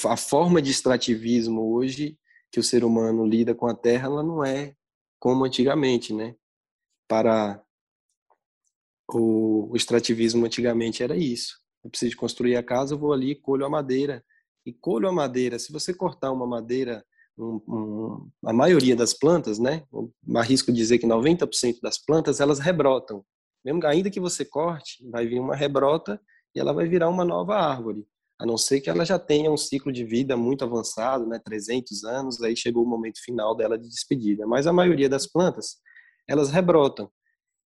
A 0.07 0.17
forma 0.17 0.61
de 0.61 0.71
extrativismo 0.71 1.75
hoje 1.75 2.19
que 2.53 2.61
o 2.61 2.63
ser 2.63 2.85
humano 2.85 3.27
lida 3.27 3.55
com 3.55 3.67
a 3.67 3.75
Terra, 3.75 4.07
ela 4.07 4.23
não 4.23 4.45
é 4.45 4.75
como 5.21 5.45
antigamente, 5.45 6.15
né? 6.15 6.35
Para 7.07 7.63
o, 9.07 9.71
extrativismo 9.77 10.47
antigamente 10.47 11.03
era 11.03 11.17
isso. 11.17 11.61
Eu 11.85 11.91
preciso 11.91 12.17
construir 12.17 12.57
a 12.57 12.63
casa, 12.63 12.95
eu 12.95 12.99
vou 12.99 13.13
ali, 13.13 13.35
colho 13.35 13.65
a 13.65 13.71
madeira 13.71 14.25
e 14.65 14.73
colho 14.73 15.09
a 15.09 15.13
madeira. 15.13 15.59
Se 15.59 15.73
você 15.73 15.93
cortar 15.93 16.33
uma 16.33 16.47
madeira, 16.47 17.05
um, 17.39 17.61
um, 17.69 18.31
a 18.45 18.53
maioria 18.53 18.97
das 18.97 19.13
plantas, 19.15 19.59
né? 19.59 19.85
Arrisco 20.35 20.73
dizer 20.73 20.99
que 20.99 21.07
90% 21.07 21.81
das 21.83 21.99
plantas 21.99 22.41
elas 22.41 22.59
rebrotam. 22.59 23.25
Mesmo 23.65 23.87
ainda 23.87 24.11
que 24.11 24.21
você 24.21 24.45
corte, 24.45 25.07
vai 25.11 25.27
vir 25.27 25.39
uma 25.39 25.55
rebrota 25.55 26.21
e 26.55 26.61
ela 26.61 26.73
vai 26.73 26.89
virar 26.89 27.09
uma 27.09 27.25
nova 27.25 27.57
árvore. 27.57 28.07
A 28.41 28.47
não 28.47 28.57
ser 28.57 28.81
que 28.81 28.89
ela 28.89 29.05
já 29.05 29.19
tenha 29.19 29.51
um 29.51 29.57
ciclo 29.57 29.93
de 29.93 30.03
vida 30.03 30.35
muito 30.35 30.65
avançado, 30.65 31.27
né, 31.27 31.39
300 31.45 32.05
anos, 32.05 32.43
aí 32.43 32.57
chegou 32.57 32.83
o 32.83 32.89
momento 32.89 33.23
final 33.23 33.55
dela 33.55 33.79
de 33.79 33.87
despedida. 33.87 34.47
Mas 34.47 34.67
a 34.67 34.73
maioria 34.73 35.11
das 35.11 35.27
plantas, 35.27 35.77
elas 36.27 36.51
rebrotam. 36.51 37.11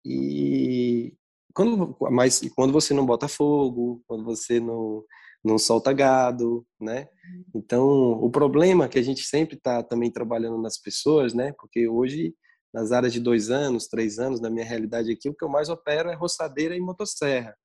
E 0.05 1.15
quando, 1.55 1.97
mas 2.11 2.41
quando 2.57 2.73
você 2.73 2.93
não 2.93 3.07
bota 3.07 3.29
fogo, 3.29 4.03
quando 4.09 4.25
você 4.25 4.59
não, 4.59 5.05
não 5.45 5.59
solta 5.59 5.93
gado, 5.93 6.67
né? 6.81 7.07
Então, 7.55 7.87
o 7.87 8.29
problema 8.29 8.89
que 8.89 8.99
a 8.99 9.03
gente 9.03 9.23
sempre 9.23 9.57
está 9.57 9.81
também 9.81 10.11
trabalhando 10.11 10.61
nas 10.61 10.77
pessoas, 10.77 11.33
né? 11.35 11.53
Porque 11.53 11.87
hoje, 11.87 12.35
nas 12.73 12.91
áreas 12.91 13.13
de 13.13 13.21
dois 13.21 13.49
anos, 13.49 13.87
três 13.87 14.19
anos, 14.19 14.41
na 14.41 14.51
minha 14.51 14.67
realidade 14.67 15.13
aqui, 15.13 15.29
o 15.29 15.35
que 15.35 15.45
eu 15.45 15.49
mais 15.49 15.69
opero 15.69 16.11
é 16.11 16.15
roçadeira 16.17 16.75
e 16.77 16.81
motosserra, 16.81 17.57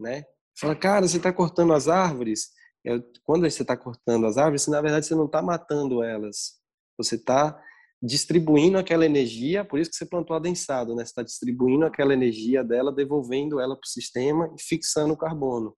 né? 0.00 0.24
Fala, 0.58 0.76
cara, 0.76 1.06
você 1.06 1.16
está 1.16 1.32
cortando 1.32 1.72
as 1.72 1.88
árvores. 1.88 2.50
Eu, 2.84 3.02
quando 3.24 3.48
você 3.48 3.62
está 3.62 3.76
cortando 3.76 4.26
as 4.26 4.38
árvores, 4.38 4.66
na 4.68 4.80
verdade 4.80 5.06
você 5.06 5.14
não 5.14 5.26
está 5.26 5.42
matando 5.42 6.02
elas. 6.02 6.60
Você 6.96 7.16
está 7.16 7.60
distribuindo 8.00 8.78
aquela 8.78 9.04
energia, 9.04 9.64
por 9.64 9.78
isso 9.78 9.90
que 9.90 9.96
você 9.96 10.06
plantou 10.06 10.36
adensado, 10.36 10.94
né? 10.94 11.04
Você 11.04 11.10
está 11.10 11.22
distribuindo 11.22 11.86
aquela 11.86 12.12
energia 12.12 12.62
dela, 12.62 12.92
devolvendo 12.92 13.58
ela 13.58 13.74
para 13.74 13.86
o 13.86 13.90
sistema 13.90 14.52
e 14.56 14.62
fixando 14.62 15.14
o 15.14 15.16
carbono. 15.16 15.74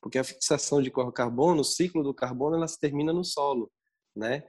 Porque 0.00 0.18
a 0.18 0.24
fixação 0.24 0.80
de 0.80 0.92
carbono, 1.14 1.62
o 1.62 1.64
ciclo 1.64 2.02
do 2.02 2.14
carbono, 2.14 2.56
ela 2.56 2.68
se 2.68 2.78
termina 2.78 3.12
no 3.12 3.24
solo, 3.24 3.70
né? 4.14 4.44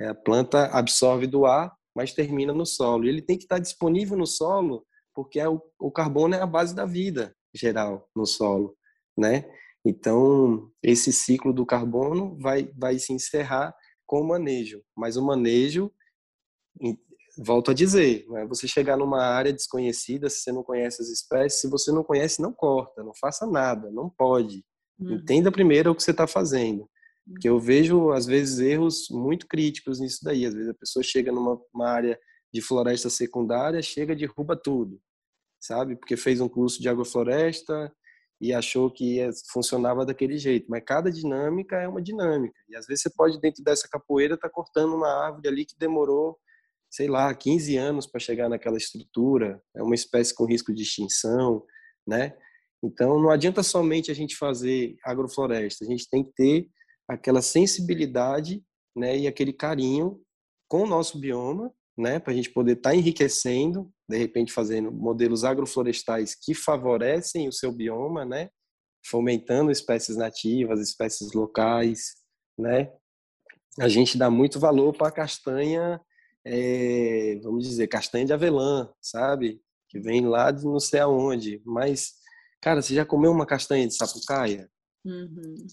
É, 0.00 0.08
a 0.08 0.14
planta 0.14 0.66
absorve 0.68 1.26
do 1.26 1.44
ar, 1.44 1.72
mas 1.94 2.14
termina 2.14 2.52
no 2.52 2.64
solo. 2.64 3.04
E 3.04 3.08
ele 3.08 3.22
tem 3.22 3.36
que 3.36 3.44
estar 3.44 3.58
disponível 3.58 4.16
no 4.16 4.26
solo, 4.26 4.84
porque 5.14 5.38
é 5.38 5.48
o 5.48 5.90
carbono 5.92 6.34
é 6.34 6.40
a 6.40 6.46
base 6.46 6.74
da 6.74 6.86
vida 6.86 7.34
geral 7.54 8.08
no 8.16 8.24
solo 8.24 8.76
né? 9.20 9.44
Então, 9.84 10.70
esse 10.82 11.12
ciclo 11.12 11.52
do 11.52 11.64
carbono 11.64 12.36
vai, 12.38 12.70
vai 12.76 12.98
se 12.98 13.12
encerrar 13.12 13.74
com 14.06 14.20
o 14.20 14.26
manejo, 14.26 14.82
mas 14.96 15.16
o 15.16 15.24
manejo, 15.24 15.92
volto 17.38 17.70
a 17.70 17.74
dizer, 17.74 18.26
é 18.34 18.46
você 18.46 18.66
chegar 18.66 18.96
numa 18.96 19.22
área 19.22 19.52
desconhecida, 19.52 20.28
se 20.28 20.40
você 20.40 20.52
não 20.52 20.64
conhece 20.64 21.00
as 21.00 21.08
espécies, 21.08 21.60
se 21.60 21.68
você 21.68 21.92
não 21.92 22.02
conhece, 22.02 22.42
não 22.42 22.52
corta, 22.52 23.02
não 23.04 23.12
faça 23.14 23.46
nada, 23.46 23.90
não 23.90 24.10
pode. 24.10 24.64
Uhum. 24.98 25.14
Entenda 25.14 25.52
primeiro 25.52 25.90
o 25.90 25.94
que 25.94 26.02
você 26.02 26.10
está 26.10 26.26
fazendo. 26.26 26.88
Porque 27.24 27.48
eu 27.48 27.60
vejo, 27.60 28.10
às 28.10 28.26
vezes, 28.26 28.58
erros 28.58 29.08
muito 29.10 29.46
críticos 29.46 30.00
nisso 30.00 30.18
daí. 30.22 30.44
Às 30.44 30.52
vezes 30.54 30.70
a 30.70 30.74
pessoa 30.74 31.02
chega 31.02 31.30
numa 31.30 31.60
área 31.86 32.18
de 32.52 32.60
floresta 32.60 33.08
secundária, 33.08 33.80
chega 33.80 34.12
e 34.12 34.16
derruba 34.16 34.56
tudo, 34.56 35.00
sabe? 35.60 35.94
Porque 35.94 36.16
fez 36.16 36.40
um 36.40 36.48
curso 36.48 36.82
de 36.82 36.88
agrofloresta, 36.88 37.92
e 38.40 38.52
achou 38.52 38.90
que 38.90 39.28
funcionava 39.52 40.04
daquele 40.06 40.38
jeito. 40.38 40.66
Mas 40.68 40.82
cada 40.84 41.10
dinâmica 41.10 41.76
é 41.76 41.86
uma 41.86 42.00
dinâmica. 42.00 42.58
E 42.68 42.76
às 42.76 42.86
vezes 42.86 43.02
você 43.02 43.10
pode, 43.10 43.40
dentro 43.40 43.62
dessa 43.62 43.88
capoeira, 43.88 44.34
estar 44.34 44.48
tá 44.48 44.54
cortando 44.54 44.94
uma 44.94 45.08
árvore 45.26 45.48
ali 45.48 45.66
que 45.66 45.78
demorou, 45.78 46.38
sei 46.90 47.06
lá, 47.06 47.32
15 47.34 47.76
anos 47.76 48.06
para 48.06 48.18
chegar 48.18 48.48
naquela 48.48 48.78
estrutura. 48.78 49.62
É 49.76 49.82
uma 49.82 49.94
espécie 49.94 50.34
com 50.34 50.46
risco 50.46 50.72
de 50.72 50.82
extinção, 50.82 51.62
né? 52.06 52.34
Então 52.82 53.20
não 53.20 53.30
adianta 53.30 53.62
somente 53.62 54.10
a 54.10 54.14
gente 54.14 54.34
fazer 54.36 54.96
agrofloresta. 55.04 55.84
A 55.84 55.88
gente 55.88 56.08
tem 56.08 56.24
que 56.24 56.32
ter 56.32 56.68
aquela 57.06 57.42
sensibilidade, 57.42 58.64
né, 58.96 59.16
e 59.18 59.26
aquele 59.26 59.52
carinho 59.52 60.20
com 60.68 60.82
o 60.82 60.86
nosso 60.86 61.18
bioma 61.18 61.72
né, 62.00 62.18
para 62.18 62.32
a 62.32 62.36
gente 62.36 62.50
poder 62.50 62.76
estar 62.76 62.90
tá 62.90 62.96
enriquecendo, 62.96 63.92
de 64.10 64.18
repente 64.18 64.52
fazendo 64.52 64.90
modelos 64.90 65.44
agroflorestais 65.44 66.34
que 66.34 66.52
favorecem 66.52 67.48
o 67.48 67.52
seu 67.52 67.72
bioma, 67.72 68.24
né, 68.24 68.50
fomentando 69.06 69.70
espécies 69.70 70.16
nativas, 70.16 70.80
espécies 70.80 71.32
locais, 71.32 72.16
né. 72.58 72.92
A 73.78 73.88
gente 73.88 74.18
dá 74.18 74.28
muito 74.28 74.58
valor 74.58 74.92
para 74.92 75.08
a 75.08 75.12
castanha, 75.12 76.00
é, 76.44 77.38
vamos 77.42 77.64
dizer, 77.64 77.86
castanha 77.86 78.26
de 78.26 78.32
avelã, 78.32 78.92
sabe, 79.00 79.62
que 79.88 80.00
vem 80.00 80.26
lá 80.26 80.50
de 80.50 80.64
não 80.64 80.80
sei 80.80 81.00
aonde, 81.00 81.62
mas, 81.64 82.14
cara, 82.60 82.82
você 82.82 82.94
já 82.94 83.06
comeu 83.06 83.30
uma 83.30 83.46
castanha 83.46 83.86
de 83.86 83.94
sapucaia? 83.94 84.68
Uhum. 85.04 85.66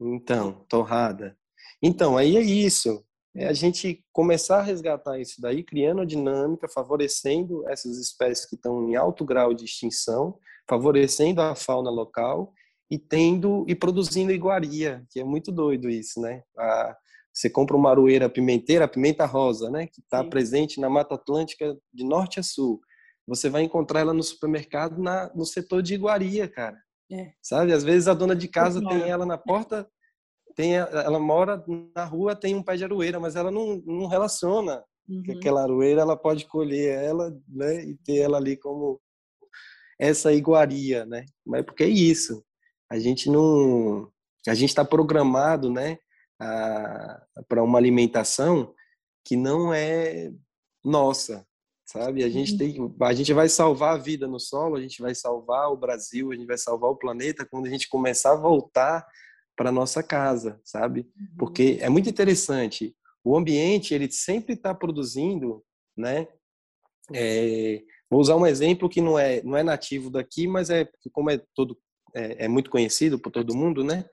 Então, 0.00 0.64
torrada. 0.68 1.36
Então, 1.82 2.16
aí 2.16 2.36
é 2.36 2.42
isso 2.42 3.04
é 3.36 3.46
a 3.46 3.52
gente 3.52 4.04
começar 4.12 4.58
a 4.58 4.62
resgatar 4.62 5.18
isso 5.18 5.40
daí, 5.40 5.64
criando 5.64 6.02
a 6.02 6.04
dinâmica, 6.04 6.68
favorecendo 6.68 7.68
essas 7.68 7.98
espécies 7.98 8.46
que 8.46 8.54
estão 8.54 8.88
em 8.88 8.94
alto 8.94 9.24
grau 9.24 9.52
de 9.52 9.64
extinção, 9.64 10.38
favorecendo 10.68 11.40
a 11.40 11.54
fauna 11.54 11.90
local 11.90 12.52
e 12.90 12.98
tendo 12.98 13.64
e 13.68 13.74
produzindo 13.74 14.30
iguaria, 14.30 15.04
que 15.10 15.18
é 15.18 15.24
muito 15.24 15.50
doido 15.50 15.90
isso, 15.90 16.20
né? 16.20 16.42
A, 16.56 16.96
você 17.34 17.50
compra 17.50 17.76
uma 17.76 17.90
aroeira 17.90 18.28
pimenteira, 18.28 18.84
a 18.84 18.88
pimenta 18.88 19.26
rosa, 19.26 19.68
né, 19.68 19.88
que 19.88 20.00
está 20.00 20.22
presente 20.22 20.80
na 20.80 20.88
Mata 20.88 21.16
Atlântica 21.16 21.76
de 21.92 22.04
norte 22.04 22.38
a 22.38 22.44
sul. 22.44 22.80
você 23.26 23.48
vai 23.48 23.62
encontrar 23.62 24.00
ela 24.00 24.14
no 24.14 24.22
supermercado 24.22 25.02
na, 25.02 25.32
no 25.34 25.44
setor 25.44 25.82
de 25.82 25.94
iguaria, 25.94 26.46
cara. 26.46 26.78
É. 27.10 27.32
Sabe? 27.42 27.72
Às 27.72 27.82
vezes 27.82 28.06
a 28.06 28.14
dona 28.14 28.36
de 28.36 28.46
casa 28.46 28.80
tem 28.86 29.10
ela 29.10 29.26
na 29.26 29.36
porta, 29.36 29.88
tem 30.54 30.76
ela 30.76 31.18
mora 31.18 31.62
na 31.94 32.04
rua, 32.04 32.36
tem 32.36 32.54
um 32.54 32.62
pé 32.62 32.76
de 32.76 32.84
aroeira, 32.84 33.18
mas 33.18 33.36
ela 33.36 33.50
não, 33.50 33.82
não 33.84 34.06
relaciona 34.06 34.84
uhum. 35.08 35.22
que 35.22 35.32
aquela 35.32 35.62
aroeira 35.62 36.02
ela 36.02 36.16
pode 36.16 36.46
colher 36.46 37.02
ela, 37.02 37.36
né, 37.48 37.84
e 37.84 37.96
ter 37.96 38.18
ela 38.18 38.38
ali 38.38 38.56
como 38.56 39.00
essa 39.98 40.32
iguaria, 40.32 41.04
né? 41.06 41.24
Mas 41.46 41.64
porque 41.64 41.84
é 41.84 41.88
isso. 41.88 42.44
A 42.90 42.98
gente 42.98 43.30
não 43.30 44.10
a 44.46 44.54
gente 44.54 44.70
está 44.70 44.84
programado, 44.84 45.70
né, 45.70 45.98
para 47.48 47.62
uma 47.62 47.78
alimentação 47.78 48.74
que 49.24 49.36
não 49.36 49.72
é 49.72 50.30
nossa, 50.84 51.46
sabe? 51.86 52.22
A 52.22 52.28
gente 52.28 52.52
uhum. 52.52 52.58
tem, 52.58 53.08
a 53.08 53.14
gente 53.14 53.32
vai 53.32 53.48
salvar 53.48 53.94
a 53.94 53.98
vida 53.98 54.26
no 54.26 54.38
solo, 54.38 54.76
a 54.76 54.80
gente 54.80 55.00
vai 55.00 55.14
salvar 55.14 55.70
o 55.70 55.76
Brasil, 55.76 56.30
a 56.30 56.34
gente 56.34 56.46
vai 56.46 56.58
salvar 56.58 56.90
o 56.90 56.96
planeta 56.96 57.46
quando 57.46 57.66
a 57.66 57.70
gente 57.70 57.88
começar 57.88 58.32
a 58.32 58.36
voltar 58.36 59.06
para 59.56 59.72
nossa 59.72 60.02
casa, 60.02 60.60
sabe? 60.64 61.00
Uhum. 61.00 61.26
Porque 61.38 61.78
é 61.80 61.88
muito 61.88 62.08
interessante. 62.08 62.94
O 63.22 63.36
ambiente 63.36 63.94
ele 63.94 64.10
sempre 64.10 64.54
está 64.54 64.74
produzindo, 64.74 65.64
né? 65.96 66.26
É, 67.12 67.82
vou 68.10 68.20
usar 68.20 68.36
um 68.36 68.46
exemplo 68.46 68.88
que 68.88 69.00
não 69.00 69.18
é 69.18 69.42
não 69.42 69.56
é 69.56 69.62
nativo 69.62 70.10
daqui, 70.10 70.46
mas 70.46 70.70
é 70.70 70.88
como 71.12 71.30
é 71.30 71.40
todo 71.54 71.78
é, 72.14 72.44
é 72.44 72.48
muito 72.48 72.70
conhecido 72.70 73.18
por 73.18 73.30
todo 73.30 73.56
mundo, 73.56 73.84
né? 73.84 74.04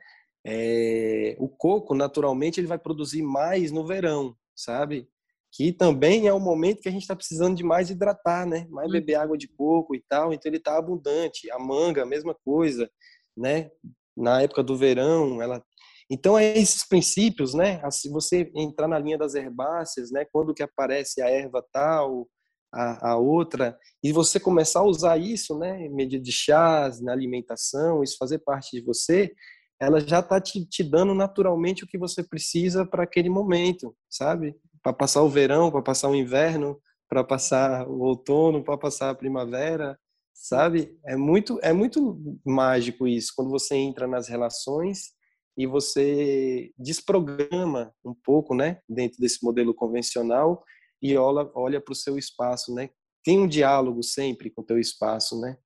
É, 0.46 1.36
o 1.40 1.48
coco 1.48 1.94
naturalmente 1.94 2.60
ele 2.60 2.68
vai 2.68 2.80
produzir 2.80 3.22
mais 3.22 3.72
no 3.72 3.86
verão, 3.86 4.36
sabe? 4.56 5.08
que 5.52 5.74
também 5.74 6.28
é 6.28 6.34
o 6.34 6.40
momento 6.40 6.82
que 6.82 6.88
a 6.88 6.92
gente 6.92 7.02
está 7.02 7.16
precisando 7.16 7.58
de 7.58 7.64
mais 7.64 7.90
hidratar, 7.90 8.48
né? 8.48 8.66
Mais 8.70 8.88
uhum. 8.88 8.94
beber 8.94 9.16
água 9.16 9.38
de 9.38 9.50
coco 9.50 9.94
e 9.94 10.02
tal, 10.08 10.34
então 10.34 10.50
ele 10.50 10.58
está 10.58 10.78
abundante. 10.78 11.52
A 11.52 11.60
manga, 11.60 12.04
a 12.04 12.06
mesma 12.06 12.34
coisa, 12.34 12.90
né? 13.36 13.70
Na 14.16 14.42
época 14.42 14.64
do 14.64 14.78
verão, 14.78 15.42
ela 15.42 15.64
então 16.10 16.38
é 16.38 16.58
esses 16.58 16.86
princípios, 16.86 17.54
né? 17.54 17.82
Se 17.90 18.10
você 18.10 18.52
entrar 18.54 18.88
na 18.88 19.00
linha 19.00 19.18
das 19.18 19.34
herbáceas, 19.34 20.12
né? 20.12 20.26
Quando 20.32 20.54
que 20.54 20.62
aparece 20.62 21.22
a 21.22 21.30
erva 21.30 21.66
tal, 21.72 22.28
a, 22.74 23.12
a 23.12 23.18
outra, 23.18 23.78
e 24.04 24.12
você 24.12 24.38
começar 24.40 24.82
a 24.82 24.86
usar 24.86 25.18
isso, 25.18 25.58
né? 25.58 25.86
Em 25.86 25.90
medida 25.90 26.22
de 26.22 26.32
chás, 26.32 27.02
na 27.02 27.14
alimentação, 27.14 28.04
isso 28.04 28.18
fazer 28.20 28.40
parte 28.40 28.78
de 28.78 28.86
você, 28.86 29.34
ela 29.80 30.02
já 30.02 30.20
está 30.20 30.42
te, 30.42 30.66
te 30.66 30.84
dando 30.84 31.14
naturalmente 31.14 31.86
o 31.86 31.88
que 31.88 31.98
você 31.98 32.22
precisa 32.22 32.86
para 32.86 33.04
aquele 33.04 33.30
momento, 33.30 33.96
sabe? 34.10 34.54
para 34.84 34.94
passar 34.94 35.22
o 35.22 35.30
verão, 35.30 35.72
para 35.72 35.82
passar 35.82 36.10
o 36.10 36.16
inverno, 36.16 36.80
para 37.08 37.24
passar 37.24 37.88
o 37.88 38.00
outono, 38.02 38.64
para 38.64 38.78
passar 38.78 39.10
a 39.10 39.16
primavera, 39.16 39.98
sabe? 40.34 40.98
É 41.06 41.16
muito 41.16 41.60
é 41.62 41.74
muito 41.74 42.20
mágico 42.46 43.08
isso 43.08 43.34
quando 43.36 43.50
você 43.50 43.76
entra 43.76 44.08
nas 44.08 44.28
relações 44.28 45.12
e 45.58 45.68
você 45.68 46.72
desprograma 46.78 47.94
um 48.04 48.14
pouco, 48.14 48.56
né, 48.56 48.82
dentro 48.90 49.20
desse 49.20 49.44
modelo 49.44 49.74
convencional 49.74 50.64
e 51.02 51.16
olha 51.18 51.50
olha 51.56 51.82
para 51.82 51.92
o 51.92 51.96
seu 51.96 52.18
espaço, 52.18 52.74
né? 52.74 52.90
Tem 53.24 53.40
um 53.40 53.48
diálogo 53.48 54.02
sempre 54.04 54.50
com 54.50 54.62
o 54.62 54.66
teu 54.66 54.80
espaço, 54.80 55.40
né? 55.40 55.58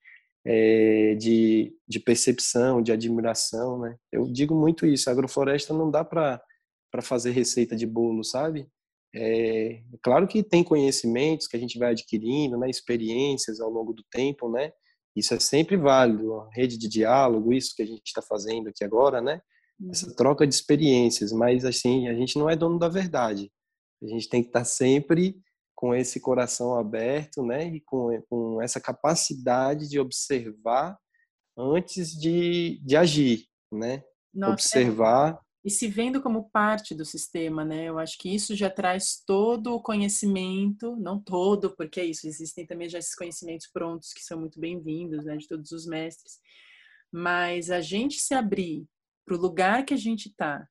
É, 0.47 1.15
de, 1.15 1.75
de 1.87 1.99
percepção, 1.99 2.81
de 2.81 2.91
admiração, 2.91 3.79
né? 3.79 3.97
Eu 4.11 4.27
digo 4.31 4.53
muito 4.55 4.85
isso. 4.85 5.09
A 5.09 5.13
agrofloresta 5.13 5.73
não 5.73 5.89
dá 5.91 6.03
para 6.03 6.41
para 6.91 7.01
fazer 7.01 7.31
receita 7.31 7.75
de 7.75 7.85
bolo, 7.85 8.23
sabe? 8.23 8.69
É, 9.17 9.81
claro 10.03 10.27
que 10.27 10.43
tem 10.43 10.61
conhecimentos 10.61 11.47
que 11.47 11.55
a 11.55 11.59
gente 11.59 11.79
vai 11.79 11.91
adquirindo, 11.91 12.57
né, 12.57 12.69
experiências 12.69 13.61
ao 13.61 13.69
longo 13.69 13.93
do 13.93 14.03
tempo, 14.11 14.49
né? 14.49 14.73
Isso 15.15 15.33
é 15.33 15.39
sempre 15.39 15.77
válido, 15.77 16.35
a 16.41 16.49
rede 16.51 16.77
de 16.77 16.89
diálogo, 16.89 17.53
isso 17.53 17.73
que 17.73 17.81
a 17.81 17.85
gente 17.85 18.03
está 18.05 18.21
fazendo 18.21 18.67
aqui 18.67 18.83
agora, 18.83 19.21
né? 19.21 19.41
Essa 19.89 20.07
uhum. 20.07 20.15
troca 20.15 20.45
de 20.45 20.53
experiências, 20.53 21.31
mas 21.31 21.63
assim, 21.63 22.09
a 22.09 22.13
gente 22.13 22.37
não 22.37 22.49
é 22.49 22.55
dono 22.57 22.77
da 22.77 22.89
verdade. 22.89 23.49
A 24.03 24.07
gente 24.07 24.27
tem 24.27 24.41
que 24.41 24.49
estar 24.49 24.59
tá 24.59 24.65
sempre 24.65 25.41
com 25.73 25.95
esse 25.95 26.19
coração 26.19 26.75
aberto, 26.75 27.41
né? 27.41 27.67
E 27.67 27.81
com, 27.81 28.21
com 28.29 28.61
essa 28.61 28.81
capacidade 28.81 29.87
de 29.89 29.97
observar 29.97 30.97
antes 31.57 32.11
de, 32.11 32.81
de 32.83 32.97
agir, 32.97 33.45
né? 33.71 34.03
Nossa, 34.33 34.51
é 34.51 34.53
observar 34.53 35.44
e 35.65 35.71
se 35.71 35.87
vendo 35.87 36.21
como 36.21 36.47
parte 36.51 36.93
do 36.93 37.03
sistema, 37.03 37.65
né? 37.65 37.85
Eu 37.85 37.97
acho 37.97 38.19
que 38.19 38.33
isso 38.33 38.55
já 38.55 38.69
traz 38.69 39.23
todo 39.25 39.73
o 39.73 39.81
conhecimento, 39.81 40.95
não 40.97 41.19
todo, 41.19 41.75
porque 41.75 41.99
é 41.99 42.05
isso, 42.05 42.27
existem 42.27 42.67
também 42.67 42.87
já 42.87 42.99
esses 42.99 43.15
conhecimentos 43.15 43.67
prontos 43.73 44.13
que 44.13 44.23
são 44.23 44.39
muito 44.39 44.59
bem-vindos, 44.59 45.25
né, 45.25 45.35
de 45.35 45.47
todos 45.47 45.71
os 45.71 45.87
mestres. 45.87 46.33
Mas 47.11 47.71
a 47.71 47.81
gente 47.81 48.19
se 48.19 48.35
abrir 48.35 48.85
para 49.25 49.35
o 49.35 49.41
lugar 49.41 49.83
que 49.83 49.95
a 49.95 49.97
gente 49.97 50.27
está, 50.27 50.67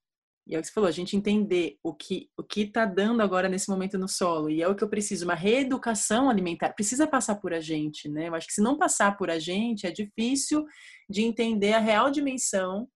e 0.47 0.55
é 0.55 0.59
o 0.59 0.61
que 0.61 0.69
você 0.69 0.73
falou, 0.73 0.89
a 0.89 0.93
gente 0.93 1.17
entender 1.17 1.77
o 1.83 1.93
que 1.93 2.31
o 2.37 2.45
que 2.45 2.61
está 2.61 2.85
dando 2.85 3.21
agora 3.21 3.49
nesse 3.49 3.69
momento 3.69 3.99
no 3.99 4.07
solo, 4.07 4.49
e 4.49 4.63
é 4.63 4.69
o 4.69 4.77
que 4.77 4.85
eu 4.85 4.89
preciso, 4.89 5.25
uma 5.25 5.35
reeducação 5.35 6.31
alimentar, 6.31 6.73
precisa 6.73 7.05
passar 7.05 7.37
por 7.41 7.53
a 7.53 7.61
gente, 7.61 8.09
né? 8.09 8.29
Eu 8.29 8.35
acho 8.37 8.47
que 8.47 8.53
se 8.53 8.63
não 8.63 8.79
passar 8.79 9.17
por 9.17 9.29
a 9.29 9.41
gente, 9.41 9.89
é 9.89 9.91
difícil 9.91 10.65
de 11.11 11.23
entender 11.23 11.73
a 11.73 11.81
real 11.81 12.13
dimensão 12.13 12.89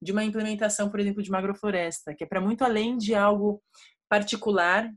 de 0.00 0.12
uma 0.12 0.24
implementação, 0.24 0.90
por 0.90 1.00
exemplo, 1.00 1.22
de 1.22 1.30
uma 1.30 1.38
agrofloresta, 1.38 2.14
que 2.14 2.24
é 2.24 2.26
para 2.26 2.40
muito 2.40 2.62
além 2.62 2.96
de 2.96 3.14
algo 3.14 3.62
particular, 4.08 4.90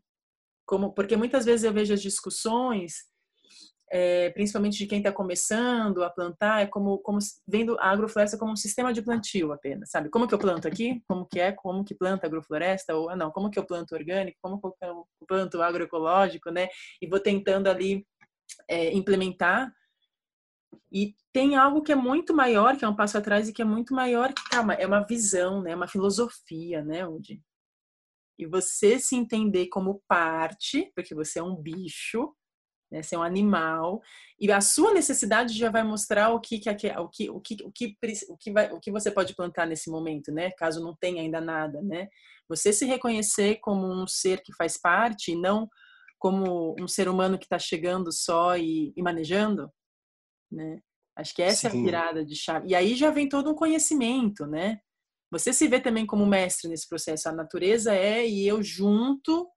como 0.65 0.93
porque 0.93 1.15
muitas 1.15 1.45
vezes 1.45 1.63
eu 1.63 1.73
vejo 1.73 1.93
as 1.93 2.01
discussões, 2.01 3.09
é, 3.91 4.29
principalmente 4.31 4.77
de 4.77 4.85
quem 4.85 4.99
está 4.99 5.11
começando 5.11 6.03
a 6.03 6.09
plantar, 6.09 6.61
é 6.61 6.67
como, 6.67 6.99
como 6.99 7.17
vendo 7.47 7.75
a 7.79 7.89
agrofloresta 7.89 8.37
como 8.37 8.51
um 8.51 8.55
sistema 8.55 8.93
de 8.93 9.01
plantio 9.01 9.51
apenas, 9.51 9.89
sabe? 9.89 10.09
Como 10.09 10.27
que 10.27 10.33
eu 10.33 10.39
planto 10.39 10.67
aqui? 10.67 11.01
Como 11.07 11.25
que 11.25 11.39
é? 11.39 11.51
Como 11.51 11.83
que 11.83 11.95
planta 11.95 12.27
agrofloresta? 12.27 12.95
Ou 12.95 13.15
não? 13.15 13.31
Como 13.31 13.49
que 13.49 13.57
eu 13.57 13.65
planto 13.65 13.95
orgânico? 13.95 14.37
Como 14.41 14.61
que 14.61 14.67
eu 14.85 15.07
planto 15.27 15.61
agroecológico, 15.61 16.51
né? 16.51 16.67
E 17.01 17.07
vou 17.07 17.19
tentando 17.19 17.67
ali 17.67 18.05
é, 18.67 18.93
implementar 18.93 19.71
e 20.91 21.15
tem 21.31 21.55
algo 21.55 21.81
que 21.81 21.91
é 21.91 21.95
muito 21.95 22.33
maior, 22.33 22.77
que 22.77 22.83
é 22.83 22.87
um 22.87 22.95
passo 22.95 23.17
atrás 23.17 23.47
e 23.47 23.53
que 23.53 23.61
é 23.61 23.65
muito 23.65 23.93
maior, 23.93 24.33
que 24.33 24.43
calma, 24.49 24.73
é 24.73 24.85
uma 24.85 25.05
visão, 25.05 25.61
né? 25.61 25.75
Uma 25.75 25.87
filosofia, 25.87 26.83
né, 26.83 27.07
Udi? 27.07 27.41
E 28.37 28.45
você 28.45 28.99
se 28.99 29.15
entender 29.15 29.67
como 29.67 30.01
parte, 30.07 30.91
porque 30.95 31.13
você 31.13 31.39
é 31.39 31.43
um 31.43 31.55
bicho, 31.55 32.33
né? 32.91 33.03
Você 33.03 33.15
é 33.15 33.19
um 33.19 33.23
animal, 33.23 34.01
e 34.39 34.51
a 34.51 34.61
sua 34.61 34.93
necessidade 34.93 35.53
já 35.55 35.69
vai 35.69 35.83
mostrar 35.83 36.29
o 36.29 36.39
que, 36.39 36.59
que, 36.59 36.69
o 36.69 36.75
que, 37.09 37.29
o 37.29 37.39
que, 37.39 37.57
o 37.63 37.71
que, 37.71 37.97
o 38.29 38.37
que, 38.37 38.51
vai, 38.51 38.71
o 38.71 38.79
que 38.79 38.91
você 38.91 39.11
pode 39.11 39.35
plantar 39.35 39.67
nesse 39.67 39.91
momento, 39.91 40.31
né? 40.31 40.51
Caso 40.51 40.83
não 40.83 40.95
tenha 40.95 41.21
ainda 41.21 41.39
nada, 41.39 41.81
né? 41.83 42.07
Você 42.47 42.73
se 42.73 42.85
reconhecer 42.85 43.59
como 43.61 43.85
um 43.85 44.07
ser 44.07 44.41
que 44.41 44.53
faz 44.55 44.75
parte 44.75 45.33
e 45.33 45.35
não 45.35 45.69
como 46.17 46.75
um 46.79 46.87
ser 46.87 47.07
humano 47.07 47.37
que 47.37 47.45
está 47.45 47.57
chegando 47.59 48.11
só 48.11 48.57
e, 48.57 48.91
e 48.95 49.01
manejando, 49.01 49.71
né? 50.51 50.79
Acho 51.15 51.35
que 51.35 51.41
essa 51.41 51.69
Sim. 51.69 51.77
é 51.77 51.81
a 51.81 51.83
virada 51.83 52.25
de 52.25 52.35
chave. 52.35 52.69
E 52.69 52.75
aí 52.75 52.95
já 52.95 53.11
vem 53.11 53.27
todo 53.27 53.51
um 53.51 53.55
conhecimento, 53.55 54.45
né? 54.45 54.79
Você 55.31 55.53
se 55.53 55.67
vê 55.67 55.79
também 55.79 56.05
como 56.05 56.25
mestre 56.25 56.69
nesse 56.69 56.87
processo. 56.87 57.29
A 57.29 57.33
natureza 57.33 57.93
é 57.93 58.27
e 58.27 58.47
eu 58.47 58.63
junto 58.63 59.47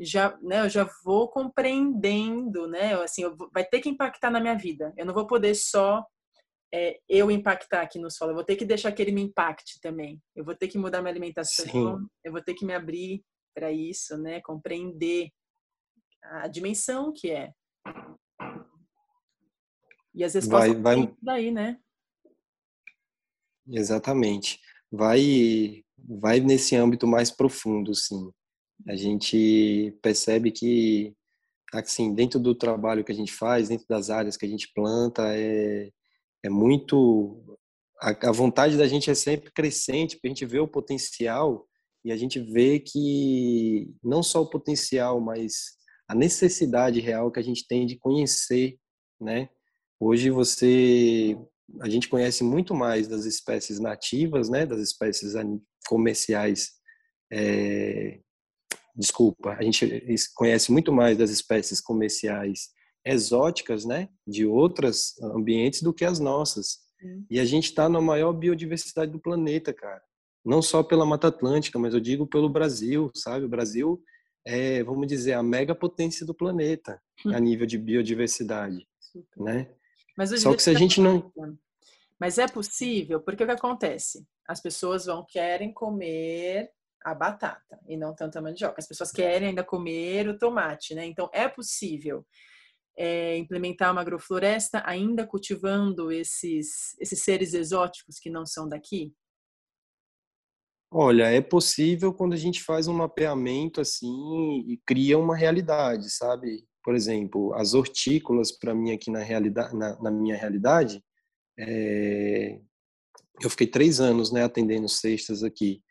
já, 0.00 0.36
né, 0.42 0.60
eu 0.60 0.68
já 0.68 0.88
vou 1.04 1.28
compreendendo, 1.28 2.66
né? 2.66 2.94
Assim, 2.94 3.22
vai 3.52 3.64
ter 3.64 3.80
que 3.80 3.88
impactar 3.88 4.30
na 4.30 4.40
minha 4.40 4.56
vida. 4.56 4.92
Eu 4.96 5.06
não 5.06 5.14
vou 5.14 5.26
poder 5.26 5.54
só 5.54 6.04
é, 6.72 6.98
eu 7.08 7.30
impactar 7.30 7.82
aqui 7.82 7.98
no 7.98 8.10
solo. 8.10 8.32
Eu 8.32 8.36
vou 8.36 8.44
ter 8.44 8.56
que 8.56 8.64
deixar 8.64 8.90
que 8.92 9.00
ele 9.00 9.12
me 9.12 9.22
impacte 9.22 9.80
também. 9.80 10.20
Eu 10.34 10.44
vou 10.44 10.56
ter 10.56 10.68
que 10.68 10.78
mudar 10.78 11.00
minha 11.00 11.12
alimentação. 11.12 11.66
Sim. 11.66 12.08
Eu 12.24 12.32
vou 12.32 12.42
ter 12.42 12.54
que 12.54 12.64
me 12.64 12.74
abrir 12.74 13.22
para 13.54 13.70
isso, 13.70 14.18
né? 14.18 14.40
Compreender 14.40 15.30
a 16.22 16.48
dimensão 16.48 17.12
que 17.12 17.30
é. 17.30 17.52
E 20.14 20.22
as 20.22 20.34
respostas 20.34 20.80
vai, 20.80 20.96
vai... 20.96 21.14
daí, 21.20 21.50
né? 21.50 21.78
Exatamente. 23.66 24.60
Vai, 24.90 25.82
vai 25.98 26.40
nesse 26.40 26.76
âmbito 26.76 27.06
mais 27.06 27.30
profundo, 27.30 27.94
sim. 27.94 28.30
A 28.86 28.94
gente 28.94 29.96
percebe 30.02 30.52
que, 30.52 31.14
assim, 31.72 32.14
dentro 32.14 32.38
do 32.38 32.54
trabalho 32.54 33.04
que 33.04 33.12
a 33.12 33.14
gente 33.14 33.32
faz, 33.32 33.68
dentro 33.68 33.86
das 33.88 34.10
áreas 34.10 34.36
que 34.36 34.46
a 34.46 34.48
gente 34.48 34.70
planta, 34.72 35.34
é, 35.34 35.90
é 36.44 36.48
muito... 36.48 37.58
A, 38.00 38.28
a 38.28 38.32
vontade 38.32 38.76
da 38.76 38.86
gente 38.86 39.10
é 39.10 39.14
sempre 39.14 39.50
crescente, 39.50 40.16
porque 40.16 40.28
a 40.28 40.30
gente 40.30 40.46
vê 40.46 40.60
o 40.60 40.68
potencial 40.68 41.66
e 42.04 42.12
a 42.12 42.16
gente 42.16 42.38
vê 42.38 42.78
que 42.78 43.90
não 44.02 44.22
só 44.22 44.42
o 44.42 44.50
potencial, 44.50 45.20
mas 45.20 45.76
a 46.06 46.14
necessidade 46.14 47.00
real 47.00 47.32
que 47.32 47.40
a 47.40 47.42
gente 47.42 47.66
tem 47.66 47.86
de 47.86 47.96
conhecer, 47.96 48.78
né? 49.18 49.48
Hoje 50.06 50.28
você 50.28 51.34
a 51.80 51.88
gente 51.88 52.10
conhece 52.10 52.44
muito 52.44 52.74
mais 52.74 53.08
das 53.08 53.24
espécies 53.24 53.80
nativas, 53.80 54.50
né, 54.50 54.66
das 54.66 54.78
espécies 54.78 55.32
comerciais. 55.88 56.72
É, 57.32 58.20
desculpa, 58.94 59.54
a 59.54 59.62
gente 59.62 60.02
conhece 60.34 60.70
muito 60.70 60.92
mais 60.92 61.16
das 61.16 61.30
espécies 61.30 61.80
comerciais 61.80 62.68
exóticas, 63.02 63.86
né, 63.86 64.10
de 64.26 64.44
outros 64.44 65.18
ambientes 65.22 65.80
do 65.80 65.94
que 65.94 66.04
as 66.04 66.20
nossas. 66.20 66.80
E 67.30 67.40
a 67.40 67.44
gente 67.46 67.64
está 67.64 67.88
na 67.88 68.00
maior 68.00 68.34
biodiversidade 68.34 69.10
do 69.10 69.18
planeta, 69.18 69.72
cara. 69.72 70.02
Não 70.44 70.60
só 70.60 70.82
pela 70.82 71.06
Mata 71.06 71.28
Atlântica, 71.28 71.78
mas 71.78 71.94
eu 71.94 72.00
digo 72.00 72.26
pelo 72.26 72.50
Brasil, 72.50 73.10
sabe? 73.14 73.46
O 73.46 73.48
Brasil 73.48 74.02
é, 74.46 74.84
vamos 74.84 75.06
dizer, 75.06 75.32
a 75.32 75.42
mega 75.42 75.74
potência 75.74 76.26
do 76.26 76.34
planeta 76.34 77.00
a 77.24 77.40
nível 77.40 77.66
de 77.66 77.78
biodiversidade, 77.78 78.86
né? 79.34 79.66
Só 80.38 80.54
que 80.54 80.62
se 80.62 80.70
a 80.70 80.74
gente 80.74 81.00
não 81.00 81.32
mas 82.18 82.38
é 82.38 82.46
possível, 82.46 83.20
porque 83.20 83.42
o 83.42 83.46
que 83.46 83.52
acontece? 83.52 84.26
As 84.48 84.60
pessoas 84.60 85.06
vão 85.06 85.26
querem 85.28 85.72
comer 85.72 86.70
a 87.04 87.14
batata 87.14 87.78
e 87.86 87.96
não 87.96 88.14
tanto 88.14 88.38
a 88.38 88.42
mandioca. 88.42 88.76
As 88.78 88.88
pessoas 88.88 89.10
querem 89.10 89.48
ainda 89.48 89.62
comer 89.62 90.28
o 90.28 90.38
tomate, 90.38 90.94
né? 90.94 91.04
Então 91.04 91.28
é 91.34 91.48
possível 91.48 92.26
é, 92.96 93.36
implementar 93.36 93.92
uma 93.92 94.00
agrofloresta 94.00 94.82
ainda 94.86 95.26
cultivando 95.26 96.12
esses 96.12 96.98
esses 97.00 97.20
seres 97.22 97.52
exóticos 97.52 98.18
que 98.18 98.30
não 98.30 98.46
são 98.46 98.68
daqui? 98.68 99.12
Olha, 100.90 101.24
é 101.24 101.40
possível 101.40 102.14
quando 102.14 102.34
a 102.34 102.38
gente 102.38 102.62
faz 102.62 102.86
um 102.86 102.94
mapeamento 102.94 103.80
assim 103.80 104.64
e 104.68 104.80
cria 104.86 105.18
uma 105.18 105.36
realidade, 105.36 106.08
sabe? 106.08 106.64
Por 106.84 106.94
exemplo, 106.94 107.54
as 107.54 107.72
hortícolas 107.72 108.52
para 108.52 108.74
mim 108.74 108.92
aqui 108.92 109.10
na 109.10 109.20
realidade, 109.20 109.74
na, 109.74 110.00
na 110.02 110.10
minha 110.10 110.36
realidade, 110.36 111.02
é... 111.58 112.60
eu 113.42 113.48
fiquei 113.48 113.66
três 113.66 114.00
anos, 114.00 114.30
né, 114.30 114.44
atendendo 114.44 114.88
cestas 114.88 115.42
aqui. 115.42 115.82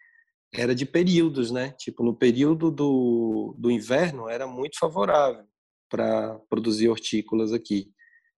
Era 0.54 0.76
de 0.76 0.86
períodos, 0.86 1.50
né? 1.50 1.72
Tipo, 1.80 2.04
no 2.04 2.16
período 2.16 2.70
do, 2.70 3.56
do 3.58 3.72
inverno 3.72 4.30
era 4.30 4.46
muito 4.46 4.78
favorável 4.80 5.46
para 5.89 6.39
produzir 6.48 6.89
hortícolas 6.89 7.52
aqui, 7.52 7.91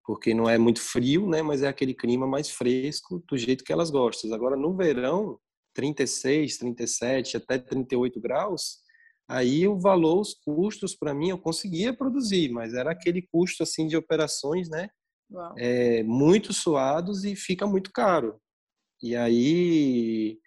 porque 0.06 0.34
não 0.34 0.49
é 0.49 0.58
muito 0.58 0.80
frio, 0.80 1.28
né? 1.28 1.41
Mas 1.41 1.62
é 1.62 1.68
aquele 1.68 1.93
clima 1.93 2.26
mais 2.26 2.49
fresco, 2.49 3.22
do 3.28 3.38
jeito 3.38 3.66
que 3.66 3.74
elas 3.74 3.89
gostam. 3.89 4.34
Agora, 4.34 4.56
no 4.56 4.74
verão, 4.78 5.38
36, 5.74 6.58
37, 6.58 7.36
até 7.36 7.58
38 7.58 8.20
graus, 8.22 8.84
aí 9.28 9.67
o 9.67 9.80
valor, 9.80 10.21
os 10.21 10.34
custos 10.34 10.95
para 10.95 11.13
mim 11.13 11.30
eu 11.30 11.38
conseguia 11.38 11.95
produzir, 11.95 12.49
mas 12.49 12.73
era 12.73 12.91
aquele 12.91 13.21
custo 13.32 13.63
assim 13.63 13.88
de 13.88 13.97
operações, 13.97 14.69
né? 14.69 14.89
É, 15.57 16.03
muito 16.03 16.53
suados 16.53 17.23
e 17.23 17.36
fica 17.36 17.65
muito 17.65 17.91
caro. 17.91 18.39
E 19.01 19.15
aí 19.15 20.39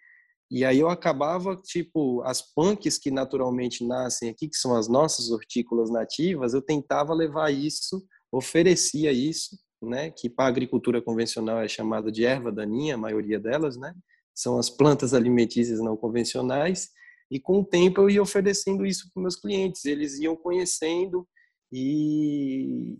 e 0.51 0.65
aí 0.65 0.79
eu 0.79 0.89
acabava 0.89 1.55
tipo 1.55 2.23
as 2.23 2.41
punks 2.41 2.97
que 2.97 3.11
naturalmente 3.11 3.85
nascem 3.85 4.29
aqui, 4.29 4.47
que 4.47 4.57
são 4.57 4.75
as 4.75 4.87
nossas 4.87 5.29
hortícolas 5.29 5.91
nativas, 5.91 6.53
eu 6.55 6.61
tentava 6.61 7.13
levar 7.13 7.51
isso, 7.51 8.03
oferecia 8.31 9.11
isso, 9.11 9.59
né, 9.81 10.09
que 10.09 10.27
para 10.27 10.45
a 10.45 10.47
agricultura 10.47 11.01
convencional 11.01 11.59
é 11.59 11.67
chamada 11.67 12.11
de 12.11 12.25
erva 12.25 12.51
daninha, 12.51 12.95
a 12.95 12.97
maioria 12.97 13.39
delas, 13.39 13.77
né? 13.77 13.93
São 14.33 14.57
as 14.57 14.69
plantas 14.69 15.13
alimentícias 15.13 15.79
não 15.79 15.95
convencionais 15.95 16.89
e 17.29 17.39
com 17.39 17.59
o 17.59 17.65
tempo 17.65 18.01
eu 18.01 18.09
ia 18.09 18.21
oferecendo 18.21 18.85
isso 18.85 19.09
para 19.13 19.21
meus 19.21 19.35
clientes, 19.35 19.85
eles 19.85 20.19
iam 20.19 20.35
conhecendo 20.35 21.27
e 21.71 22.97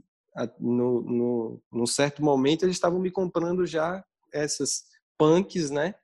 no, 0.60 1.02
no, 1.02 1.62
num 1.72 1.88
certo 1.88 2.24
momento 2.24 2.64
eles 2.64 2.76
estavam 2.76 3.00
me 3.00 3.12
comprando 3.12 3.66
já 3.66 4.04
essas 4.34 4.84
punks, 5.18 5.70
né? 5.70 5.96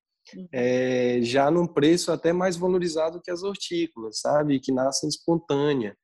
É, 0.52 1.20
já 1.22 1.52
num 1.52 1.68
preço 1.68 2.12
até 2.12 2.34
mais 2.34 2.58
valorizado 2.58 3.22
que 3.22 3.30
as 3.30 3.44
hortícolas, 3.44 4.20
sabe? 4.20 4.60
Que 4.60 4.72
nascem 4.72 5.08
espontânea, 5.08 5.96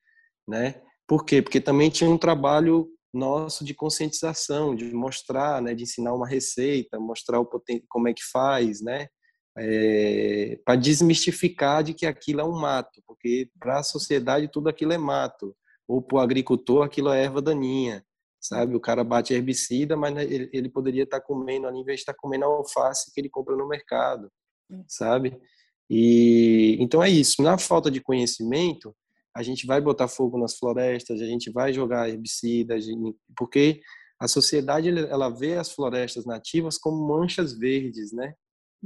né? 0.48 0.82
Por 1.08 1.26
quê? 1.26 1.42
Porque 1.42 1.60
também 1.60 1.90
tinha 1.90 2.10
um 2.10 2.18
trabalho 2.18 2.88
nosso 3.14 3.66
de 3.66 3.74
conscientização, 3.74 4.76
de 4.76 4.94
mostrar, 4.94 5.62
né? 5.62 5.74
De 5.74 5.84
ensinar 5.84 6.14
uma 6.14 6.28
receita, 6.28 7.00
mostrar 7.00 7.40
o 7.40 7.46
poten 7.46 7.84
como 7.90 8.08
é 8.08 8.14
que 8.14 8.24
faz, 8.32 8.82
né? 8.82 9.08
É, 9.58 10.58
para 10.64 10.78
desmistificar 10.78 11.84
de 11.84 11.94
que 11.94 12.06
aquilo 12.06 12.40
é 12.40 12.44
um 12.44 12.58
mato, 12.58 13.02
porque 13.06 13.50
para 13.60 13.80
a 13.80 13.84
sociedade 13.84 14.48
tudo 14.48 14.70
aquilo 14.70 14.94
é 14.94 14.98
mato, 14.98 15.56
ou 15.86 16.02
para 16.02 16.18
o 16.18 16.20
agricultor 16.20 16.86
aquilo 16.86 17.12
é 17.12 17.24
erva 17.24 17.42
daninha, 17.42 18.06
sabe? 18.40 18.76
O 18.76 18.80
cara 18.80 19.04
bate 19.04 19.34
herbicida, 19.34 19.98
mas 19.98 20.14
né, 20.14 20.24
ele, 20.24 20.50
ele 20.54 20.70
poderia 20.70 21.04
estar 21.04 21.20
tá 21.20 21.26
comendo, 21.26 21.68
ao 21.68 21.76
invés 21.76 21.98
de 21.98 22.04
estar 22.04 22.14
tá 22.14 22.20
comendo 22.20 22.46
a 22.46 22.48
alface 22.48 23.14
que 23.14 23.20
ele 23.20 23.30
compra 23.30 23.56
no 23.58 23.68
mercado, 23.68 24.32
hum. 24.70 24.84
sabe? 24.88 25.38
E 25.90 26.78
então 26.80 27.04
é 27.04 27.10
isso. 27.10 27.44
Na 27.44 27.58
falta 27.58 27.92
de 27.92 28.00
conhecimento, 28.00 28.96
a 29.36 29.44
gente 29.44 29.66
vai 29.66 29.82
botar 29.82 30.08
fogo 30.08 30.38
nas 30.38 30.58
florestas, 30.58 31.22
a 31.22 31.26
gente 31.26 31.52
vai 31.52 31.74
jogar 31.74 32.10
herbicida, 32.10 32.76
porque 33.36 33.82
a 34.20 34.28
sociedade 34.28 34.90
ela 34.90 35.30
vê 35.30 35.56
as 35.56 35.72
florestas 35.72 36.26
nativas 36.26 36.78
como 36.78 37.08
manchas 37.08 37.58
verdes, 37.58 38.12
né? 38.12 38.34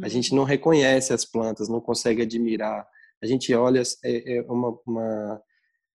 A 0.03 0.09
gente 0.09 0.35
não 0.35 0.43
reconhece 0.43 1.13
as 1.13 1.25
plantas, 1.25 1.69
não 1.69 1.79
consegue 1.79 2.21
admirar. 2.21 2.85
A 3.23 3.25
gente 3.25 3.53
olha, 3.53 3.81
é, 4.03 4.37
é 4.37 4.41
uma, 4.43 4.77
uma, 4.85 5.41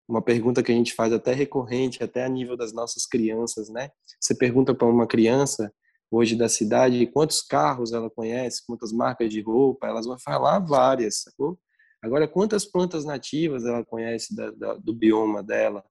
uma 0.08 0.22
pergunta 0.22 0.62
que 0.62 0.70
a 0.70 0.74
gente 0.74 0.94
faz 0.94 1.12
até 1.12 1.32
recorrente, 1.32 2.02
até 2.02 2.24
a 2.24 2.28
nível 2.28 2.56
das 2.56 2.72
nossas 2.72 3.04
crianças, 3.06 3.68
né? 3.68 3.90
Você 4.20 4.34
pergunta 4.34 4.74
para 4.74 4.86
uma 4.86 5.06
criança 5.06 5.72
hoje 6.10 6.36
da 6.36 6.48
cidade 6.48 7.06
quantos 7.08 7.42
carros 7.42 7.92
ela 7.92 8.08
conhece, 8.08 8.64
quantas 8.66 8.92
marcas 8.92 9.30
de 9.30 9.40
roupa, 9.42 9.86
elas 9.86 10.06
vão 10.06 10.18
falar 10.18 10.60
várias, 10.60 11.22
sacou? 11.22 11.58
Agora, 12.02 12.28
quantas 12.28 12.64
plantas 12.64 13.04
nativas 13.04 13.64
ela 13.64 13.84
conhece 13.84 14.34
da, 14.34 14.50
da, 14.52 14.74
do 14.74 14.94
bioma 14.94 15.42
dela? 15.42 15.84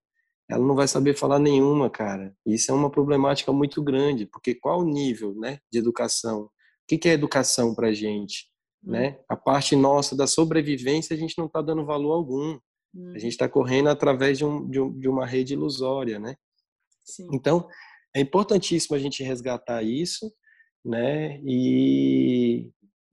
Ela 0.50 0.66
não 0.66 0.76
vai 0.76 0.88
saber 0.88 1.14
falar 1.14 1.40
nenhuma, 1.40 1.90
cara. 1.90 2.34
Isso 2.46 2.72
é 2.72 2.74
uma 2.74 2.90
problemática 2.90 3.52
muito 3.52 3.84
grande, 3.84 4.26
porque 4.26 4.56
qual 4.56 4.80
o 4.80 4.86
nível 4.86 5.36
né, 5.36 5.60
de 5.70 5.78
educação 5.80 6.50
que, 6.88 6.98
que 6.98 7.10
é 7.10 7.14
educação 7.14 7.76
para 7.76 7.90
a 7.90 7.94
gente? 7.94 8.50
Hum. 8.84 8.92
Né? 8.92 9.20
A 9.28 9.36
parte 9.36 9.76
nossa 9.76 10.16
da 10.16 10.26
sobrevivência 10.26 11.14
a 11.14 11.20
gente 11.20 11.38
não 11.38 11.46
está 11.46 11.62
dando 11.62 11.86
valor 11.86 12.14
algum. 12.14 12.58
Hum. 12.96 13.14
A 13.14 13.20
gente 13.20 13.34
está 13.34 13.50
correndo 13.50 13.90
através 13.90 14.38
de, 14.38 14.46
um, 14.46 14.68
de, 14.70 14.80
um, 14.80 14.98
de, 14.98 15.08
uma 15.10 15.26
rede 15.26 15.54
ilusória, 15.54 16.20
né? 16.20 16.36
Sim. 17.04 17.28
Então, 17.34 17.68
é 18.16 18.22
importantíssimo 18.22 18.96
a 18.96 19.00
gente 19.00 19.24
resgatar 19.24 19.84
isso, 19.84 20.32
né? 20.84 21.40
E, 21.46 22.72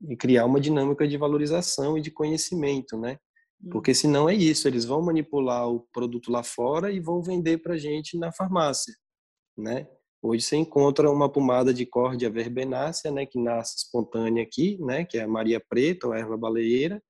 e 0.08 0.16
criar 0.16 0.46
uma 0.46 0.60
dinâmica 0.60 1.06
de 1.06 1.16
valorização 1.16 1.98
e 1.98 2.00
de 2.00 2.10
conhecimento, 2.10 2.96
né? 2.96 3.18
Porque 3.70 3.90
hum. 3.90 3.94
senão 3.94 4.28
é 4.28 4.34
isso, 4.34 4.68
eles 4.68 4.84
vão 4.84 5.02
manipular 5.02 5.68
o 5.68 5.80
produto 5.92 6.30
lá 6.30 6.42
fora 6.42 6.92
e 6.92 7.00
vão 7.00 7.22
vender 7.22 7.58
para 7.58 7.76
gente 7.76 8.16
na 8.16 8.32
farmácia, 8.32 8.94
né? 9.56 9.88
Hoje 10.26 10.42
você 10.42 10.56
encontra 10.56 11.10
uma 11.10 11.30
pomada 11.30 11.74
de 11.74 11.84
córdia 11.84 12.30
verbenácea, 12.30 13.10
né, 13.10 13.26
que 13.26 13.38
nasce 13.38 13.76
espontânea 13.76 14.42
aqui, 14.42 14.78
né, 14.80 15.04
que 15.04 15.18
é 15.18 15.24
a 15.24 15.28
Maria 15.28 15.60
Preta, 15.60 16.06
ou 16.06 16.14
erva 16.14 16.34
baleeira. 16.34 17.02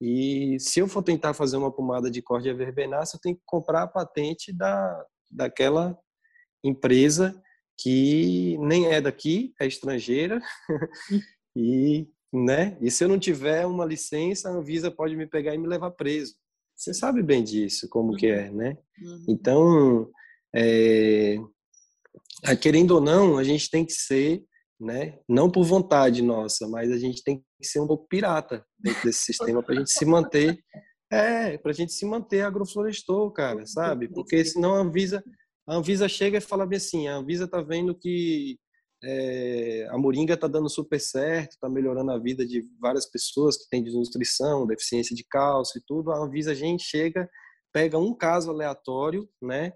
E 0.00 0.56
se 0.58 0.80
eu 0.80 0.88
for 0.88 1.02
tentar 1.02 1.34
fazer 1.34 1.58
uma 1.58 1.70
pomada 1.70 2.10
de 2.10 2.22
córdia 2.22 2.54
verbenácea, 2.54 3.18
eu 3.18 3.20
tenho 3.20 3.36
que 3.36 3.42
comprar 3.44 3.82
a 3.82 3.86
patente 3.86 4.50
da, 4.50 5.04
daquela 5.30 5.94
empresa 6.64 7.38
que 7.76 8.56
nem 8.60 8.86
é 8.86 8.98
daqui, 8.98 9.52
é 9.60 9.66
estrangeira. 9.66 10.40
e, 11.54 12.08
né, 12.32 12.78
e 12.80 12.90
se 12.90 13.04
eu 13.04 13.08
não 13.10 13.18
tiver 13.18 13.66
uma 13.66 13.84
licença, 13.84 14.48
a 14.48 14.52
Anvisa 14.52 14.90
pode 14.90 15.14
me 15.14 15.26
pegar 15.26 15.54
e 15.54 15.58
me 15.58 15.68
levar 15.68 15.90
preso. 15.90 16.34
Você 16.74 16.94
sabe 16.94 17.22
bem 17.22 17.44
disso, 17.44 17.90
como 17.90 18.12
uhum. 18.12 18.16
que 18.16 18.26
é, 18.26 18.50
né? 18.50 18.78
Uhum. 19.02 19.24
Então, 19.28 20.10
é, 20.56 21.36
querendo 22.60 22.92
ou 22.92 23.00
não, 23.00 23.38
a 23.38 23.44
gente 23.44 23.70
tem 23.70 23.84
que 23.84 23.92
ser, 23.92 24.42
né, 24.78 25.18
não 25.28 25.50
por 25.50 25.64
vontade 25.64 26.20
nossa, 26.20 26.68
mas 26.68 26.90
a 26.92 26.98
gente 26.98 27.22
tem 27.22 27.38
que 27.38 27.66
ser 27.66 27.80
um 27.80 27.86
pouco 27.86 28.06
pirata 28.06 28.64
dentro 28.78 29.02
desse 29.04 29.20
sistema 29.20 29.62
para 29.62 29.74
a 29.74 29.78
gente 29.78 29.90
se 29.90 30.04
manter, 30.04 30.58
é, 31.10 31.56
para 31.56 31.70
a 31.70 31.74
gente 31.74 31.92
se 31.92 32.04
manter 32.04 32.42
agroflorestor, 32.42 33.30
cara, 33.32 33.64
sabe? 33.66 34.08
Porque 34.08 34.44
senão 34.44 34.74
a 34.74 34.80
Anvisa, 34.80 35.22
a 35.66 35.76
Anvisa 35.76 36.08
chega 36.08 36.38
e 36.38 36.40
fala 36.40 36.66
bem 36.66 36.76
assim, 36.76 37.08
a 37.08 37.16
Anvisa 37.16 37.48
tá 37.48 37.62
vendo 37.62 37.94
que 37.94 38.58
é, 39.02 39.86
a 39.90 39.98
moringa 39.98 40.34
está 40.34 40.46
dando 40.46 40.68
super 40.68 40.98
certo, 40.98 41.52
está 41.52 41.68
melhorando 41.68 42.10
a 42.10 42.18
vida 42.18 42.44
de 42.46 42.64
várias 42.80 43.06
pessoas 43.06 43.56
que 43.56 43.68
têm 43.68 43.82
desnutrição, 43.82 44.66
deficiência 44.66 45.14
de 45.14 45.24
cálcio 45.24 45.78
e 45.78 45.82
tudo. 45.86 46.10
A 46.10 46.18
Anvisa, 46.18 46.52
a 46.52 46.54
gente 46.54 46.82
chega, 46.82 47.28
pega 47.72 47.98
um 47.98 48.14
caso 48.14 48.50
aleatório, 48.50 49.28
né, 49.42 49.72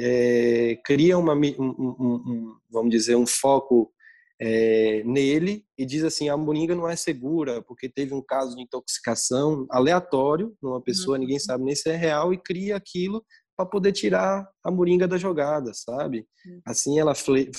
é, 0.00 0.76
cria 0.84 1.18
uma, 1.18 1.34
um, 1.34 1.50
um, 1.58 2.56
vamos 2.70 2.90
dizer, 2.90 3.16
um 3.16 3.26
foco 3.26 3.92
é, 4.40 5.02
nele 5.04 5.64
e 5.76 5.84
diz 5.84 6.02
assim, 6.02 6.28
a 6.28 6.36
moringa 6.36 6.74
não 6.74 6.88
é 6.88 6.96
segura 6.96 7.62
porque 7.62 7.88
teve 7.88 8.14
um 8.14 8.22
caso 8.22 8.56
de 8.56 8.62
intoxicação 8.62 9.66
aleatório 9.70 10.56
numa 10.62 10.80
pessoa, 10.80 11.16
uhum. 11.16 11.22
ninguém 11.22 11.38
sabe 11.38 11.64
nem 11.64 11.74
se 11.74 11.90
é 11.90 11.96
real 11.96 12.32
e 12.32 12.38
cria 12.38 12.76
aquilo 12.76 13.22
para 13.54 13.66
poder 13.66 13.92
tirar 13.92 14.48
a 14.64 14.70
moringa 14.70 15.06
da 15.06 15.18
jogada, 15.18 15.72
sabe? 15.74 16.26
Uhum. 16.46 16.60
Assim 16.64 16.98
ela, 16.98 17.12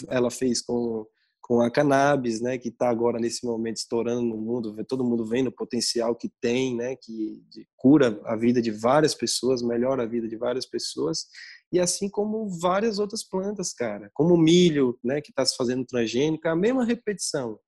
ela 0.10 0.32
fez 0.32 0.62
com, 0.62 1.06
com 1.40 1.52
com 1.52 1.60
a 1.60 1.70
cannabis, 1.70 2.40
né, 2.40 2.58
que 2.58 2.70
está 2.70 2.90
agora 2.90 3.20
nesse 3.20 3.46
momento 3.46 3.76
estourando 3.76 4.22
no 4.22 4.38
mundo, 4.38 4.74
todo 4.86 5.04
mundo 5.04 5.26
vendo 5.26 5.48
o 5.48 5.52
potencial 5.52 6.16
que 6.16 6.32
tem, 6.40 6.78
né, 6.78 6.96
que 6.96 7.44
cura 7.76 8.22
a 8.24 8.38
vida 8.38 8.62
de 8.62 8.72
várias 8.72 9.14
pessoas, 9.14 9.62
melhora 9.62 10.04
a 10.04 10.06
vida 10.06 10.30
de 10.30 10.38
várias 10.38 10.66
pessoas, 10.66 11.26
e 11.72 11.80
assim 11.80 12.10
como 12.10 12.50
várias 12.60 13.00
outras 13.00 13.24
plantas, 13.24 13.74
cara, 13.74 14.10
como 14.14 14.34
o 14.34 14.38
milho, 14.38 15.00
né, 15.04 15.22
que 15.22 15.32
está 15.32 15.46
se 15.46 15.56
fazendo 15.56 15.86
transgênico, 15.86 16.48
é 16.48 16.52
a 16.52 16.56
mesma 16.56 16.84
repetição, 16.84 17.60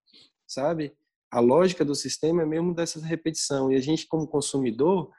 sabe? 0.47 0.93
A 1.31 1.39
lógica 1.39 1.85
do 1.85 1.95
sistema 1.95 2.41
é 2.41 2.45
mesmo 2.45 2.75
dessa 2.75 2.99
repetição, 2.99 3.71
e 3.71 3.75
a 3.75 3.79
gente 3.79 4.07
como 4.07 4.27
consumidor, 4.27 5.11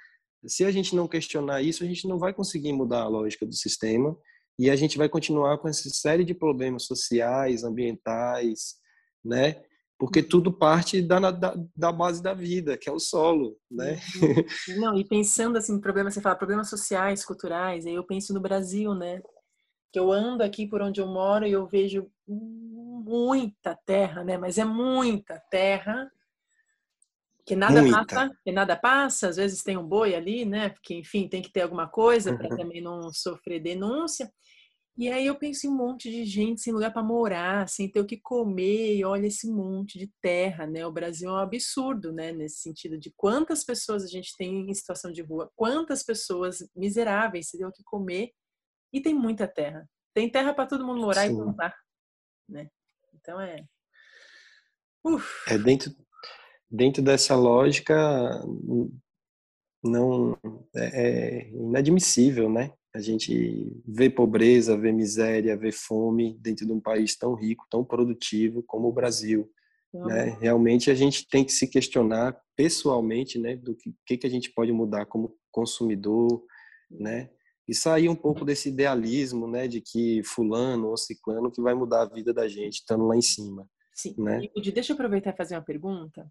se 0.47 0.65
a 0.65 0.71
gente 0.71 0.95
não 0.95 1.09
questionar 1.09 1.63
isso, 1.63 1.83
a 1.83 1.87
gente 1.87 2.07
não 2.07 2.19
vai 2.19 2.35
conseguir 2.35 2.73
mudar 2.73 3.03
a 3.03 3.09
lógica 3.09 3.47
do 3.47 3.55
sistema, 3.55 4.17
e 4.59 4.71
a 4.71 4.77
gente 4.77 4.97
vai 4.97 5.09
continuar 5.09 5.59
com 5.59 5.67
essa 5.67 5.89
série 5.89 6.25
de 6.25 6.35
problemas 6.35 6.85
sociais, 6.85 7.65
ambientais, 7.65 8.77
né? 9.25 9.63
Porque 10.05 10.21
uhum. 10.21 10.29
tudo 10.29 10.53
parte 10.53 11.01
da, 11.01 11.31
da, 11.31 11.55
da 11.75 11.91
base 11.93 12.23
da 12.23 12.35
vida, 12.35 12.77
que 12.77 12.89
é 12.89 12.93
o 12.93 12.99
solo, 12.99 13.57
né? 13.71 13.99
Uhum. 14.69 14.81
Não, 14.81 14.99
e 14.99 15.05
pensando 15.09 15.57
assim, 15.57 15.81
problemas, 15.81 16.13
você 16.13 16.21
fala 16.21 16.37
problemas 16.37 16.69
sociais, 16.69 17.25
culturais, 17.25 17.87
aí 17.87 17.95
eu 17.95 18.05
penso 18.05 18.35
no 18.35 18.41
Brasil, 18.41 18.95
né? 18.95 19.23
Que 19.91 19.99
eu 19.99 20.13
ando 20.13 20.43
aqui 20.43 20.67
por 20.67 20.83
onde 20.83 21.01
eu 21.01 21.07
moro 21.07 21.47
e 21.47 21.53
eu 21.53 21.67
vejo 21.67 22.11
muita 22.29 23.75
terra, 23.87 24.23
né? 24.23 24.37
Mas 24.37 24.59
é 24.59 24.65
muita 24.65 25.39
terra 25.51 26.11
que 27.47 27.55
nada 27.55 27.83
Muita. 27.83 28.05
passa, 28.07 28.31
que 28.43 28.53
nada 28.53 28.77
passa, 28.77 29.29
às 29.29 29.37
vezes 29.37 29.63
tem 29.63 29.77
um 29.77 29.87
boi 29.87 30.15
ali, 30.15 30.45
né? 30.47 30.71
Porque 30.71 30.95
enfim, 30.95 31.29
tem 31.29 31.43
que 31.43 31.53
ter 31.53 31.61
alguma 31.61 31.87
coisa 31.87 32.37
para 32.37 32.49
também 32.57 32.81
não 32.81 33.13
sofrer 33.13 33.61
denúncia. 33.61 34.33
E 34.97 35.11
aí 35.11 35.27
eu 35.27 35.35
penso 35.35 35.67
em 35.67 35.71
um 35.71 35.77
monte 35.77 36.09
de 36.09 36.25
gente 36.25 36.61
sem 36.61 36.73
lugar 36.73 36.93
para 36.93 37.03
morar, 37.03 37.69
sem 37.69 37.91
ter 37.91 37.99
o 37.99 38.07
que 38.07 38.17
comer, 38.17 38.97
e 38.97 39.05
olha 39.05 39.27
esse 39.27 39.51
monte 39.51 39.99
de 39.99 40.09
terra, 40.21 40.69
né? 40.69 40.87
O 40.87 40.93
Brasil 40.93 41.29
é 41.29 41.33
um 41.33 41.37
absurdo, 41.37 42.13
né? 42.13 42.31
Nesse 42.31 42.59
sentido 42.61 42.97
de 42.97 43.13
quantas 43.17 43.65
pessoas 43.65 44.05
a 44.05 44.07
gente 44.07 44.37
tem 44.37 44.71
em 44.71 44.75
situação 44.75 45.11
de 45.11 45.21
rua, 45.21 45.51
quantas 45.57 46.05
pessoas 46.05 46.59
miseráveis 46.77 47.49
sem 47.49 47.59
ter 47.59 47.67
o 47.67 47.73
que 47.73 47.83
comer, 47.83 48.31
e 48.93 49.01
tem 49.01 49.13
muita 49.13 49.49
terra. 49.49 49.89
Tem 50.15 50.31
terra 50.31 50.55
para 50.55 50.67
todo 50.67 50.87
mundo 50.87 51.01
morar 51.01 51.27
Sim. 51.27 51.33
e 51.33 51.37
plantar, 51.37 51.77
né? 52.49 52.69
Então 53.15 53.41
é. 53.41 53.65
Uf. 55.03 55.53
É 55.53 55.59
dentro, 55.59 55.93
dentro 56.71 57.03
dessa 57.03 57.35
lógica 57.35 57.97
não 59.83 60.39
é, 60.77 61.41
é 61.43 61.49
inadmissível, 61.51 62.49
né? 62.49 62.73
A 62.95 63.01
gente 63.01 63.83
vê 63.87 64.09
pobreza, 64.09 64.79
vê 64.79 64.93
miséria, 64.93 65.57
vê 65.57 65.73
fome 65.73 66.39
dentro 66.41 66.65
de 66.65 66.73
um 66.73 66.81
país 66.81 67.17
tão 67.17 67.35
rico, 67.35 67.67
tão 67.69 67.85
produtivo 67.85 68.63
como 68.63 68.89
o 68.89 68.93
Brasil. 68.93 69.51
Né? 69.93 70.37
Realmente 70.41 70.91
a 70.91 70.95
gente 70.95 71.27
tem 71.29 71.45
que 71.45 71.53
se 71.53 71.69
questionar 71.69 72.37
pessoalmente, 72.57 73.39
né, 73.39 73.57
do 73.57 73.77
que, 73.77 74.17
que 74.17 74.27
a 74.27 74.31
gente 74.31 74.51
pode 74.53 74.73
mudar 74.73 75.07
como 75.07 75.37
consumidor, 75.53 76.45
né, 76.91 77.31
e 77.67 77.75
sair 77.75 78.09
um 78.09 78.17
pouco 78.17 78.45
desse 78.45 78.69
idealismo, 78.69 79.47
né, 79.47 79.69
de 79.69 79.81
que 79.81 80.23
fulano 80.25 80.89
ou 80.89 80.97
ciclano 80.97 81.51
que 81.51 81.63
vai 81.63 81.75
mudar 81.75 82.03
a 82.03 82.09
vida 82.09 82.35
da 82.35 82.49
gente 82.49 82.75
estando 82.75 83.07
lá 83.07 83.17
em 83.17 83.23
cima. 83.23 83.69
Sim. 83.93 84.15
Né? 84.19 84.49
deixa 84.73 84.93
eu 84.93 84.95
aproveitar 84.95 85.33
e 85.33 85.37
fazer 85.37 85.55
uma 85.55 85.63
pergunta. 85.63 86.27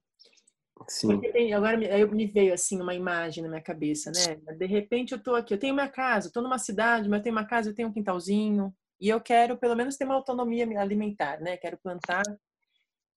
Sim. 0.88 1.20
Tem, 1.20 1.54
agora 1.54 1.78
me 2.08 2.26
veio 2.26 2.54
assim 2.54 2.82
uma 2.82 2.94
imagem 2.94 3.44
na 3.44 3.50
minha 3.50 3.62
cabeça, 3.62 4.12
né? 4.12 4.36
De 4.58 4.66
repente 4.66 5.14
eu 5.14 5.22
tô 5.22 5.36
aqui, 5.36 5.54
eu 5.54 5.60
tenho 5.60 5.74
minha 5.74 5.90
casa, 5.90 6.28
eu 6.28 6.32
tô 6.32 6.42
numa 6.42 6.60
cidade, 6.60 7.10
mas 7.10 7.20
eu 7.20 7.24
tenho 7.24 7.36
uma 7.36 7.46
casa, 7.46 7.70
eu 7.70 7.76
tenho 7.76 7.90
um 7.90 7.94
quintalzinho 7.94 8.74
e 9.00 9.10
eu 9.10 9.20
quero 9.22 9.58
pelo 9.58 9.76
menos 9.76 9.98
ter 9.98 10.06
uma 10.06 10.16
autonomia 10.16 10.66
alimentar, 10.80 11.40
né? 11.40 11.58
Quero 11.58 11.78
plantar. 11.78 12.24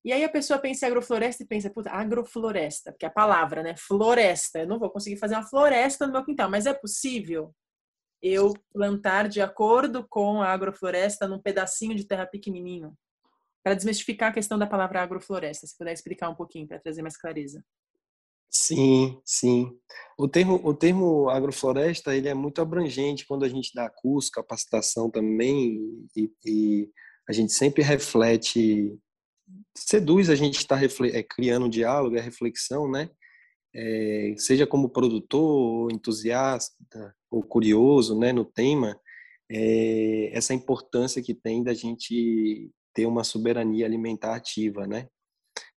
E 0.04 0.12
aí 0.12 0.22
a 0.22 0.28
pessoa 0.28 0.58
pensa 0.58 0.86
em 0.86 0.88
agrofloresta 0.88 1.42
e 1.42 1.46
pensa, 1.46 1.68
puta, 1.68 1.90
agrofloresta, 1.90 2.92
porque 2.92 3.04
é 3.04 3.08
a 3.08 3.12
palavra, 3.12 3.62
né? 3.62 3.74
Floresta. 3.76 4.60
Eu 4.60 4.68
não 4.68 4.78
vou 4.78 4.90
conseguir 4.90 5.16
fazer 5.16 5.34
uma 5.34 5.42
floresta 5.42 6.06
no 6.06 6.12
meu 6.12 6.24
quintal, 6.24 6.48
mas 6.48 6.66
é 6.66 6.72
possível 6.72 7.52
eu 8.22 8.52
plantar 8.72 9.28
de 9.28 9.40
acordo 9.40 10.06
com 10.08 10.42
a 10.42 10.52
agrofloresta 10.52 11.26
num 11.28 11.40
pedacinho 11.40 11.94
de 11.94 12.06
terra 12.06 12.26
pequenininho? 12.26 12.96
Para 13.66 13.74
desmistificar 13.74 14.30
a 14.30 14.32
questão 14.32 14.56
da 14.56 14.64
palavra 14.64 15.02
agrofloresta, 15.02 15.66
se 15.66 15.76
puder 15.76 15.92
explicar 15.92 16.30
um 16.30 16.36
pouquinho 16.36 16.68
para 16.68 16.78
trazer 16.78 17.02
mais 17.02 17.16
clareza. 17.16 17.64
Sim, 18.48 19.20
sim. 19.24 19.76
O 20.16 20.28
termo, 20.28 20.60
o 20.62 20.72
termo 20.72 21.28
agrofloresta 21.28 22.14
ele 22.14 22.28
é 22.28 22.34
muito 22.34 22.62
abrangente 22.62 23.26
quando 23.26 23.44
a 23.44 23.48
gente 23.48 23.74
dá 23.74 23.90
curso, 23.90 24.30
capacitação 24.30 25.10
também, 25.10 26.06
e, 26.16 26.30
e 26.44 26.90
a 27.28 27.32
gente 27.32 27.52
sempre 27.52 27.82
reflete, 27.82 28.96
seduz 29.76 30.30
a 30.30 30.36
gente 30.36 30.58
estar 30.58 30.78
tá 30.78 31.06
é, 31.06 31.24
criando 31.24 31.66
um 31.66 31.68
diálogo, 31.68 32.16
é 32.16 32.20
reflexão, 32.20 32.88
né? 32.88 33.10
É, 33.74 34.32
seja 34.38 34.64
como 34.64 34.90
produtor, 34.90 35.90
entusiasta, 35.90 37.16
ou 37.28 37.42
curioso 37.42 38.16
né, 38.16 38.32
no 38.32 38.44
tema, 38.44 38.96
é, 39.50 40.30
essa 40.32 40.54
importância 40.54 41.20
que 41.20 41.34
tem 41.34 41.64
da 41.64 41.74
gente 41.74 42.70
ter 42.96 43.04
uma 43.04 43.22
soberania 43.22 43.84
alimentar 43.84 44.34
ativa, 44.34 44.86
né? 44.86 45.06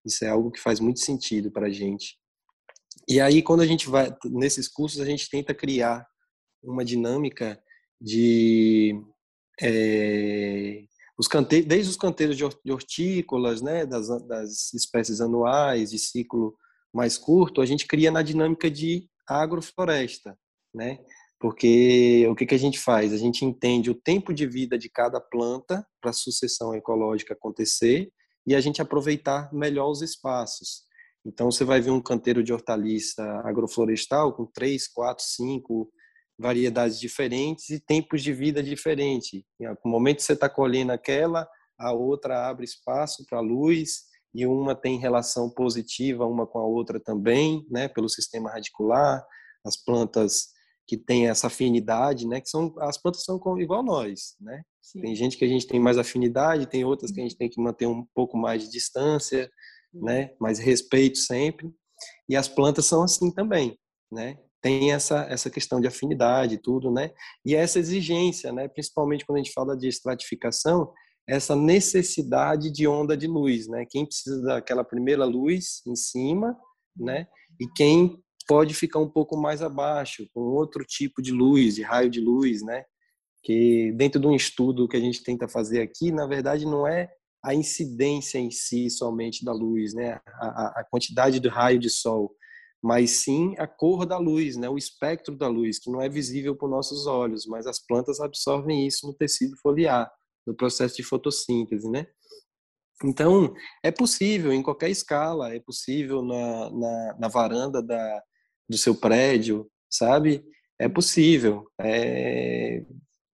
Isso 0.05 0.23
é 0.23 0.29
algo 0.29 0.51
que 0.51 0.61
faz 0.61 0.79
muito 0.79 0.99
sentido 0.99 1.51
para 1.51 1.65
a 1.65 1.71
gente. 1.71 2.15
E 3.09 3.19
aí, 3.19 3.41
quando 3.41 3.61
a 3.61 3.65
gente 3.65 3.89
vai 3.89 4.15
nesses 4.25 4.67
cursos, 4.67 5.01
a 5.01 5.05
gente 5.05 5.27
tenta 5.27 5.53
criar 5.53 6.07
uma 6.63 6.85
dinâmica 6.85 7.59
de 7.99 9.01
é, 9.59 10.83
os 11.17 11.27
cante 11.27 11.63
desde 11.63 11.89
os 11.89 11.97
canteiros 11.97 12.37
de 12.37 12.71
hortícolas, 12.71 13.63
né, 13.63 13.83
das, 13.83 14.07
das 14.27 14.73
espécies 14.75 15.19
anuais 15.19 15.89
de 15.89 15.97
ciclo 15.97 16.55
mais 16.93 17.17
curto, 17.17 17.61
a 17.61 17.65
gente 17.65 17.87
cria 17.87 18.11
na 18.11 18.21
dinâmica 18.21 18.69
de 18.69 19.09
agrofloresta, 19.27 20.37
né? 20.73 20.99
Porque 21.39 22.27
o 22.29 22.35
que, 22.35 22.45
que 22.45 22.55
a 22.55 22.59
gente 22.59 22.79
faz? 22.79 23.13
A 23.13 23.17
gente 23.17 23.45
entende 23.45 23.91
o 23.91 23.95
tempo 23.95 24.33
de 24.33 24.47
vida 24.47 24.77
de 24.77 24.89
cada 24.89 25.21
planta 25.21 25.85
para 26.01 26.09
a 26.09 26.13
sucessão 26.13 26.73
ecológica 26.73 27.33
acontecer 27.33 28.11
e 28.45 28.55
a 28.55 28.61
gente 28.61 28.81
aproveitar 28.81 29.53
melhor 29.53 29.89
os 29.89 30.01
espaços. 30.01 30.87
Então, 31.25 31.51
você 31.51 31.63
vai 31.63 31.81
ver 31.81 31.91
um 31.91 32.01
canteiro 32.01 32.41
de 32.41 32.53
hortaliça 32.53 33.23
agroflorestal 33.43 34.33
com 34.33 34.45
três, 34.45 34.87
quatro, 34.87 35.23
cinco 35.23 35.91
variedades 36.39 36.99
diferentes 36.99 37.69
e 37.69 37.79
tempos 37.79 38.21
de 38.23 38.31
vida 38.31 38.63
diferentes. 38.63 39.43
No 39.83 39.91
momento 39.91 40.17
que 40.17 40.23
você 40.23 40.33
está 40.33 40.47
colhendo 40.47 40.91
aquela, 40.91 41.47
a 41.77 41.91
outra 41.91 42.47
abre 42.47 42.63
espaço 42.63 43.25
para 43.29 43.39
a 43.39 43.41
luz 43.41 44.03
e 44.33 44.45
uma 44.45 44.75
tem 44.75 44.99
relação 44.99 45.49
positiva 45.49 46.25
uma 46.25 46.45
com 46.45 46.59
a 46.59 46.65
outra 46.65 46.99
também, 46.99 47.65
né, 47.69 47.87
pelo 47.87 48.07
sistema 48.07 48.51
radicular. 48.51 49.25
As 49.65 49.75
plantas 49.75 50.49
que 50.87 50.95
tem 50.97 51.27
essa 51.27 51.47
afinidade, 51.47 52.25
né? 52.25 52.39
Que 52.39 52.49
são 52.49 52.73
as 52.79 52.97
plantas 52.97 53.23
são 53.23 53.39
igual 53.59 53.83
nós, 53.83 54.35
né? 54.39 54.63
Sim. 54.81 55.01
Tem 55.01 55.15
gente 55.15 55.37
que 55.37 55.43
a 55.43 55.47
gente 55.47 55.67
tem 55.67 55.79
mais 55.79 55.97
afinidade, 55.97 56.65
tem 56.65 56.85
outras 56.85 57.11
que 57.11 57.19
a 57.19 57.23
gente 57.23 57.35
tem 57.35 57.49
que 57.49 57.61
manter 57.61 57.87
um 57.87 58.05
pouco 58.15 58.37
mais 58.37 58.63
de 58.63 58.71
distância, 58.71 59.51
né? 59.93 60.31
Mais 60.39 60.59
respeito 60.59 61.17
sempre. 61.17 61.69
E 62.29 62.35
as 62.35 62.47
plantas 62.47 62.85
são 62.85 63.03
assim 63.03 63.29
também, 63.31 63.77
né? 64.09 64.37
Tem 64.61 64.93
essa 64.93 65.27
essa 65.29 65.49
questão 65.49 65.81
de 65.81 65.87
afinidade, 65.87 66.57
tudo, 66.57 66.89
né? 66.89 67.11
E 67.45 67.53
essa 67.53 67.79
exigência, 67.79 68.53
né? 68.53 68.69
Principalmente 68.69 69.25
quando 69.25 69.39
a 69.39 69.43
gente 69.43 69.53
fala 69.53 69.75
de 69.75 69.89
estratificação, 69.89 70.93
essa 71.27 71.53
necessidade 71.53 72.71
de 72.71 72.87
onda 72.87 73.17
de 73.17 73.27
luz, 73.27 73.67
né? 73.67 73.85
Quem 73.89 74.05
precisa 74.05 74.41
daquela 74.41 74.85
primeira 74.85 75.25
luz 75.25 75.81
em 75.85 75.95
cima, 75.97 76.57
né? 76.95 77.27
E 77.59 77.67
quem 77.75 78.23
pode 78.47 78.73
ficar 78.73 78.99
um 78.99 79.09
pouco 79.09 79.35
mais 79.37 79.61
abaixo, 79.61 80.27
com 80.33 80.41
outro 80.41 80.85
tipo 80.85 81.21
de 81.21 81.31
luz, 81.31 81.75
de 81.75 81.83
raio 81.83 82.09
de 82.09 82.21
luz, 82.21 82.63
né? 82.63 82.85
Que 83.43 83.91
dentro 83.93 84.19
de 84.19 84.27
um 84.27 84.35
estudo 84.35 84.87
que 84.87 84.97
a 84.97 84.99
gente 84.99 85.23
tenta 85.23 85.47
fazer 85.47 85.81
aqui, 85.81 86.11
na 86.11 86.25
verdade, 86.25 86.65
não 86.65 86.87
é 86.87 87.09
a 87.43 87.53
incidência 87.53 88.39
em 88.39 88.49
si 88.49 88.89
somente 88.89 89.43
da 89.43 89.53
luz, 89.53 89.93
né? 89.93 90.19
A, 90.39 90.79
a 90.79 90.85
quantidade 90.89 91.39
do 91.39 91.49
raio 91.49 91.77
de 91.77 91.89
sol, 91.89 92.35
mas 92.81 93.23
sim 93.23 93.53
a 93.57 93.67
cor 93.67 94.05
da 94.05 94.17
luz, 94.17 94.55
né? 94.55 94.69
O 94.69 94.77
espectro 94.77 95.35
da 95.35 95.47
luz, 95.47 95.79
que 95.79 95.91
não 95.91 96.01
é 96.01 96.07
visível 96.07 96.55
por 96.55 96.69
nossos 96.69 97.05
olhos, 97.05 97.45
mas 97.45 97.67
as 97.67 97.79
plantas 97.79 98.19
absorvem 98.19 98.87
isso 98.87 99.05
no 99.05 99.13
tecido 99.13 99.57
foliar, 99.57 100.09
no 100.45 100.55
processo 100.55 100.95
de 100.95 101.03
fotossíntese, 101.03 101.89
né? 101.89 102.07
Então, 103.03 103.53
é 103.83 103.91
possível 103.91 104.51
em 104.51 104.63
qualquer 104.63 104.89
escala, 104.89 105.53
é 105.53 105.59
possível 105.59 106.23
na, 106.23 106.69
na, 106.71 107.17
na 107.19 107.27
varanda 107.27 107.81
da, 107.81 108.23
do 108.69 108.77
seu 108.77 108.95
prédio, 108.95 109.69
sabe? 109.89 110.43
É 110.79 110.87
possível. 110.87 111.67
É... 111.79 112.85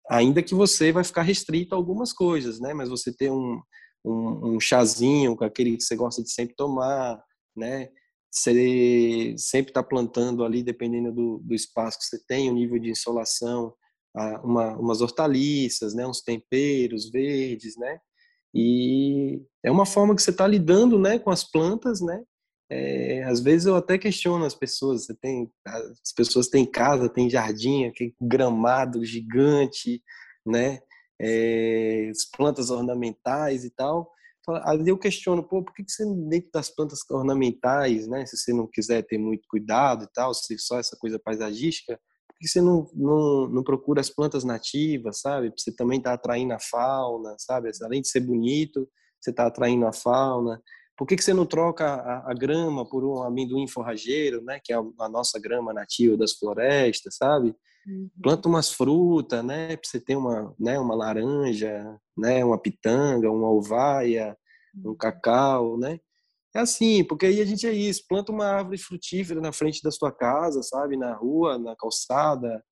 Ainda 0.10 0.44
que 0.44 0.54
você 0.54 0.92
vai 0.92 1.04
ficar 1.04 1.22
restrito 1.22 1.74
a 1.74 1.78
algumas 1.78 2.14
coisas, 2.14 2.60
né? 2.60 2.74
Mas 2.74 2.90
você 2.90 3.12
ter 3.12 3.32
um, 3.32 3.62
um, 4.06 4.56
um 4.56 4.60
chazinho 4.60 5.36
com 5.36 5.44
aquele 5.44 5.78
que 5.78 5.84
você 5.84 5.96
gosta 5.96 6.22
de 6.22 6.32
sempre 6.32 6.56
tomar, 6.56 7.22
né? 7.56 7.90
Você 8.32 9.36
sempre 9.38 9.70
está 9.70 9.84
plantando 9.84 10.44
ali, 10.44 10.64
dependendo 10.64 11.12
do, 11.12 11.40
do 11.40 11.54
espaço 11.54 12.00
que 12.00 12.06
você 12.06 12.20
tem, 12.26 12.50
o 12.50 12.54
nível 12.54 12.80
de 12.80 12.90
insolação, 12.90 13.74
uma, 14.44 14.78
umas 14.78 15.02
hortaliças, 15.02 15.94
né? 15.94 16.06
Uns 16.06 16.22
temperos 16.22 17.10
verdes, 17.10 17.78
né? 17.78 18.00
E 18.54 19.42
é 19.64 19.72
uma 19.72 19.86
forma 19.86 20.16
que 20.16 20.22
você 20.22 20.30
está 20.30 20.46
lidando, 20.46 21.00
né, 21.00 21.18
com 21.18 21.32
as 21.32 21.44
plantas, 21.44 22.02
né? 22.02 22.24
É, 22.76 23.24
às 23.26 23.40
vezes 23.40 23.68
eu 23.68 23.76
até 23.76 24.00
questiono 24.00 24.46
as 24.46 24.56
pessoas. 24.56 25.06
Você 25.06 25.14
tem, 25.14 25.52
as 25.66 26.12
pessoas 26.16 26.48
têm 26.48 26.66
casa, 26.66 27.08
têm 27.08 27.30
jardim, 27.30 27.86
aquele 27.86 28.16
gramado 28.20 29.06
gigante, 29.06 30.02
né? 30.44 30.80
É, 31.22 32.12
plantas 32.36 32.72
ornamentais 32.72 33.64
e 33.64 33.70
tal. 33.70 34.12
Aí 34.66 34.88
eu 34.88 34.98
questiono, 34.98 35.44
pô, 35.44 35.64
por 35.64 35.74
que 35.74 35.86
você 35.88 36.04
dentro 36.28 36.50
das 36.52 36.70
plantas 36.70 37.00
ornamentais, 37.10 38.08
né? 38.08 38.26
Se 38.26 38.36
você 38.36 38.52
não 38.52 38.68
quiser 38.68 39.04
ter 39.04 39.20
muito 39.20 39.48
cuidado 39.48 40.06
e 40.06 40.08
tal, 40.12 40.34
se 40.34 40.58
só 40.58 40.80
essa 40.80 40.98
coisa 40.98 41.20
paisagística, 41.20 42.00
por 42.28 42.38
que 42.40 42.48
você 42.48 42.60
não, 42.60 42.90
não, 42.94 43.48
não 43.50 43.64
procura 43.64 44.02
as 44.02 44.10
plantas 44.10 44.44
nativas, 44.44 45.22
sabe? 45.22 45.54
Você 45.56 45.72
também 45.72 46.00
está 46.00 46.14
atraindo 46.14 46.54
a 46.54 46.60
fauna, 46.60 47.36
sabe? 47.38 47.70
Além 47.84 48.02
de 48.02 48.10
ser 48.10 48.22
bonito, 48.22 48.90
você 49.22 49.30
está 49.30 49.46
atraindo 49.46 49.86
a 49.86 49.94
fauna. 49.94 50.60
Por 50.98 51.08
que, 51.08 51.16
que 51.16 51.24
você 51.24 51.34
não 51.34 51.46
troca 51.46 51.86
a, 51.86 52.32
a, 52.32 52.34
grama 52.34 52.88
por 52.88 53.04
um 53.04 53.24
amendoim 53.24 53.68
forrageiro, 53.68 54.44
né? 54.44 54.60
Que 54.64 54.74
é 54.74 54.76
a, 54.76 54.84
a 55.00 55.10
nossa 55.10 55.40
grama 55.40 55.74
nativa 55.74 56.16
das 56.16 56.34
florestas, 56.34 57.16
sabe? 57.16 57.56
Uhum. 57.88 58.10
Planta 58.22 58.48
umas 58.48 58.72
frutas, 58.72 59.44
né? 59.44 59.76
Para 59.76 59.90
você 59.90 60.00
ter 60.00 60.16
uma, 60.16 60.56
né? 60.60 60.80
Uma 60.80 60.96
laranja, 60.96 62.00
né? 62.18 62.46
Uma 62.46 62.60
pitanga, 62.60 63.32
uma 63.32 63.50
um 63.50 64.90
uhum. 64.90 64.96
cacau, 64.96 65.78
né? 65.78 66.00
É 66.56 66.60
assim, 66.60 67.04
porque 67.04 67.26
aí 67.26 67.42
a 67.42 67.46
gente 67.46 67.66
é 67.66 67.74
isso, 67.74 68.06
planta 68.08 68.32
uma 68.32 68.46
árvore 68.46 68.78
frutífera 68.78 69.42
na 69.42 69.52
frente 69.52 69.82
da 69.82 69.90
sua 69.90 70.12
casa, 70.12 70.62
sabe? 70.62 70.96
Na 70.96 71.16
rua, 71.16 71.58
na 71.58 71.76
calçada, 71.76 72.64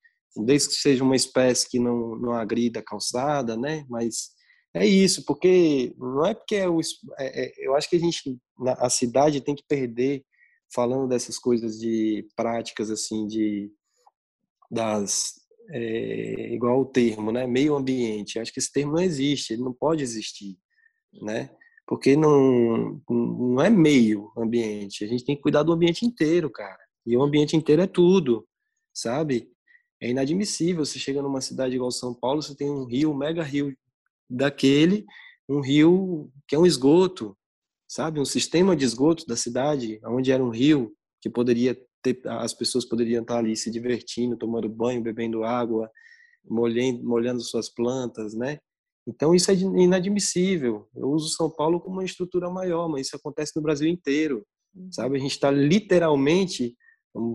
desde 0.45 0.69
que 0.69 0.75
seja 0.75 1.03
uma 1.03 1.15
espécie 1.15 1.67
que 1.67 1.79
não, 1.79 2.15
não 2.15 2.33
agrida 2.33 2.79
a 2.79 2.83
calçada, 2.83 3.57
né? 3.57 3.83
Mas 3.89 4.29
é 4.73 4.85
isso, 4.85 5.25
porque 5.25 5.93
não 5.97 6.25
é 6.25 6.33
porque 6.33 6.55
é 6.55 6.69
o, 6.69 6.79
é, 7.19 7.45
é, 7.45 7.53
eu 7.57 7.75
acho 7.75 7.89
que 7.89 7.97
a 7.97 7.99
gente, 7.99 8.37
a 8.77 8.89
cidade 8.89 9.41
tem 9.41 9.53
que 9.53 9.65
perder 9.67 10.23
falando 10.73 11.09
dessas 11.09 11.37
coisas 11.37 11.77
de 11.77 12.25
práticas 12.35 12.89
assim 12.89 13.27
de 13.27 13.69
das 14.69 15.33
é, 15.69 16.53
igual 16.53 16.81
o 16.81 16.85
termo, 16.85 17.31
né? 17.31 17.45
Meio 17.45 17.75
ambiente. 17.75 18.39
Acho 18.39 18.53
que 18.53 18.59
esse 18.59 18.71
termo 18.71 18.93
não 18.93 19.01
existe, 19.01 19.53
ele 19.53 19.63
não 19.63 19.73
pode 19.73 20.03
existir, 20.03 20.57
né? 21.21 21.49
Porque 21.85 22.15
não 22.15 23.01
não 23.09 23.61
é 23.61 23.69
meio 23.69 24.31
ambiente. 24.37 25.03
A 25.03 25.07
gente 25.07 25.25
tem 25.25 25.35
que 25.35 25.41
cuidar 25.41 25.63
do 25.63 25.73
ambiente 25.73 26.05
inteiro, 26.05 26.49
cara. 26.49 26.79
E 27.05 27.17
o 27.17 27.23
ambiente 27.23 27.57
inteiro 27.57 27.81
é 27.81 27.87
tudo, 27.87 28.47
sabe? 28.93 29.51
É 30.01 30.09
inadmissível. 30.09 30.85
Você 30.85 30.97
chega 30.99 31.21
numa 31.21 31.41
cidade 31.41 31.75
igual 31.75 31.91
São 31.91 32.13
Paulo, 32.13 32.41
você 32.41 32.55
tem 32.55 32.69
um 32.69 32.85
rio, 32.85 33.11
um 33.11 33.17
mega 33.17 33.43
rio 33.43 33.75
daquele, 34.31 35.05
um 35.49 35.61
rio 35.61 36.31
que 36.47 36.55
é 36.55 36.59
um 36.59 36.65
esgoto, 36.65 37.37
sabe? 37.87 38.19
Um 38.19 38.25
sistema 38.25 38.75
de 38.75 38.85
esgoto 38.85 39.25
da 39.25 39.35
cidade, 39.35 39.99
onde 40.05 40.31
era 40.31 40.43
um 40.43 40.49
rio 40.49 40.93
que 41.21 41.29
poderia 41.29 41.77
ter, 42.01 42.21
as 42.25 42.53
pessoas 42.53 42.85
poderiam 42.85 43.21
estar 43.21 43.37
ali 43.37 43.55
se 43.55 43.69
divertindo, 43.69 44.37
tomando 44.37 44.69
banho, 44.69 45.01
bebendo 45.01 45.43
água, 45.43 45.89
molhando, 46.43 47.03
molhando 47.03 47.41
suas 47.41 47.69
plantas, 47.69 48.33
né? 48.33 48.59
Então 49.07 49.33
isso 49.33 49.51
é 49.51 49.55
inadmissível. 49.55 50.87
Eu 50.95 51.09
uso 51.09 51.35
São 51.35 51.49
Paulo 51.49 51.79
como 51.79 51.97
uma 51.97 52.05
estrutura 52.05 52.49
maior, 52.49 52.87
mas 52.87 53.07
isso 53.07 53.15
acontece 53.15 53.53
no 53.55 53.61
Brasil 53.61 53.87
inteiro, 53.87 54.45
uhum. 54.75 54.91
sabe? 54.91 55.17
A 55.17 55.19
gente 55.19 55.31
está 55.31 55.51
literalmente, 55.51 56.75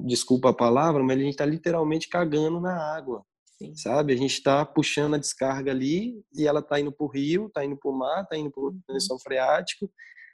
desculpa 0.07 0.51
a 0.51 0.55
palavra, 0.55 1.03
mas 1.03 1.18
a 1.18 1.20
gente 1.20 1.32
está 1.32 1.44
literalmente 1.44 2.09
cagando 2.09 2.61
na 2.61 2.74
água, 2.97 3.24
Sim. 3.59 3.74
sabe? 3.74 4.12
A 4.12 4.16
gente 4.16 4.34
está 4.34 4.64
puxando 4.64 5.14
a 5.14 5.18
descarga 5.18 5.70
ali 5.70 6.22
e 6.34 6.46
ela 6.46 6.61
está 6.61 6.78
indo 6.78 6.92
para 6.92 7.07
o 7.07 7.11
rio, 7.11 7.46
está 7.46 7.64
indo 7.64 7.76
para 7.76 7.90
o 7.90 7.98
mar, 7.98 8.22
está 8.22 8.36
indo 8.36 8.50
para 8.50 8.62
o 8.62 8.66
uhum. 8.66 8.80
lençol 8.90 9.18
freático. 9.18 9.90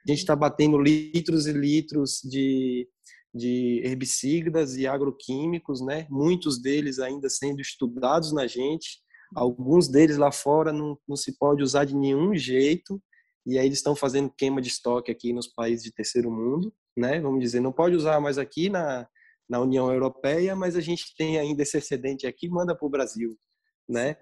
A 0.07 0.11
gente 0.11 0.21
está 0.21 0.35
batendo 0.35 0.79
litros 0.79 1.47
e 1.47 1.53
litros 1.53 2.21
de 2.25 2.89
de 3.35 3.81
herbicidas 3.83 4.77
e 4.77 4.87
agroquímicos, 4.87 5.81
né? 5.81 6.07
Muitos 6.11 6.61
deles 6.61 6.99
ainda 6.99 7.31
sendo 7.31 7.61
estudados 7.61 8.33
na 8.33 8.47
gente, 8.47 9.01
alguns 9.35 9.89
deles 9.89 10.19
lá 10.19 10.31
fora 10.31 10.73
não, 10.73 10.99
não 11.09 11.17
se 11.17 11.39
pode 11.39 11.63
usar 11.63 11.87
de 11.87 11.97
nenhum 11.97 12.35
jeito, 12.35 13.01
e 13.47 13.59
aí 13.59 13.67
eles 13.67 13.79
estão 13.79 13.97
fazendo 13.97 14.33
queima 14.37 14.61
de 14.61 14.69
estoque 14.69 15.11
aqui 15.11 15.33
nos 15.33 15.49
países 15.49 15.83
de 15.83 15.93
terceiro 15.93 16.31
mundo, 16.31 16.73
né? 16.97 17.21
Vamos 17.21 17.41
dizer, 17.41 17.61
não 17.61 17.73
pode 17.73 17.97
usar 17.97 18.21
mais 18.21 18.37
aqui 18.37 18.69
na, 18.69 19.09
na 19.49 19.61
União 19.61 19.93
Europeia, 19.93 20.55
mas 20.57 20.77
a 20.77 20.81
gente 20.81 21.15
tem 21.17 21.39
ainda 21.39 21.63
esse 21.63 21.77
excedente 21.77 22.27
aqui, 22.27 22.49
manda 22.49 22.75
para 22.77 22.87
o 22.87 22.91
Brasil, 22.91 23.37
né? 23.89 24.17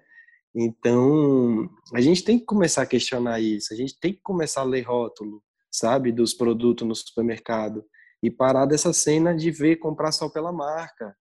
Então, 0.53 1.69
a 1.93 2.01
gente 2.01 2.23
tem 2.23 2.37
que 2.37 2.45
começar 2.45 2.81
a 2.81 2.87
questionar 2.87 3.39
isso, 3.39 3.73
a 3.73 3.77
gente 3.77 3.97
tem 3.99 4.13
que 4.13 4.21
começar 4.21 4.61
a 4.61 4.65
ler 4.65 4.81
rótulo, 4.81 5.41
sabe, 5.71 6.11
dos 6.11 6.33
produtos 6.33 6.85
no 6.85 6.93
supermercado 6.93 7.85
e 8.21 8.29
parar 8.29 8.65
dessa 8.65 8.91
cena 8.91 9.33
de 9.33 9.49
ver 9.49 9.77
comprar 9.77 10.11
só 10.11 10.29
pela 10.29 10.51
marca, 10.51 11.15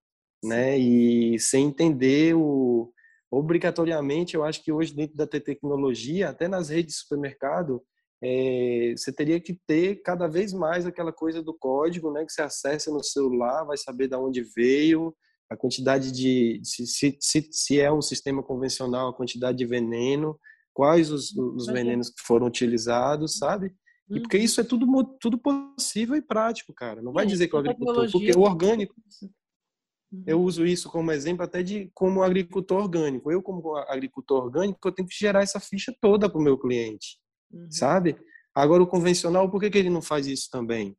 né? 0.45 0.77
E 0.79 1.39
sem 1.39 1.67
entender 1.67 2.35
o 2.35 2.93
obrigatoriamente, 3.31 4.35
eu 4.35 4.43
acho 4.43 4.63
que 4.63 4.73
hoje 4.73 4.93
dentro 4.93 5.17
da 5.17 5.27
tecnologia, 5.27 6.31
até 6.31 6.49
nas 6.49 6.69
redes 6.69 6.95
de 6.95 7.01
supermercado, 7.01 7.81
é, 8.23 8.95
você 8.97 9.13
teria 9.13 9.41
que 9.41 9.59
ter 9.67 10.03
cada 10.03 10.27
vez 10.27 10.53
mais 10.53 10.87
aquela 10.87 11.13
coisa 11.13 11.43
do 11.43 11.55
código, 11.55 12.13
né? 12.13 12.25
Que 12.25 12.33
você 12.33 12.43
acessa 12.43 12.91
no 12.91 13.03
celular, 13.03 13.65
vai 13.65 13.77
saber 13.77 14.09
de 14.09 14.17
onde 14.17 14.43
veio, 14.43 15.15
a 15.51 15.57
quantidade 15.57 16.13
de 16.13 16.61
se, 16.63 16.87
se, 16.87 17.49
se, 17.51 17.81
é 17.81 17.91
um 17.91 18.03
sistema 18.03 18.43
convencional, 18.43 19.09
a 19.09 19.15
quantidade 19.15 19.59
de 19.59 19.67
veneno, 19.67 20.39
quais 20.73 21.11
os, 21.11 21.37
os 21.37 21.67
venenos 21.67 22.11
que 22.11 22.23
foram 22.23 22.47
utilizados, 22.47 23.37
sabe? 23.37 23.75
E 24.09 24.21
porque 24.21 24.37
uhum. 24.37 24.43
isso 24.43 24.61
é 24.61 24.65
tudo, 24.65 24.87
tudo 25.21 25.39
possível 25.39 26.17
e 26.17 26.23
prático, 26.23 26.75
cara. 26.75 27.01
Não 27.01 27.13
vai 27.13 27.25
dizer 27.27 27.49
que 27.49 27.55
o 27.55 27.59
agricultor, 27.59 28.11
porque 28.11 28.33
o 28.33 28.41
orgânico, 28.41 28.95
eu 30.27 30.39
uhum. 30.39 30.45
uso 30.45 30.67
isso 30.67 30.91
como 30.91 31.13
exemplo 31.13 31.45
até 31.45 31.63
de 31.63 31.91
como 31.95 32.23
agricultor 32.23 32.83
orgânico. 32.83 33.31
Eu, 33.31 33.41
como 33.41 33.77
agricultor 33.77 34.45
orgânico, 34.45 34.81
eu 34.87 34.93
tenho 34.93 35.09
que 35.09 35.17
gerar 35.17 35.43
essa 35.43 35.61
ficha 35.61 35.95
toda 36.01 36.29
para 36.29 36.41
o 36.41 36.43
meu 36.43 36.59
cliente, 36.59 37.19
uhum. 37.53 37.71
sabe? 37.71 38.17
Agora, 38.55 38.83
o 38.83 38.87
convencional, 38.87 39.51
por 39.51 39.61
que, 39.61 39.71
que 39.71 39.79
ele 39.79 39.91
não 39.91 40.03
faz 40.03 40.27
isso 40.27 40.49
também? 40.51 40.97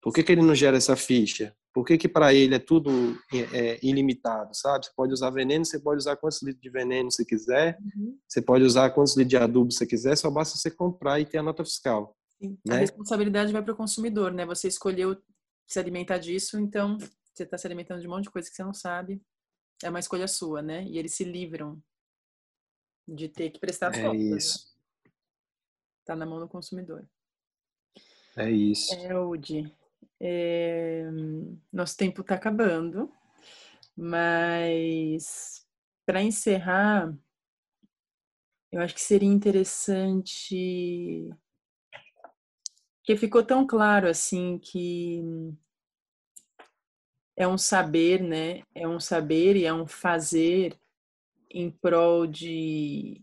Por 0.00 0.12
que, 0.12 0.22
que 0.22 0.32
ele 0.32 0.42
não 0.42 0.54
gera 0.54 0.76
essa 0.76 0.96
ficha? 0.96 1.54
Por 1.72 1.86
que, 1.86 1.96
que 1.96 2.08
para 2.08 2.34
ele 2.34 2.54
é 2.54 2.58
tudo 2.58 2.90
é, 3.32 3.78
ilimitado, 3.82 4.54
sabe? 4.54 4.84
Você 4.84 4.92
pode 4.94 5.12
usar 5.12 5.30
veneno, 5.30 5.64
você 5.64 5.80
pode 5.80 5.98
usar 5.98 6.16
quantos 6.16 6.42
litros 6.42 6.60
de 6.60 6.68
veneno 6.68 7.10
você 7.10 7.24
quiser, 7.24 7.78
uhum. 7.80 8.18
você 8.28 8.42
pode 8.42 8.64
usar 8.64 8.90
quantos 8.90 9.16
litros 9.16 9.30
de 9.30 9.36
adubo 9.36 9.72
você 9.72 9.86
quiser, 9.86 10.16
só 10.16 10.30
basta 10.30 10.58
você 10.58 10.70
comprar 10.70 11.18
e 11.18 11.24
ter 11.24 11.38
a 11.38 11.42
nota 11.42 11.64
fiscal. 11.64 12.14
Sim. 12.40 12.58
Né? 12.66 12.76
A 12.76 12.78
responsabilidade 12.78 13.52
vai 13.52 13.62
para 13.62 13.72
o 13.72 13.76
consumidor, 13.76 14.32
né? 14.32 14.44
Você 14.44 14.68
escolheu 14.68 15.16
se 15.66 15.78
alimentar 15.78 16.18
disso, 16.18 16.58
então 16.58 16.98
você 17.32 17.44
está 17.44 17.56
se 17.56 17.66
alimentando 17.66 18.00
de 18.00 18.06
um 18.06 18.10
monte 18.10 18.24
de 18.24 18.30
coisa 18.30 18.50
que 18.50 18.54
você 18.54 18.64
não 18.64 18.74
sabe. 18.74 19.22
É 19.82 19.88
uma 19.88 20.00
escolha 20.00 20.28
sua, 20.28 20.60
né? 20.60 20.84
E 20.84 20.98
eles 20.98 21.14
se 21.14 21.24
livram 21.24 21.82
de 23.08 23.28
ter 23.28 23.50
que 23.50 23.58
prestar 23.58 23.94
é 23.94 24.02
contas. 24.02 24.20
Né? 24.20 24.36
Isso. 24.36 24.58
Né? 24.58 24.71
Tá 26.04 26.16
na 26.16 26.26
mão 26.26 26.38
do 26.38 26.48
consumidor. 26.48 27.06
É 28.36 28.50
isso. 28.50 28.94
É, 28.94 29.18
Udi. 29.18 29.72
É... 30.20 31.04
Nosso 31.72 31.96
tempo 31.96 32.22
está 32.22 32.34
acabando, 32.34 33.12
mas 33.96 35.66
para 36.06 36.22
encerrar, 36.22 37.14
eu 38.70 38.80
acho 38.80 38.94
que 38.94 39.00
seria 39.00 39.28
interessante 39.28 41.28
que 43.04 43.16
ficou 43.16 43.44
tão 43.44 43.66
claro 43.66 44.08
assim 44.08 44.58
que 44.58 45.22
é 47.36 47.46
um 47.46 47.58
saber, 47.58 48.22
né? 48.22 48.62
É 48.74 48.86
um 48.86 49.00
saber 49.00 49.56
e 49.56 49.64
é 49.64 49.74
um 49.74 49.86
fazer 49.86 50.78
em 51.50 51.70
prol 51.70 52.26
de 52.26 53.20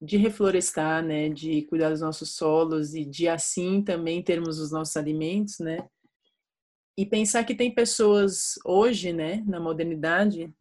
de 0.00 0.16
reflorestar, 0.16 1.02
né, 1.04 1.28
de 1.28 1.62
cuidar 1.62 1.90
dos 1.90 2.00
nossos 2.00 2.34
solos 2.36 2.94
e 2.94 3.04
de 3.04 3.28
assim 3.28 3.82
também 3.82 4.22
termos 4.22 4.60
os 4.60 4.70
nossos 4.70 4.96
alimentos, 4.96 5.58
né? 5.58 5.88
E 6.96 7.04
pensar 7.04 7.44
que 7.44 7.54
tem 7.54 7.74
pessoas 7.74 8.54
hoje, 8.64 9.12
né, 9.12 9.42
na 9.46 9.60
modernidade, 9.60 10.52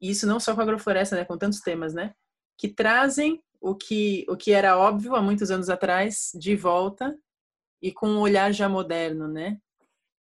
e 0.00 0.10
isso 0.10 0.26
não 0.26 0.38
só 0.38 0.54
com 0.54 0.60
a 0.60 0.64
agrofloresta, 0.64 1.16
né, 1.16 1.24
com 1.24 1.38
tantos 1.38 1.60
temas, 1.60 1.94
né, 1.94 2.14
que 2.58 2.68
trazem 2.68 3.42
o 3.60 3.74
que 3.74 4.24
o 4.28 4.36
que 4.36 4.52
era 4.52 4.78
óbvio 4.78 5.14
há 5.16 5.22
muitos 5.22 5.50
anos 5.50 5.68
atrás 5.70 6.30
de 6.34 6.54
volta 6.54 7.18
e 7.82 7.92
com 7.92 8.08
um 8.08 8.20
olhar 8.20 8.52
já 8.52 8.68
moderno, 8.68 9.28
né? 9.28 9.58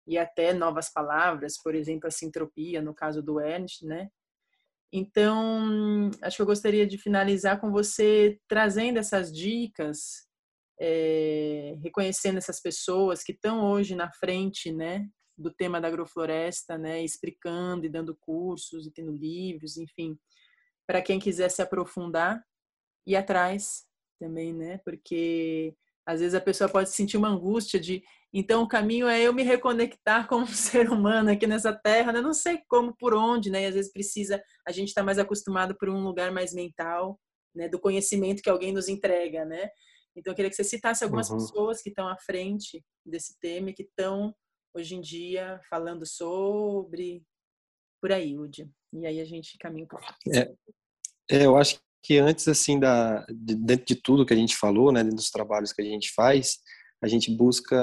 E 0.07 0.19
até 0.19 0.53
novas 0.53 0.91
palavras, 0.93 1.57
por 1.63 1.75
exemplo, 1.75 2.09
a 2.09 2.11
sintropia, 2.11 2.83
no 2.83 2.95
caso 2.95 3.23
do 3.23 3.39
Ernst, 3.41 3.83
né? 3.85 4.11
Então, 4.93 6.11
acho 6.23 6.37
que 6.37 6.43
eu 6.43 6.47
gostaria 6.47 6.87
de 6.87 6.99
finalizar 6.99 7.61
com 7.61 7.71
você 7.71 8.39
trazendo 8.49 8.99
essas 8.99 9.33
dicas, 9.33 10.27
é, 10.81 11.77
reconhecendo 11.83 12.39
essas 12.39 12.61
pessoas 12.61 13.23
que 13.23 13.33
estão 13.33 13.71
hoje 13.71 13.95
na 13.95 14.11
frente, 14.11 14.73
né, 14.73 15.07
do 15.39 15.53
tema 15.53 15.81
da 15.81 15.89
agrofloresta, 15.89 16.77
né, 16.77 17.03
explicando 17.03 17.87
e 17.87 17.89
dando 17.89 18.17
cursos 18.17 18.87
e 18.87 18.91
tendo 18.91 19.13
livros, 19.13 19.77
enfim, 19.77 20.19
para 20.87 21.01
quem 21.01 21.21
quiser 21.21 21.51
se 21.51 21.63
aprofundar 21.63 22.43
e 23.07 23.15
atrás 23.15 23.85
também, 24.19 24.53
né? 24.53 24.79
Porque 24.85 25.75
às 26.11 26.21
vezes 26.21 26.35
a 26.35 26.41
pessoa 26.41 26.69
pode 26.69 26.91
sentir 26.91 27.17
uma 27.17 27.29
angústia 27.29 27.79
de 27.79 28.03
então 28.33 28.63
o 28.63 28.69
caminho 28.69 29.09
é 29.09 29.21
eu 29.21 29.33
me 29.33 29.43
reconectar 29.43 30.27
como 30.29 30.45
um 30.45 30.47
ser 30.55 30.91
humano 30.91 31.31
aqui 31.31 31.47
nessa 31.47 31.73
terra, 31.73 32.13
né? 32.13 32.21
Não 32.21 32.33
sei 32.33 32.61
como, 32.69 32.95
por 32.97 33.15
onde, 33.15 33.51
né? 33.51 33.63
E 33.63 33.67
às 33.67 33.75
vezes 33.75 33.93
precisa, 33.93 34.43
a 34.67 34.73
gente 34.73 34.89
está 34.89 35.03
mais 35.03 35.19
acostumado 35.19 35.77
por 35.77 35.89
um 35.89 36.03
lugar 36.03 36.31
mais 36.31 36.55
mental, 36.55 37.19
né? 37.55 37.69
Do 37.69 37.81
conhecimento 37.81 38.43
que 38.43 38.51
alguém 38.51 38.73
nos 38.73 38.89
entrega, 38.89 39.45
né? 39.45 39.69
Então 40.17 40.33
eu 40.33 40.35
queria 40.37 40.51
que 40.51 40.57
você 40.57 40.65
citasse 40.65 41.03
algumas 41.03 41.31
uhum. 41.31 41.39
pessoas 41.39 41.83
que 41.83 41.89
estão 41.89 42.09
à 42.09 42.17
frente 42.19 42.85
desse 43.05 43.39
tema 43.41 43.71
e 43.71 43.75
que 43.75 43.83
estão 43.83 44.35
hoje 44.75 44.95
em 44.95 45.01
dia 45.01 45.61
falando 45.69 46.07
sobre 46.07 47.23
por 48.01 48.13
aí, 48.13 48.39
Udi. 48.39 48.71
E 48.93 49.07
aí 49.07 49.21
a 49.21 49.25
gente 49.25 49.59
caminha 49.59 49.87
para 49.87 50.01
é, 50.35 50.53
é, 51.31 51.47
eu 51.47 51.57
acho 51.57 51.81
que 52.03 52.19
antes 52.19 52.49
assim 52.49 52.79
da 52.79 53.25
de, 53.29 53.55
dentro 53.55 53.87
de 53.87 53.95
tudo 53.95 54.25
que 54.27 54.33
a 54.33 54.37
gente 54.37 54.57
falou, 54.57 54.93
né, 54.93 55.05
dos 55.05 55.31
trabalhos 55.31 55.73
que 55.73 55.83
a 55.83 55.85
gente 55.85 56.13
faz, 56.15 56.59
a 57.03 57.09
gente 57.09 57.31
busca 57.31 57.77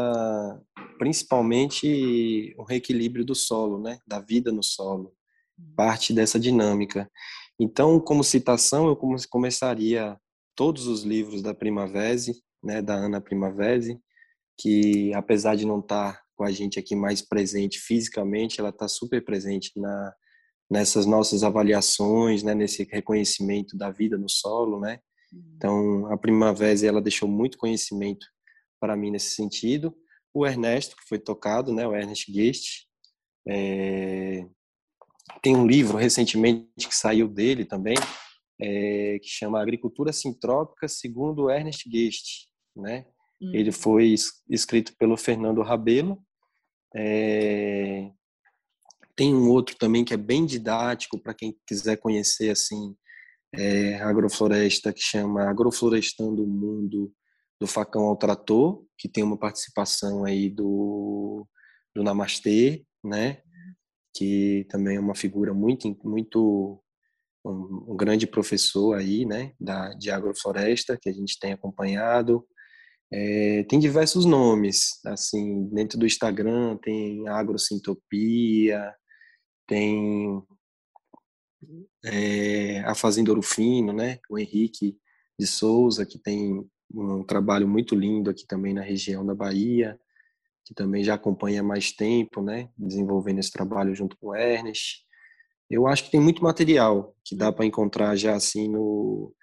principalmente 0.99 2.53
o 2.57 2.63
reequilíbrio 2.63 3.25
do 3.25 3.35
solo, 3.35 3.81
né, 3.81 3.99
da 4.07 4.19
vida 4.19 4.51
no 4.51 4.63
solo, 4.63 5.13
parte 5.75 6.13
dessa 6.13 6.39
dinâmica. 6.39 7.09
Então, 7.59 7.99
como 7.99 8.23
citação, 8.23 8.87
eu 8.87 8.95
começaria 9.29 10.15
todos 10.55 10.87
os 10.87 11.03
livros 11.03 11.41
da 11.41 11.53
Primavese, 11.53 12.43
né, 12.63 12.81
da 12.81 12.93
Ana 12.93 13.19
Primavese, 13.19 13.99
que 14.59 15.13
apesar 15.13 15.55
de 15.55 15.65
não 15.65 15.79
estar 15.79 16.13
tá 16.13 16.21
com 16.35 16.43
a 16.43 16.51
gente 16.51 16.77
aqui 16.77 16.95
mais 16.95 17.21
presente 17.21 17.79
fisicamente, 17.79 18.59
ela 18.59 18.69
está 18.69 18.87
super 18.87 19.23
presente 19.23 19.71
na 19.75 20.13
nessas 20.69 21.05
nossas 21.05 21.43
avaliações, 21.43 22.43
né, 22.43 22.53
nesse 22.53 22.83
reconhecimento 22.83 23.77
da 23.77 23.89
vida 23.89 24.17
no 24.17 24.29
solo, 24.29 24.79
né? 24.79 24.99
Uhum. 25.31 25.53
Então, 25.55 26.11
a 26.11 26.17
Primavera 26.17 26.85
ela 26.85 27.01
deixou 27.01 27.27
muito 27.27 27.57
conhecimento 27.57 28.25
para 28.79 28.95
mim 28.95 29.11
nesse 29.11 29.31
sentido. 29.31 29.95
O 30.33 30.45
Ernesto, 30.45 30.95
que 30.95 31.07
foi 31.07 31.19
tocado, 31.19 31.73
né, 31.73 31.87
o 31.87 31.95
Ernest 31.95 32.31
Guest, 32.31 32.85
é... 33.47 34.45
tem 35.41 35.55
um 35.55 35.65
livro 35.65 35.97
recentemente 35.97 36.87
que 36.87 36.95
saiu 36.95 37.27
dele 37.27 37.65
também, 37.65 37.95
é... 38.59 39.19
que 39.19 39.29
chama 39.29 39.61
Agricultura 39.61 40.11
Sintrópica 40.11 40.87
segundo 40.87 41.43
o 41.43 41.49
Ernest 41.49 41.89
Guest, 41.89 42.47
né? 42.75 43.05
Uhum. 43.41 43.53
Ele 43.53 43.71
foi 43.71 44.15
escrito 44.49 44.95
pelo 44.97 45.15
Fernando 45.15 45.61
Rabelo, 45.61 46.21
é... 46.95 48.11
Tem 49.17 49.33
um 49.33 49.49
outro 49.49 49.75
também 49.75 50.05
que 50.05 50.13
é 50.13 50.17
bem 50.17 50.45
didático 50.45 51.19
para 51.19 51.33
quem 51.33 51.57
quiser 51.65 51.97
conhecer 51.97 52.51
assim 52.51 52.95
é, 53.53 53.95
agrofloresta 53.95 54.93
que 54.93 55.01
chama 55.01 55.49
Agroflorestando 55.49 56.43
o 56.43 56.47
Mundo 56.47 57.11
do 57.59 57.65
Facão 57.65 58.03
ao 58.03 58.15
Trator, 58.15 58.83
que 58.95 59.09
tem 59.09 59.23
uma 59.23 59.37
participação 59.37 60.23
aí 60.23 60.49
do, 60.49 61.47
do 61.95 62.03
Namastê, 62.03 62.85
né? 63.03 63.41
Que 64.15 64.67
também 64.69 64.97
é 64.97 64.99
uma 64.99 65.15
figura 65.15 65.53
muito 65.53 65.97
muito 66.03 66.79
um, 67.43 67.93
um 67.93 67.97
grande 67.97 68.27
professor 68.27 68.95
aí, 68.95 69.25
né? 69.25 69.53
Da 69.59 69.95
de 69.95 70.11
agrofloresta 70.11 70.97
que 71.01 71.09
a 71.09 71.13
gente 71.13 71.39
tem 71.39 71.53
acompanhado. 71.53 72.45
É, 73.11 73.63
tem 73.63 73.79
diversos 73.79 74.25
nomes, 74.25 74.99
assim, 75.05 75.67
dentro 75.69 75.97
do 75.97 76.05
Instagram 76.05 76.77
tem 76.77 77.27
Agrosintopia, 77.29 78.93
tem 79.67 80.41
é, 82.03 82.79
a 82.81 82.95
Fazenda 82.95 83.31
Ouro 83.31 83.41
Fino, 83.41 83.93
né? 83.93 84.19
O 84.29 84.39
Henrique 84.39 84.97
de 85.39 85.45
Souza, 85.45 86.05
que 86.05 86.17
tem 86.17 86.65
um 86.93 87.23
trabalho 87.23 87.67
muito 87.67 87.95
lindo 87.95 88.29
aqui 88.29 88.45
também 88.47 88.73
na 88.73 88.81
região 88.81 89.25
da 89.25 89.35
Bahia, 89.35 89.99
que 90.65 90.73
também 90.73 91.03
já 91.03 91.13
acompanha 91.13 91.61
mais 91.61 91.91
tempo, 91.91 92.41
né? 92.41 92.69
Desenvolvendo 92.77 93.39
esse 93.39 93.51
trabalho 93.51 93.93
junto 93.93 94.17
com 94.17 94.29
o 94.29 94.35
Ernest. 94.35 95.05
Eu 95.69 95.85
acho 95.85 96.05
que 96.05 96.11
tem 96.11 96.19
muito 96.19 96.41
material 96.41 97.15
que 97.25 97.35
dá 97.35 97.51
para 97.51 97.65
encontrar 97.65 98.15
já 98.15 98.35
assim 98.35 98.69
no 98.69 99.33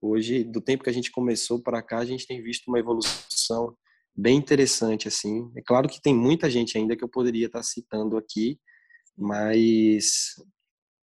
hoje 0.00 0.44
do 0.44 0.60
tempo 0.60 0.82
que 0.82 0.88
a 0.88 0.92
gente 0.92 1.12
começou 1.12 1.62
para 1.62 1.82
cá 1.82 1.98
a 1.98 2.06
gente 2.06 2.26
tem 2.26 2.42
visto 2.42 2.68
uma 2.68 2.78
evolução 2.78 3.76
bem 4.16 4.36
interessante 4.36 5.08
assim. 5.08 5.50
É 5.56 5.62
claro 5.62 5.88
que 5.88 6.00
tem 6.00 6.14
muita 6.14 6.48
gente 6.48 6.78
ainda 6.78 6.96
que 6.96 7.02
eu 7.02 7.08
poderia 7.08 7.46
estar 7.46 7.62
citando 7.62 8.16
aqui, 8.16 8.58
mas 9.16 10.34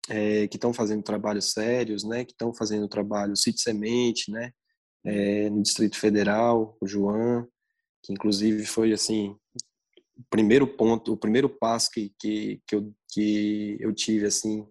é, 0.09 0.47
que 0.49 0.57
estão 0.57 0.73
fazendo 0.73 1.03
trabalhos 1.03 1.53
sérios, 1.53 2.05
né? 2.05 2.25
Que 2.25 2.33
estão 2.33 2.55
fazendo 2.55 2.89
trabalho 2.89 3.37
Cite 3.37 3.61
Semente, 3.61 4.31
né? 4.31 4.51
É, 5.05 5.51
no 5.51 5.63
Distrito 5.63 5.99
Federal, 5.99 6.77
o 6.81 6.87
João, 6.87 7.47
que 8.03 8.13
inclusive 8.13 8.65
foi 8.65 8.93
assim 8.93 9.37
o 10.17 10.25
primeiro 10.31 10.67
ponto, 10.67 11.13
o 11.13 11.17
primeiro 11.17 11.49
passo 11.49 11.91
que 11.91 12.13
que, 12.19 12.61
que, 12.67 12.75
eu, 12.77 12.95
que 13.11 13.77
eu 13.81 13.93
tive 13.93 14.27
assim 14.27 14.67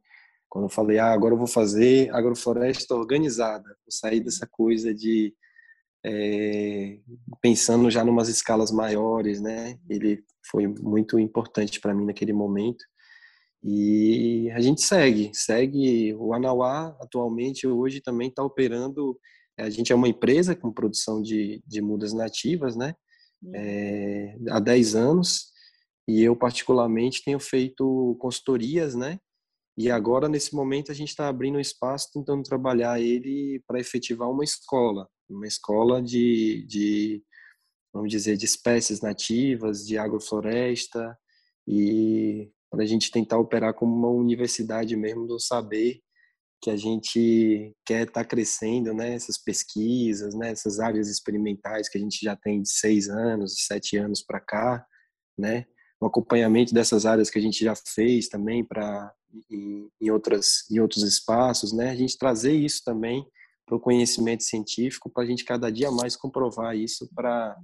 quando 0.53 0.65
eu 0.65 0.69
falei, 0.69 0.99
ah, 0.99 1.11
agora 1.11 1.33
eu 1.33 1.37
vou 1.37 1.47
fazer 1.47 2.13
agrofloresta 2.13 2.93
organizada, 2.93 3.63
vou 3.63 3.89
sair 3.89 4.19
dessa 4.19 4.45
coisa 4.45 4.93
de 4.93 5.33
é, 6.05 6.99
pensando 7.41 7.89
já 7.89 8.03
numas 8.03 8.29
escalas 8.29 8.71
maiores, 8.71 9.41
né? 9.41 9.79
Ele 9.89 10.23
foi 10.51 10.67
muito 10.67 11.17
importante 11.17 11.79
para 11.79 11.91
mim 11.91 12.05
naquele 12.05 12.33
momento. 12.33 12.85
E 13.63 14.51
a 14.51 14.59
gente 14.59 14.81
segue, 14.81 15.31
segue. 15.33 16.13
O 16.15 16.33
Anauá, 16.33 16.97
atualmente, 16.99 17.65
hoje 17.65 18.01
também 18.01 18.27
está 18.27 18.43
operando. 18.43 19.17
A 19.57 19.69
gente 19.69 19.93
é 19.93 19.95
uma 19.95 20.09
empresa 20.09 20.55
com 20.55 20.73
produção 20.73 21.21
de, 21.21 21.63
de 21.65 21.81
mudas 21.81 22.11
nativas, 22.11 22.75
né? 22.75 22.93
É, 23.55 24.35
há 24.49 24.59
10 24.59 24.95
anos. 24.95 25.53
E 26.07 26.21
eu, 26.21 26.35
particularmente, 26.35 27.23
tenho 27.23 27.39
feito 27.39 28.17
consultorias, 28.19 28.95
né? 28.95 29.17
E 29.77 29.89
agora, 29.89 30.27
nesse 30.27 30.53
momento, 30.53 30.91
a 30.91 30.95
gente 30.95 31.09
está 31.09 31.29
abrindo 31.29 31.55
um 31.55 31.61
espaço, 31.61 32.11
tentando 32.13 32.43
trabalhar 32.43 32.99
ele 32.99 33.63
para 33.65 33.79
efetivar 33.79 34.29
uma 34.29 34.43
escola. 34.43 35.07
Uma 35.29 35.47
escola 35.47 36.01
de, 36.01 36.65
de, 36.67 37.23
vamos 37.93 38.09
dizer, 38.09 38.35
de 38.35 38.45
espécies 38.45 38.99
nativas, 38.99 39.85
de 39.85 39.97
agrofloresta. 39.97 41.17
E 41.65 42.51
para 42.73 42.81
a 42.81 42.87
gente 42.87 43.11
tentar 43.11 43.37
operar 43.37 43.71
como 43.75 43.95
uma 43.95 44.09
universidade 44.09 44.95
mesmo 44.95 45.27
do 45.27 45.39
saber 45.39 46.01
que 46.59 46.71
a 46.71 46.75
gente 46.75 47.71
quer 47.85 48.07
estar 48.07 48.23
tá 48.23 48.25
crescendo, 48.25 48.95
né? 48.95 49.13
Essas 49.13 49.37
pesquisas, 49.37 50.33
né? 50.33 50.49
Essas 50.49 50.79
áreas 50.79 51.07
experimentais 51.07 51.87
que 51.87 51.99
a 51.99 52.01
gente 52.01 52.19
já 52.19 52.35
tem 52.35 52.63
de 52.63 52.71
seis 52.71 53.07
anos, 53.09 53.53
de 53.53 53.61
sete 53.61 53.95
anos 53.95 54.23
para 54.23 54.39
cá, 54.39 54.83
né? 55.37 55.67
O 56.01 56.07
acompanhamento 56.07 56.73
dessas 56.73 57.05
áreas 57.05 57.29
que 57.29 57.37
a 57.37 57.41
gente 57.43 57.63
já 57.63 57.75
fez 57.75 58.27
também 58.27 58.65
para 58.65 59.13
em, 59.51 59.87
em 60.01 60.09
outras 60.09 60.67
em 60.71 60.79
outros 60.79 61.03
espaços, 61.03 61.73
né? 61.73 61.91
A 61.91 61.95
gente 61.95 62.17
trazer 62.17 62.53
isso 62.53 62.81
também 62.83 63.23
para 63.67 63.75
o 63.75 63.79
conhecimento 63.79 64.41
científico, 64.41 65.11
para 65.11 65.21
a 65.21 65.27
gente 65.27 65.45
cada 65.45 65.71
dia 65.71 65.91
mais 65.91 66.15
comprovar 66.15 66.75
isso 66.75 67.07
para 67.13 67.55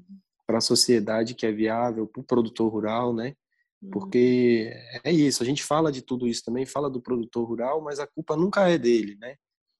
para 0.45 0.59
a 0.59 0.61
sociedade 0.61 1.33
que 1.33 1.47
é 1.47 1.51
viável, 1.51 2.05
para 2.05 2.21
o 2.21 2.23
produtor 2.23 2.71
rural, 2.71 3.11
né? 3.11 3.33
Uhum. 3.81 3.89
Porque 3.91 4.71
é 5.03 5.11
isso, 5.11 5.41
a 5.41 5.45
gente 5.45 5.63
fala 5.63 5.91
de 5.91 6.01
tudo 6.01 6.27
isso 6.27 6.43
também, 6.43 6.65
fala 6.65 6.89
do 6.89 7.01
produtor 7.01 7.47
rural, 7.47 7.81
mas 7.81 7.99
a 7.99 8.07
culpa 8.07 8.35
nunca 8.35 8.67
é 8.67 8.77
dele, 8.77 9.17
né? 9.19 9.35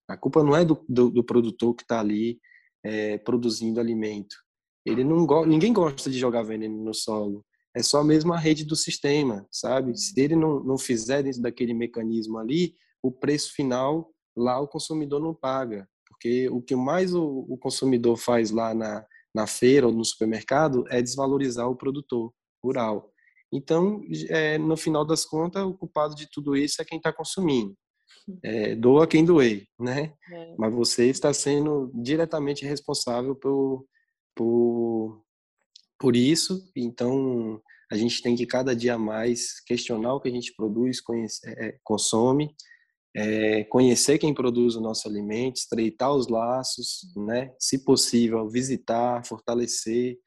A 0.08 0.18
culpa 0.18 0.44
não 0.44 0.56
é 0.56 0.66
do, 0.66 0.84
do, 0.88 1.10
do 1.10 1.24
produtor 1.24 1.76
que 1.76 1.84
está 1.84 2.00
ali 2.00 2.40
é, 2.84 3.18
produzindo 3.20 3.80
alimento. 3.80 4.36
Ele 4.86 5.04
não 5.04 5.26
go 5.26 5.46
ninguém 5.46 5.74
gosta 5.74 6.10
de 6.10 6.18
jogar 6.18 6.44
veneno 6.44 6.84
no 6.84 6.94
solo. 6.94 7.46
É 7.76 7.84
só 7.84 8.04
mesmo 8.04 8.34
a 8.34 8.38
rede 8.38 8.66
do 8.66 8.76
sistema, 8.76 9.46
sabe? 9.52 9.96
Se 9.96 10.20
ele 10.20 10.36
não, 10.36 10.64
não 10.64 10.78
fizer 10.78 11.22
dentro 11.22 11.42
daquele 11.42 11.74
mecanismo 11.74 12.40
ali, 12.40 12.74
o 13.04 13.12
preço 13.12 13.54
final 13.54 14.12
lá 14.36 14.60
o 14.60 14.68
consumidor 14.68 15.20
não 15.20 15.34
paga. 15.36 15.88
Porque 16.08 16.50
o 16.50 16.62
que 16.62 16.76
mais 16.76 17.14
o, 17.14 17.46
o 17.48 17.58
consumidor 17.58 18.18
faz 18.18 18.50
lá 18.52 18.74
na, 18.74 19.06
na 19.34 19.46
feira 19.46 19.88
ou 19.88 19.94
no 19.94 20.04
supermercado 20.04 20.84
é 20.90 21.02
desvalorizar 21.02 21.70
o 21.70 21.76
produtor 21.76 22.34
rural. 22.64 23.12
Então, 23.52 24.02
é, 24.30 24.58
no 24.58 24.78
final 24.78 25.04
das 25.04 25.26
contas, 25.26 25.64
o 25.64 25.74
culpado 25.74 26.16
de 26.16 26.30
tudo 26.30 26.56
isso 26.56 26.82
é 26.82 26.86
quem 26.86 26.98
está 26.98 27.12
consumindo. 27.12 27.76
É, 28.44 28.76
doa 28.76 29.08
quem 29.08 29.26
doer, 29.26 29.66
né? 29.80 30.14
É. 30.32 30.56
Mas 30.58 30.74
você 30.74 31.10
está 31.10 31.34
sendo 31.34 31.92
diretamente 31.96 32.64
responsável 32.66 33.36
por, 33.36 33.86
por, 34.36 35.24
por 36.00 36.16
isso. 36.16 36.70
Então, 36.76 37.60
a 37.92 37.98
gente 37.98 38.22
tem 38.22 38.36
que 38.36 38.46
cada 38.46 38.76
dia 38.76 38.98
mais 38.98 39.60
questionar 39.62 40.14
o 40.14 40.22
que 40.22 40.30
a 40.30 40.32
gente 40.32 40.54
produz, 40.56 41.02
conhece, 41.02 41.40
é, 41.46 41.78
consome, 41.84 42.56
é, 43.16 43.64
conhecer 43.64 44.20
quem 44.20 44.34
produz 44.34 44.76
o 44.76 44.82
nosso 44.82 45.08
alimento, 45.08 45.58
estreitar 45.58 46.14
os 46.14 46.28
laços, 46.28 47.12
né? 47.16 47.52
Se 47.60 47.84
possível, 47.84 48.48
visitar, 48.48 49.26
fortalecer. 49.26 50.18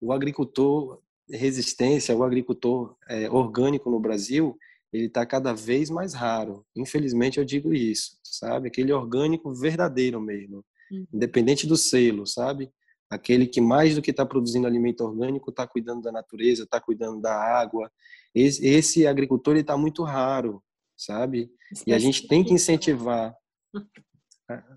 O 0.00 0.14
agricultor 0.14 1.02
resistência 1.30 2.14
ao 2.14 2.22
agricultor 2.22 2.96
é, 3.08 3.30
orgânico 3.30 3.90
no 3.90 4.00
Brasil, 4.00 4.56
ele 4.92 5.06
está 5.06 5.24
cada 5.24 5.52
vez 5.52 5.88
mais 5.90 6.14
raro. 6.14 6.64
Infelizmente 6.76 7.38
eu 7.38 7.44
digo 7.44 7.72
isso, 7.72 8.18
sabe? 8.24 8.68
Aquele 8.68 8.92
orgânico 8.92 9.54
verdadeiro 9.54 10.20
mesmo. 10.20 10.64
uhum. 10.90 11.06
independente 11.12 11.66
do 11.66 11.76
selo, 11.76 12.26
sabe? 12.26 12.70
Aquele 13.08 13.46
que 13.46 13.60
mais 13.60 13.94
do 13.94 14.02
que 14.02 14.10
está 14.10 14.24
produzindo 14.24 14.66
alimento 14.66 15.02
orgânico 15.02 15.50
está 15.50 15.66
cuidando 15.66 16.02
da 16.02 16.12
natureza, 16.12 16.62
está 16.62 16.80
cuidando 16.80 17.20
da 17.20 17.34
água. 17.34 17.90
Esse, 18.34 18.64
esse 18.66 19.06
agricultor 19.06 19.56
está 19.56 19.76
muito 19.76 20.02
raro, 20.04 20.62
sabe? 20.96 21.50
E 21.86 21.92
a 21.92 21.98
gente 21.98 22.28
tem 22.28 22.44
que 22.44 22.52
incentivar. 22.52 23.34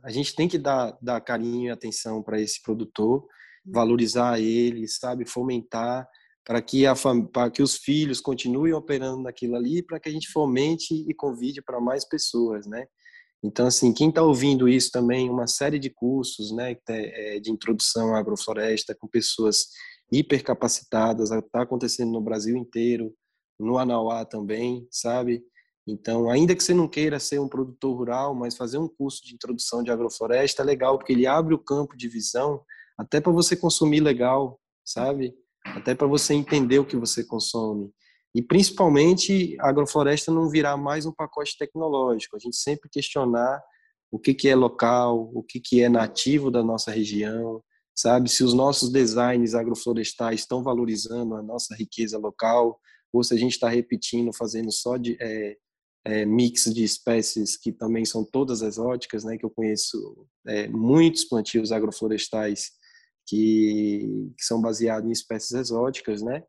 A 0.04 0.12
gente 0.12 0.36
tem 0.36 0.48
que 0.48 0.58
dar, 0.58 0.98
dar 1.02 1.22
carinho 1.22 1.68
e 1.68 1.72
atenção 1.72 2.22
para 2.22 2.40
esse 2.40 2.62
produtor, 2.62 3.28
valorizar 3.66 4.40
ele, 4.40 4.88
sabe? 4.88 5.28
Fomentar 5.28 6.08
para 6.46 6.62
que, 6.62 6.86
a, 6.86 6.94
para 7.32 7.50
que 7.50 7.62
os 7.62 7.78
filhos 7.78 8.20
continuem 8.20 8.74
operando 8.74 9.24
naquilo 9.24 9.56
ali, 9.56 9.82
para 9.82 10.00
que 10.00 10.10
a 10.10 10.12
gente 10.12 10.30
fomente 10.30 10.94
e 10.94 11.14
convide 11.14 11.62
para 11.62 11.80
mais 11.80 12.06
pessoas, 12.08 12.66
né? 12.66 12.86
Então, 13.44 13.68
assim, 13.68 13.94
quem 13.94 14.10
está 14.10 14.22
ouvindo 14.22 14.70
isso 14.70 14.90
também, 14.90 15.30
uma 15.30 15.48
série 15.48 15.78
de 15.78 15.90
cursos, 15.90 16.54
né, 16.54 16.78
é, 16.88 17.40
de 17.42 17.52
introdução 17.52 18.16
à 18.16 18.20
agrofloresta 18.20 18.96
com 18.96 19.06
pessoas 19.06 19.68
hipercapacitadas, 20.10 21.30
está 21.30 21.64
acontecendo 21.64 22.12
no 22.12 22.22
Brasil 22.22 22.56
inteiro, 22.56 23.14
no 23.60 23.78
Anauá 23.78 24.24
também, 24.24 24.88
sabe? 24.90 25.44
Então, 25.86 26.30
ainda 26.30 26.56
que 26.56 26.64
você 26.64 26.74
não 26.74 26.88
queira 26.88 27.20
ser 27.20 27.40
um 27.40 27.50
produtor 27.50 27.98
rural, 27.98 28.34
mas 28.34 28.56
fazer 28.56 28.78
um 28.78 28.88
curso 28.88 29.22
de 29.26 29.34
introdução 29.34 29.84
de 29.84 29.92
agrofloresta 29.92 30.62
é 30.62 30.66
legal, 30.66 30.98
porque 30.98 31.12
ele 31.12 31.28
abre 31.28 31.54
o 31.54 31.60
campo 31.60 31.98
de 31.98 32.08
visão 32.08 32.64
até 32.98 33.20
para 33.20 33.32
você 33.32 33.58
consumir 33.58 34.00
legal, 34.00 34.60
sabe? 34.86 35.36
Até 35.66 35.96
para 35.96 36.08
você 36.08 36.34
entender 36.34 36.80
o 36.80 36.86
que 36.86 36.98
você 36.98 37.24
consome. 37.24 37.92
E 38.36 38.42
principalmente 38.42 39.56
a 39.60 39.70
agrofloresta 39.70 40.32
não 40.32 40.50
virar 40.50 40.76
mais 40.76 41.06
um 41.06 41.12
pacote 41.12 41.58
tecnológico. 41.58 42.36
A 42.36 42.40
gente 42.40 42.56
sempre 42.56 42.90
questionar 42.90 43.62
o 44.12 44.20
que, 44.20 44.34
que 44.34 44.50
é 44.50 44.56
local, 44.56 45.32
o 45.34 45.44
que, 45.44 45.60
que 45.60 45.82
é 45.82 45.90
nativo 45.90 46.52
da 46.52 46.64
nossa 46.64 46.92
região, 46.92 47.64
sabe? 47.96 48.30
Se 48.30 48.44
os 48.44 48.54
nossos 48.54 48.92
designs 48.92 49.56
agroflorestais 49.56 50.42
estão 50.42 50.64
valorizando 50.64 51.36
a 51.36 51.42
nossa 51.42 51.76
riqueza 51.76 52.18
local, 52.18 52.80
ou 53.12 53.24
se 53.24 53.34
a 53.34 53.38
gente 53.38 53.54
está 53.54 53.70
repetindo, 53.70 54.32
fazendo 54.34 54.72
só 54.72 54.98
de, 54.98 55.16
é, 55.22 55.56
é, 56.06 56.26
mix 56.26 56.64
de 56.66 56.84
espécies 56.84 57.56
que 57.56 57.72
também 57.72 58.06
são 58.06 58.26
todas 58.26 58.62
exóticas, 58.62 59.24
né? 59.24 59.38
Que 59.38 59.46
eu 59.46 59.50
conheço 59.50 60.28
é, 60.46 60.68
muitos 60.68 61.24
plantios 61.24 61.72
agroflorestais 61.72 62.72
que, 63.26 64.32
que, 64.38 64.44
são 64.44 64.62
baseados 64.62 65.08
em 65.08 65.12
espécies 65.12 65.52
exóticas, 65.52 66.22
né? 66.22 66.44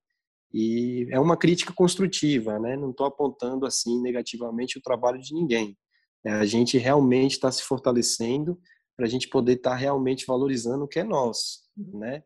E 0.52 1.08
é 1.10 1.18
uma 1.18 1.36
crítica 1.36 1.72
construtiva, 1.72 2.58
né? 2.58 2.76
Não 2.76 2.90
estou 2.90 3.06
apontando 3.06 3.66
assim 3.66 4.00
negativamente 4.00 4.78
o 4.78 4.82
trabalho 4.82 5.20
de 5.20 5.34
ninguém. 5.34 5.76
É, 6.24 6.32
a 6.32 6.44
gente 6.44 6.78
realmente 6.78 7.32
está 7.32 7.50
se 7.50 7.62
fortalecendo 7.62 8.58
para 8.96 9.06
a 9.06 9.08
gente 9.08 9.28
poder 9.28 9.54
estar 9.54 9.70
tá 9.70 9.76
realmente 9.76 10.24
valorizando 10.26 10.84
o 10.84 10.88
que 10.88 11.00
é 11.00 11.04
nosso, 11.04 11.60
uhum. 11.76 11.98
né? 11.98 12.22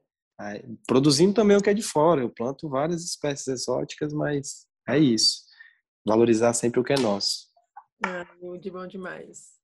Produzindo 0.86 1.34
também 1.34 1.56
o 1.56 1.62
que 1.62 1.70
é 1.70 1.74
de 1.74 1.82
fora. 1.82 2.20
Eu 2.20 2.30
planto 2.30 2.68
várias 2.68 3.02
espécies 3.02 3.48
exóticas, 3.48 4.12
mas 4.12 4.66
é 4.88 4.98
isso 4.98 5.48
valorizar 6.08 6.54
sempre 6.54 6.80
o 6.80 6.84
que 6.84 6.94
é 6.94 6.98
nosso. 6.98 7.48
Ah, 8.04 8.26
muito 8.40 8.70
bom 8.70 8.86
demais. 8.86 9.57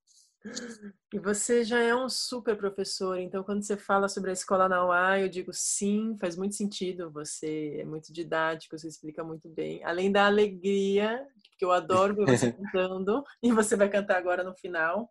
E 1.12 1.18
você 1.18 1.64
já 1.64 1.80
é 1.80 1.94
um 1.94 2.08
super 2.08 2.56
professor, 2.56 3.18
então 3.18 3.42
quando 3.42 3.62
você 3.62 3.76
fala 3.76 4.08
sobre 4.08 4.30
a 4.30 4.32
escola 4.32 4.68
na 4.68 4.84
UA, 4.84 5.20
eu 5.20 5.28
digo 5.28 5.52
sim, 5.54 6.16
faz 6.20 6.36
muito 6.36 6.54
sentido. 6.54 7.10
Você 7.12 7.78
é 7.80 7.84
muito 7.84 8.12
didático, 8.12 8.76
você 8.76 8.88
explica 8.88 9.24
muito 9.24 9.48
bem. 9.48 9.82
Além 9.84 10.12
da 10.12 10.26
alegria, 10.26 11.26
que 11.56 11.64
eu 11.64 11.72
adoro 11.72 12.14
ver 12.14 12.26
você 12.26 12.52
cantando, 12.72 13.24
e 13.42 13.52
você 13.52 13.76
vai 13.76 13.88
cantar 13.88 14.18
agora 14.18 14.44
no 14.44 14.54
final. 14.54 15.10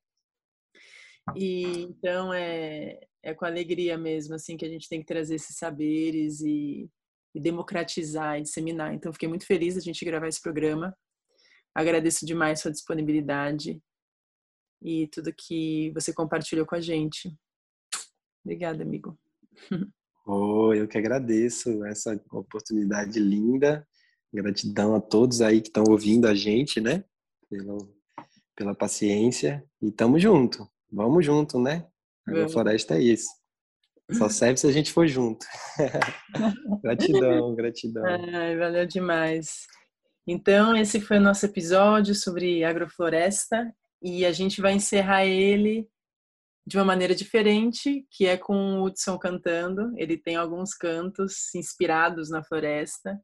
E 1.35 1.83
então 1.83 2.33
é, 2.33 2.99
é 3.23 3.33
com 3.33 3.45
alegria 3.45 3.97
mesmo, 3.97 4.35
assim, 4.35 4.55
que 4.55 4.65
a 4.65 4.69
gente 4.69 4.89
tem 4.89 4.99
que 4.99 5.07
trazer 5.07 5.35
esses 5.35 5.57
saberes 5.57 6.41
e, 6.41 6.89
e 7.33 7.39
democratizar 7.39 8.37
e 8.37 8.43
disseminar. 8.43 8.93
Então, 8.93 9.13
fiquei 9.13 9.29
muito 9.29 9.47
feliz 9.47 9.75
da 9.75 9.81
gente 9.81 10.05
gravar 10.05 10.27
esse 10.27 10.41
programa. 10.41 10.95
Agradeço 11.73 12.25
demais 12.25 12.59
sua 12.59 12.71
disponibilidade 12.71 13.81
e 14.83 15.07
tudo 15.07 15.33
que 15.33 15.91
você 15.91 16.13
compartilhou 16.13 16.65
com 16.65 16.75
a 16.75 16.81
gente. 16.81 17.33
Obrigada, 18.43 18.83
amigo. 18.83 19.17
Oh, 20.25 20.73
eu 20.73 20.87
que 20.87 20.97
agradeço 20.97 21.85
essa 21.85 22.19
oportunidade 22.31 23.19
linda. 23.19 23.87
Gratidão 24.33 24.95
a 24.95 25.01
todos 25.01 25.41
aí 25.41 25.61
que 25.61 25.69
estão 25.69 25.83
ouvindo 25.89 26.27
a 26.27 26.35
gente, 26.35 26.81
né? 26.81 27.03
Pela, 27.49 27.77
pela 28.55 28.75
paciência. 28.75 29.63
E 29.81 29.91
tamo 29.91 30.19
junto. 30.19 30.67
Vamos 30.91 31.25
junto, 31.25 31.59
né? 31.59 31.87
A 32.27 32.49
floresta 32.49 32.95
é 32.95 33.01
isso. 33.01 33.29
Só 34.11 34.27
serve 34.27 34.57
se 34.57 34.67
a 34.67 34.71
gente 34.71 34.91
for 34.91 35.07
junto. 35.07 35.45
gratidão, 36.83 37.55
gratidão. 37.55 38.03
Ai, 38.05 38.57
valeu 38.57 38.85
demais. 38.85 39.65
Então, 40.27 40.75
esse 40.75 40.99
foi 40.99 41.17
o 41.17 41.21
nosso 41.21 41.45
episódio 41.45 42.13
sobre 42.15 42.63
agrofloresta 42.63 43.73
e 44.03 44.25
a 44.25 44.33
gente 44.33 44.61
vai 44.61 44.73
encerrar 44.73 45.25
ele 45.25 45.87
de 46.67 46.77
uma 46.77 46.85
maneira 46.85 47.15
diferente, 47.15 48.05
que 48.11 48.25
é 48.25 48.37
com 48.37 48.79
o 48.79 48.83
Hudson 48.83 49.17
cantando. 49.17 49.93
Ele 49.97 50.17
tem 50.17 50.35
alguns 50.35 50.73
cantos 50.73 51.53
inspirados 51.55 52.29
na 52.29 52.43
floresta. 52.43 53.19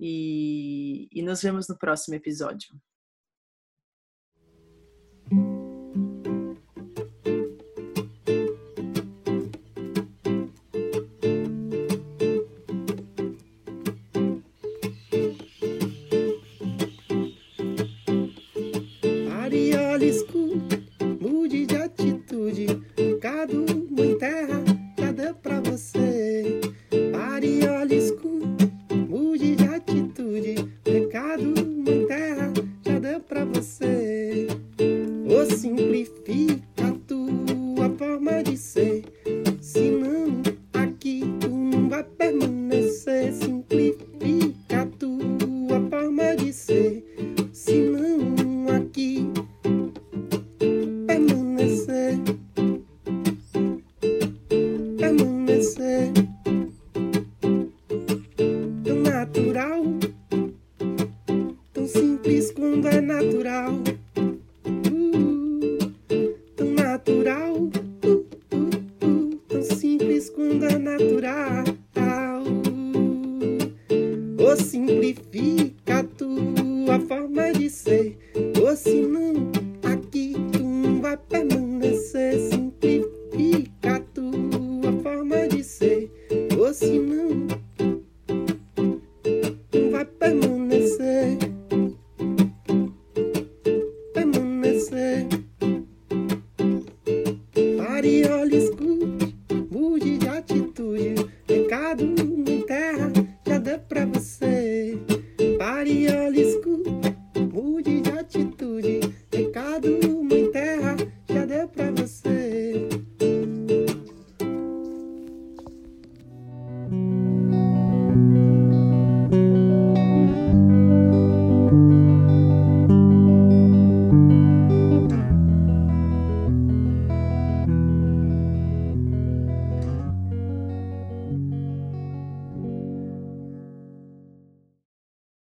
E, 0.00 1.08
e 1.12 1.22
nos 1.22 1.40
vemos 1.40 1.68
no 1.68 1.78
próximo 1.78 2.16
episódio. 2.16 2.68